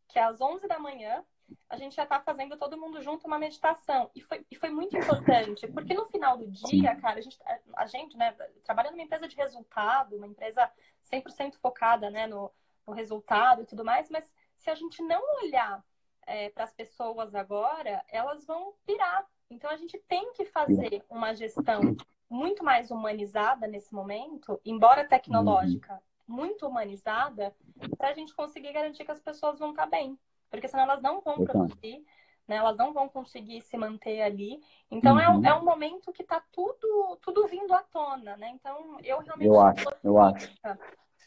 que 0.09 0.18
às 0.18 0.41
11 0.41 0.66
da 0.66 0.79
manhã 0.79 1.24
a 1.68 1.76
gente 1.76 1.97
já 1.97 2.03
está 2.03 2.20
fazendo 2.20 2.57
todo 2.57 2.79
mundo 2.79 3.01
junto 3.01 3.26
uma 3.26 3.39
meditação. 3.39 4.11
E 4.14 4.20
foi, 4.20 4.45
e 4.51 4.57
foi 4.57 4.70
muito 4.70 4.97
importante, 4.97 5.66
porque 5.68 5.95
no 5.95 6.07
final 6.07 6.37
do 6.37 6.47
dia, 6.51 6.95
cara, 6.97 7.18
a 7.18 7.20
gente, 7.20 7.39
a 7.76 7.87
gente 7.87 8.16
né, 8.16 8.33
trabalha 8.64 8.91
numa 8.91 9.03
empresa 9.03 9.26
de 9.26 9.37
resultado, 9.37 10.16
uma 10.16 10.26
empresa 10.26 10.70
100% 11.11 11.57
focada 11.57 12.11
né, 12.11 12.26
no, 12.26 12.51
no 12.87 12.93
resultado 12.93 13.62
e 13.62 13.66
tudo 13.66 13.85
mais, 13.85 14.11
mas 14.11 14.31
se 14.57 14.70
a 14.70 14.74
gente 14.74 15.03
não 15.03 15.22
olhar 15.43 15.83
é, 16.26 16.51
para 16.51 16.64
as 16.64 16.72
pessoas 16.72 17.35
agora, 17.35 18.05
elas 18.09 18.45
vão 18.45 18.74
pirar. 18.87 19.26
Então 19.51 19.70
a 19.70 19.76
gente 19.76 19.99
tem 20.07 20.33
que 20.35 20.45
fazer 20.45 21.05
uma 21.09 21.35
gestão 21.35 21.97
muito 22.29 22.62
mais 22.62 22.91
humanizada 22.91 23.66
nesse 23.66 23.95
momento, 23.95 24.61
embora 24.64 25.09
tecnológica, 25.09 26.03
muito 26.29 26.66
humanizada, 26.66 27.55
para 27.97 28.09
a 28.09 28.14
gente 28.14 28.35
conseguir 28.35 28.72
garantir 28.72 29.05
que 29.05 29.11
as 29.11 29.20
pessoas 29.20 29.59
vão 29.59 29.70
estar 29.70 29.85
tá 29.85 29.91
bem 29.91 30.18
porque 30.51 30.68
senão 30.68 30.85
elas 30.85 31.03
não 31.03 31.20
vão 31.20 31.45
produzir, 31.45 32.05
né? 32.47 32.57
Elas 32.57 32.76
não 32.76 32.93
vão 32.93 33.09
conseguir 33.09 33.61
se 33.62 33.76
manter 33.76 34.22
ali. 34.22 34.61
Então 34.91 35.14
uhum. 35.14 35.45
é, 35.45 35.51
é 35.51 35.55
um 35.55 35.64
momento 35.64 36.12
que 36.12 36.22
está 36.22 36.43
tudo, 36.53 37.18
tudo 37.22 37.47
vindo 37.47 37.72
à 37.72 37.83
tona, 37.83 38.37
né? 38.37 38.51
Então 38.55 38.99
eu 39.03 39.18
realmente. 39.20 39.47
Eu 39.47 39.61
acho, 39.61 39.89
eu 40.03 40.18
acho. 40.18 40.59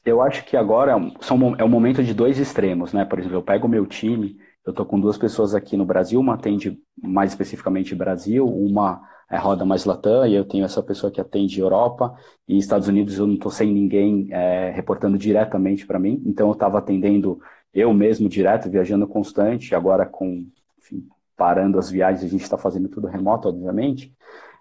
Eu 0.03 0.21
acho 0.21 0.43
que 0.45 0.57
agora 0.57 0.95
são, 1.21 1.55
é 1.57 1.63
um 1.63 1.69
momento 1.69 2.03
de 2.03 2.13
dois 2.13 2.39
extremos, 2.39 2.91
né? 2.91 3.05
Por 3.05 3.19
exemplo, 3.19 3.37
eu 3.37 3.43
pego 3.43 3.67
o 3.67 3.69
meu 3.69 3.85
time, 3.85 4.37
eu 4.65 4.73
tô 4.73 4.85
com 4.85 4.99
duas 4.99 5.17
pessoas 5.17 5.53
aqui 5.53 5.77
no 5.77 5.85
Brasil, 5.85 6.19
uma 6.19 6.35
atende 6.35 6.79
mais 7.01 7.31
especificamente 7.31 7.95
Brasil, 7.95 8.47
uma 8.47 9.01
é, 9.29 9.37
roda 9.37 9.65
mais 9.65 9.85
Latam, 9.85 10.25
e 10.25 10.35
eu 10.35 10.45
tenho 10.45 10.65
essa 10.65 10.83
pessoa 10.83 11.11
que 11.11 11.21
atende 11.21 11.59
Europa, 11.59 12.15
e 12.47 12.57
Estados 12.57 12.87
Unidos 12.87 13.17
eu 13.17 13.27
não 13.27 13.35
estou 13.35 13.51
sem 13.51 13.71
ninguém 13.71 14.27
é, 14.31 14.71
reportando 14.71 15.17
diretamente 15.17 15.85
para 15.85 15.99
mim, 15.99 16.21
então 16.25 16.47
eu 16.47 16.53
estava 16.53 16.79
atendendo 16.79 17.39
eu 17.73 17.93
mesmo 17.93 18.27
direto, 18.27 18.69
viajando 18.69 19.07
constante, 19.07 19.73
agora 19.73 20.05
com, 20.05 20.45
enfim, 20.79 21.07
parando 21.37 21.79
as 21.79 21.89
viagens, 21.89 22.23
a 22.23 22.27
gente 22.27 22.43
está 22.43 22.57
fazendo 22.57 22.89
tudo 22.89 23.07
remoto, 23.07 23.47
obviamente. 23.47 24.13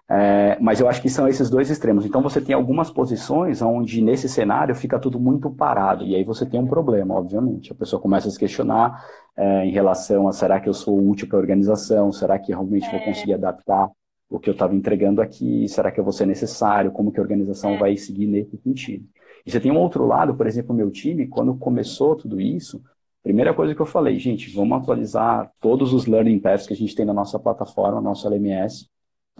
É, 0.09 0.57
mas 0.59 0.79
eu 0.79 0.89
acho 0.89 1.01
que 1.01 1.09
são 1.09 1.27
esses 1.27 1.49
dois 1.49 1.69
extremos. 1.69 2.05
Então 2.05 2.21
você 2.21 2.41
tem 2.41 2.53
algumas 2.53 2.91
posições 2.91 3.61
onde 3.61 4.01
nesse 4.01 4.27
cenário 4.27 4.75
fica 4.75 4.99
tudo 4.99 5.19
muito 5.19 5.49
parado, 5.49 6.03
e 6.03 6.15
aí 6.15 6.23
você 6.23 6.45
tem 6.45 6.59
um 6.59 6.67
problema, 6.67 7.15
obviamente. 7.15 7.71
A 7.71 7.75
pessoa 7.75 8.01
começa 8.01 8.27
a 8.27 8.31
se 8.31 8.37
questionar 8.37 9.05
é, 9.37 9.65
em 9.65 9.71
relação 9.71 10.27
a 10.27 10.33
será 10.33 10.59
que 10.59 10.67
eu 10.67 10.73
sou 10.73 10.99
útil 11.09 11.27
para 11.27 11.37
a 11.37 11.41
organização, 11.41 12.11
será 12.11 12.37
que 12.37 12.51
realmente 12.51 12.87
é. 12.87 12.91
vou 12.91 12.99
conseguir 13.01 13.33
adaptar 13.33 13.89
o 14.29 14.39
que 14.39 14.49
eu 14.49 14.53
estava 14.53 14.75
entregando 14.75 15.21
aqui, 15.21 15.67
será 15.67 15.91
que 15.91 15.99
eu 15.99 16.03
vou 16.03 16.13
ser 16.13 16.25
necessário, 16.25 16.91
como 16.91 17.11
que 17.11 17.19
a 17.19 17.23
organização 17.23 17.71
é. 17.71 17.77
vai 17.77 17.97
seguir 17.97 18.27
nesse 18.27 18.57
sentido. 18.57 19.05
E 19.45 19.51
você 19.51 19.59
tem 19.59 19.71
um 19.71 19.77
outro 19.77 20.05
lado, 20.05 20.35
por 20.35 20.45
exemplo, 20.45 20.75
meu 20.75 20.91
time, 20.91 21.27
quando 21.27 21.55
começou 21.55 22.15
tudo 22.15 22.39
isso, 22.39 22.81
Primeira 23.23 23.53
coisa 23.53 23.75
que 23.75 23.81
eu 23.81 23.85
falei, 23.85 24.17
gente, 24.17 24.51
vamos 24.51 24.79
atualizar 24.79 25.51
todos 25.61 25.93
os 25.93 26.07
learning 26.07 26.39
paths 26.39 26.65
que 26.65 26.73
a 26.73 26.75
gente 26.75 26.95
tem 26.95 27.05
na 27.05 27.13
nossa 27.13 27.37
plataforma, 27.37 28.01
nosso 28.01 28.27
LMS, 28.27 28.89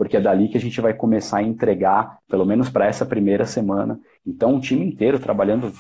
porque 0.01 0.17
é 0.17 0.19
dali 0.19 0.47
que 0.47 0.57
a 0.57 0.59
gente 0.59 0.81
vai 0.81 0.95
começar 0.95 1.37
a 1.37 1.43
entregar, 1.43 2.17
pelo 2.27 2.43
menos 2.43 2.71
para 2.71 2.87
essa 2.87 3.05
primeira 3.05 3.45
semana. 3.45 3.99
Então, 4.25 4.55
o 4.55 4.59
time 4.59 4.83
inteiro 4.83 5.19
trabalhando 5.19 5.71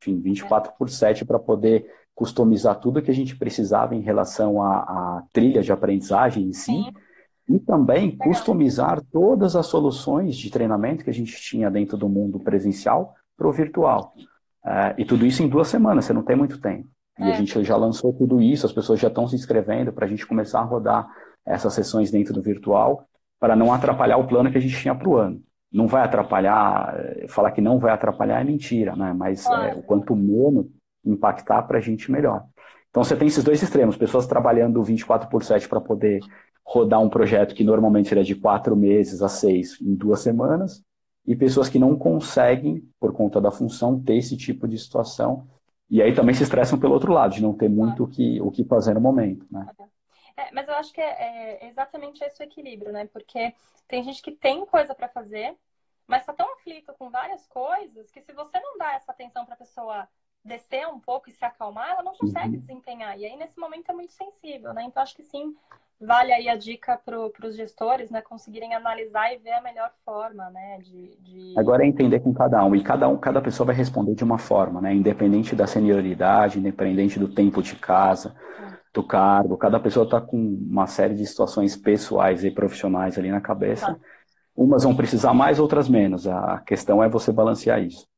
enfim, 0.00 0.20
24 0.20 0.72
por 0.78 0.88
7 0.88 1.24
para 1.24 1.36
poder 1.36 1.84
customizar 2.14 2.78
tudo 2.78 3.02
que 3.02 3.10
a 3.10 3.14
gente 3.14 3.34
precisava 3.34 3.96
em 3.96 4.02
relação 4.02 4.62
à, 4.62 4.76
à 4.78 5.22
trilha 5.32 5.62
de 5.62 5.72
aprendizagem 5.72 6.44
em 6.44 6.52
si. 6.52 6.70
Sim. 6.70 6.92
E 7.48 7.58
também 7.58 8.16
customizar 8.16 9.02
todas 9.10 9.56
as 9.56 9.66
soluções 9.66 10.36
de 10.36 10.48
treinamento 10.48 11.02
que 11.02 11.10
a 11.10 11.14
gente 11.14 11.34
tinha 11.34 11.68
dentro 11.68 11.96
do 11.96 12.08
mundo 12.08 12.38
presencial 12.38 13.16
para 13.36 13.48
o 13.48 13.52
virtual. 13.52 14.14
Uh, 14.64 14.94
e 14.96 15.04
tudo 15.04 15.26
isso 15.26 15.42
em 15.42 15.48
duas 15.48 15.66
semanas, 15.66 16.04
você 16.04 16.12
não 16.12 16.22
tem 16.22 16.36
muito 16.36 16.60
tempo. 16.60 16.86
E 17.18 17.24
é. 17.24 17.32
a 17.32 17.34
gente 17.34 17.64
já 17.64 17.76
lançou 17.76 18.12
tudo 18.12 18.40
isso, 18.40 18.64
as 18.64 18.72
pessoas 18.72 19.00
já 19.00 19.08
estão 19.08 19.26
se 19.26 19.34
inscrevendo 19.34 19.92
para 19.92 20.06
a 20.06 20.08
gente 20.08 20.24
começar 20.24 20.60
a 20.60 20.64
rodar 20.64 21.08
essas 21.44 21.74
sessões 21.74 22.12
dentro 22.12 22.32
do 22.32 22.40
virtual, 22.40 23.04
para 23.46 23.54
não 23.54 23.72
atrapalhar 23.72 24.16
o 24.16 24.26
plano 24.26 24.50
que 24.50 24.58
a 24.58 24.60
gente 24.60 24.76
tinha 24.76 24.92
para 24.92 25.08
o 25.08 25.16
ano. 25.16 25.40
Não 25.72 25.86
vai 25.86 26.02
atrapalhar, 26.02 26.96
eh, 26.98 27.26
falar 27.28 27.52
que 27.52 27.60
não 27.60 27.78
vai 27.78 27.92
atrapalhar 27.92 28.40
é 28.40 28.44
mentira, 28.44 28.96
né? 28.96 29.12
Mas 29.12 29.46
é, 29.46 29.72
o 29.76 29.84
quanto 29.84 30.16
menos 30.16 30.66
impactar 31.04 31.62
para 31.62 31.78
a 31.78 31.80
gente, 31.80 32.10
melhor. 32.10 32.44
Então 32.90 33.04
você 33.04 33.14
tem 33.14 33.28
esses 33.28 33.44
dois 33.44 33.62
extremos, 33.62 33.96
pessoas 33.96 34.26
trabalhando 34.26 34.82
24 34.82 35.28
por 35.28 35.44
7 35.44 35.68
para 35.68 35.80
poder 35.80 36.18
rodar 36.64 37.00
um 37.00 37.08
projeto 37.08 37.54
que 37.54 37.62
normalmente 37.62 38.08
seria 38.08 38.24
de 38.24 38.34
quatro 38.34 38.74
meses 38.74 39.22
a 39.22 39.28
seis 39.28 39.80
em 39.80 39.94
duas 39.94 40.18
semanas, 40.18 40.82
e 41.24 41.36
pessoas 41.36 41.68
que 41.68 41.78
não 41.78 41.94
conseguem, 41.94 42.82
por 42.98 43.12
conta 43.12 43.40
da 43.40 43.52
função, 43.52 44.00
ter 44.00 44.16
esse 44.16 44.36
tipo 44.36 44.66
de 44.66 44.76
situação 44.76 45.46
e 45.88 46.02
aí 46.02 46.12
também 46.12 46.34
se 46.34 46.42
estressam 46.42 46.80
pelo 46.80 46.94
outro 46.94 47.12
lado, 47.12 47.34
de 47.34 47.42
não 47.42 47.54
ter 47.54 47.68
muito 47.68 48.02
o 48.02 48.08
que, 48.08 48.40
o 48.40 48.50
que 48.50 48.64
fazer 48.64 48.94
no 48.94 49.00
momento, 49.00 49.46
né? 49.48 49.68
É, 50.36 50.50
mas 50.52 50.68
eu 50.68 50.74
acho 50.74 50.92
que 50.92 51.00
é, 51.00 51.62
é, 51.62 51.66
exatamente 51.68 52.22
esse 52.22 52.42
o 52.42 52.44
equilíbrio, 52.44 52.92
né? 52.92 53.06
Porque 53.06 53.54
tem 53.88 54.02
gente 54.02 54.20
que 54.20 54.32
tem 54.32 54.64
coisa 54.66 54.94
para 54.94 55.08
fazer, 55.08 55.56
mas 56.06 56.20
está 56.20 56.32
tão 56.32 56.52
aflito 56.54 56.92
com 56.98 57.10
várias 57.10 57.46
coisas 57.46 58.10
que 58.10 58.20
se 58.20 58.32
você 58.32 58.60
não 58.60 58.76
dá 58.76 58.94
essa 58.94 59.12
atenção 59.12 59.44
para 59.44 59.54
a 59.54 59.58
pessoa 59.58 60.08
descer 60.44 60.86
um 60.86 61.00
pouco 61.00 61.28
e 61.28 61.32
se 61.32 61.44
acalmar, 61.44 61.90
ela 61.90 62.02
não 62.02 62.14
consegue 62.14 62.54
uhum. 62.54 62.60
desempenhar. 62.60 63.18
E 63.18 63.24
aí, 63.24 63.36
nesse 63.36 63.58
momento, 63.58 63.90
é 63.90 63.94
muito 63.94 64.12
sensível, 64.12 64.72
né? 64.72 64.84
Então, 64.84 65.02
acho 65.02 65.16
que 65.16 65.22
sim, 65.22 65.56
vale 66.00 66.32
aí 66.32 66.48
a 66.48 66.56
dica 66.56 67.00
para 67.04 67.18
os 67.18 67.56
gestores, 67.56 68.10
né, 68.10 68.20
conseguirem 68.20 68.74
analisar 68.74 69.32
e 69.32 69.38
ver 69.38 69.52
a 69.52 69.62
melhor 69.62 69.90
forma, 70.04 70.50
né, 70.50 70.78
de, 70.82 71.16
de, 71.20 71.54
Agora 71.56 71.84
é 71.84 71.86
entender 71.86 72.20
com 72.20 72.34
cada 72.34 72.62
um, 72.64 72.74
e 72.74 72.82
cada 72.82 73.08
um, 73.08 73.16
cada 73.16 73.40
pessoa 73.40 73.68
vai 73.68 73.74
responder 73.74 74.14
de 74.14 74.22
uma 74.22 74.38
forma, 74.38 74.80
né, 74.80 74.94
independente 74.94 75.56
da 75.56 75.66
senioridade, 75.66 76.58
independente 76.58 77.18
do 77.18 77.28
tempo 77.28 77.62
de 77.62 77.74
casa, 77.76 78.36
é. 78.60 78.75
Do 78.96 79.06
cargo, 79.06 79.56
cada 79.56 79.78
pessoa 79.78 80.04
está 80.04 80.20
com 80.20 80.36
uma 80.36 80.86
série 80.86 81.14
de 81.14 81.26
situações 81.26 81.76
pessoais 81.76 82.44
e 82.44 82.50
profissionais 82.50 83.18
ali 83.18 83.30
na 83.30 83.40
cabeça, 83.40 83.86
tá. 83.86 84.00
umas 84.56 84.84
vão 84.84 84.96
precisar 84.96 85.34
mais, 85.34 85.60
outras 85.60 85.88
menos, 85.88 86.26
a 86.26 86.62
questão 86.66 87.02
é 87.02 87.08
você 87.08 87.30
balancear 87.30 87.82
isso. 87.82 88.08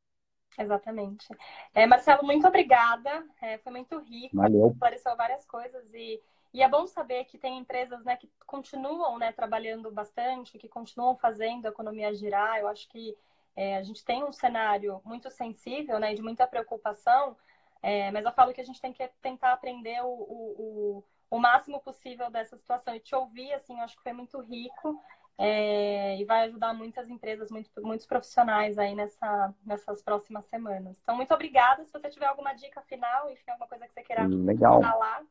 Exatamente. 0.58 1.26
É, 1.74 1.86
Marcelo, 1.86 2.24
muito 2.24 2.46
obrigada, 2.46 3.24
é, 3.42 3.58
foi 3.58 3.72
muito 3.72 3.98
rico, 3.98 4.36
Valeu. 4.36 4.72
apareceu 4.76 5.16
várias 5.16 5.44
coisas 5.44 5.92
e 5.92 6.20
e 6.52 6.62
é 6.62 6.68
bom 6.68 6.86
saber 6.86 7.24
que 7.24 7.36
tem 7.36 7.58
empresas 7.58 8.02
né, 8.04 8.16
que 8.16 8.28
continuam 8.46 9.18
né, 9.18 9.32
trabalhando 9.32 9.90
bastante, 9.90 10.58
que 10.58 10.66
continuam 10.66 11.14
fazendo 11.14 11.66
a 11.66 11.68
economia 11.68 12.14
girar. 12.14 12.58
Eu 12.58 12.68
acho 12.68 12.88
que 12.88 13.14
é, 13.54 13.76
a 13.76 13.82
gente 13.82 14.04
tem 14.04 14.24
um 14.24 14.32
cenário 14.32 15.00
muito 15.04 15.30
sensível, 15.30 15.98
né, 15.98 16.14
de 16.14 16.22
muita 16.22 16.46
preocupação, 16.46 17.36
é, 17.82 18.10
mas 18.10 18.24
eu 18.24 18.32
falo 18.32 18.52
que 18.52 18.60
a 18.60 18.64
gente 18.64 18.80
tem 18.80 18.92
que 18.92 19.08
tentar 19.22 19.52
aprender 19.52 20.00
o, 20.02 20.08
o, 20.08 20.54
o, 20.58 21.04
o 21.30 21.38
máximo 21.38 21.80
possível 21.80 22.30
dessa 22.30 22.56
situação. 22.56 22.94
E 22.94 23.00
te 23.00 23.14
ouvir, 23.14 23.52
assim, 23.52 23.80
acho 23.80 23.96
que 23.96 24.02
foi 24.02 24.12
muito 24.12 24.40
rico 24.40 25.00
é, 25.36 26.20
e 26.20 26.24
vai 26.24 26.46
ajudar 26.46 26.74
muitas 26.74 27.08
empresas, 27.08 27.50
muito, 27.50 27.70
muitos 27.80 28.06
profissionais 28.06 28.76
aí 28.78 28.94
nessa, 28.94 29.54
nessas 29.64 30.02
próximas 30.02 30.44
semanas. 30.46 30.98
Então, 31.02 31.14
muito 31.14 31.32
obrigada. 31.32 31.84
Se 31.84 31.92
você 31.92 32.08
tiver 32.08 32.26
alguma 32.26 32.52
dica 32.54 32.82
final, 32.82 33.30
enfim, 33.30 33.50
alguma 33.50 33.68
coisa 33.68 33.86
que 33.86 33.92
você 33.92 34.02
queira 34.02 34.26
Legal. 34.26 34.82
falar. 34.82 35.22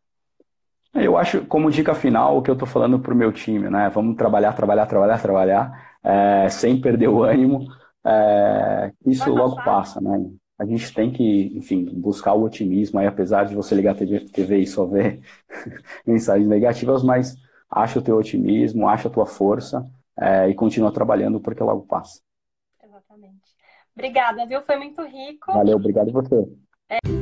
Eu 0.93 1.17
acho, 1.17 1.45
como 1.45 1.69
dica 1.69 1.93
final, 1.93 2.37
o 2.37 2.41
que 2.41 2.49
eu 2.49 2.53
estou 2.53 2.67
falando 2.67 2.99
para 2.99 3.13
o 3.13 3.17
meu 3.17 3.31
time, 3.31 3.69
né? 3.69 3.89
Vamos 3.89 4.15
trabalhar, 4.15 4.53
trabalhar, 4.53 4.85
trabalhar, 4.85 5.21
trabalhar, 5.21 5.97
é, 6.01 6.49
sem 6.49 6.79
perder 6.79 7.09
o 7.09 7.23
ânimo. 7.23 7.67
É, 8.05 8.93
isso 9.05 9.29
logo 9.29 9.57
passa, 9.57 9.99
né? 9.99 10.17
A 10.57 10.65
gente 10.65 10.91
tem 10.93 11.11
que, 11.11 11.55
enfim, 11.55 11.85
buscar 11.85 12.33
o 12.33 12.43
otimismo 12.43 12.99
aí, 12.99 13.05
apesar 13.05 13.45
de 13.45 13.53
você 13.53 13.75
ligar 13.75 13.91
a 13.91 13.95
TV 13.95 14.57
e 14.57 14.67
só 14.67 14.85
ver 14.85 15.21
mensagens 16.05 16.47
negativas, 16.47 17.03
mas 17.03 17.35
acha 17.69 17.99
o 17.99 18.01
teu 18.01 18.17
otimismo, 18.17 18.87
acha 18.87 19.07
a 19.07 19.11
tua 19.11 19.25
força 19.25 19.87
é, 20.17 20.49
e 20.49 20.55
continua 20.55 20.91
trabalhando 20.91 21.39
porque 21.39 21.61
logo 21.61 21.85
passa. 21.85 22.19
Exatamente. 22.83 23.55
Obrigada, 23.93 24.45
viu? 24.45 24.61
Foi 24.61 24.77
muito 24.77 25.03
rico. 25.03 25.53
Valeu, 25.53 25.77
obrigado 25.77 26.11
você. 26.11 26.47
É... 26.89 27.16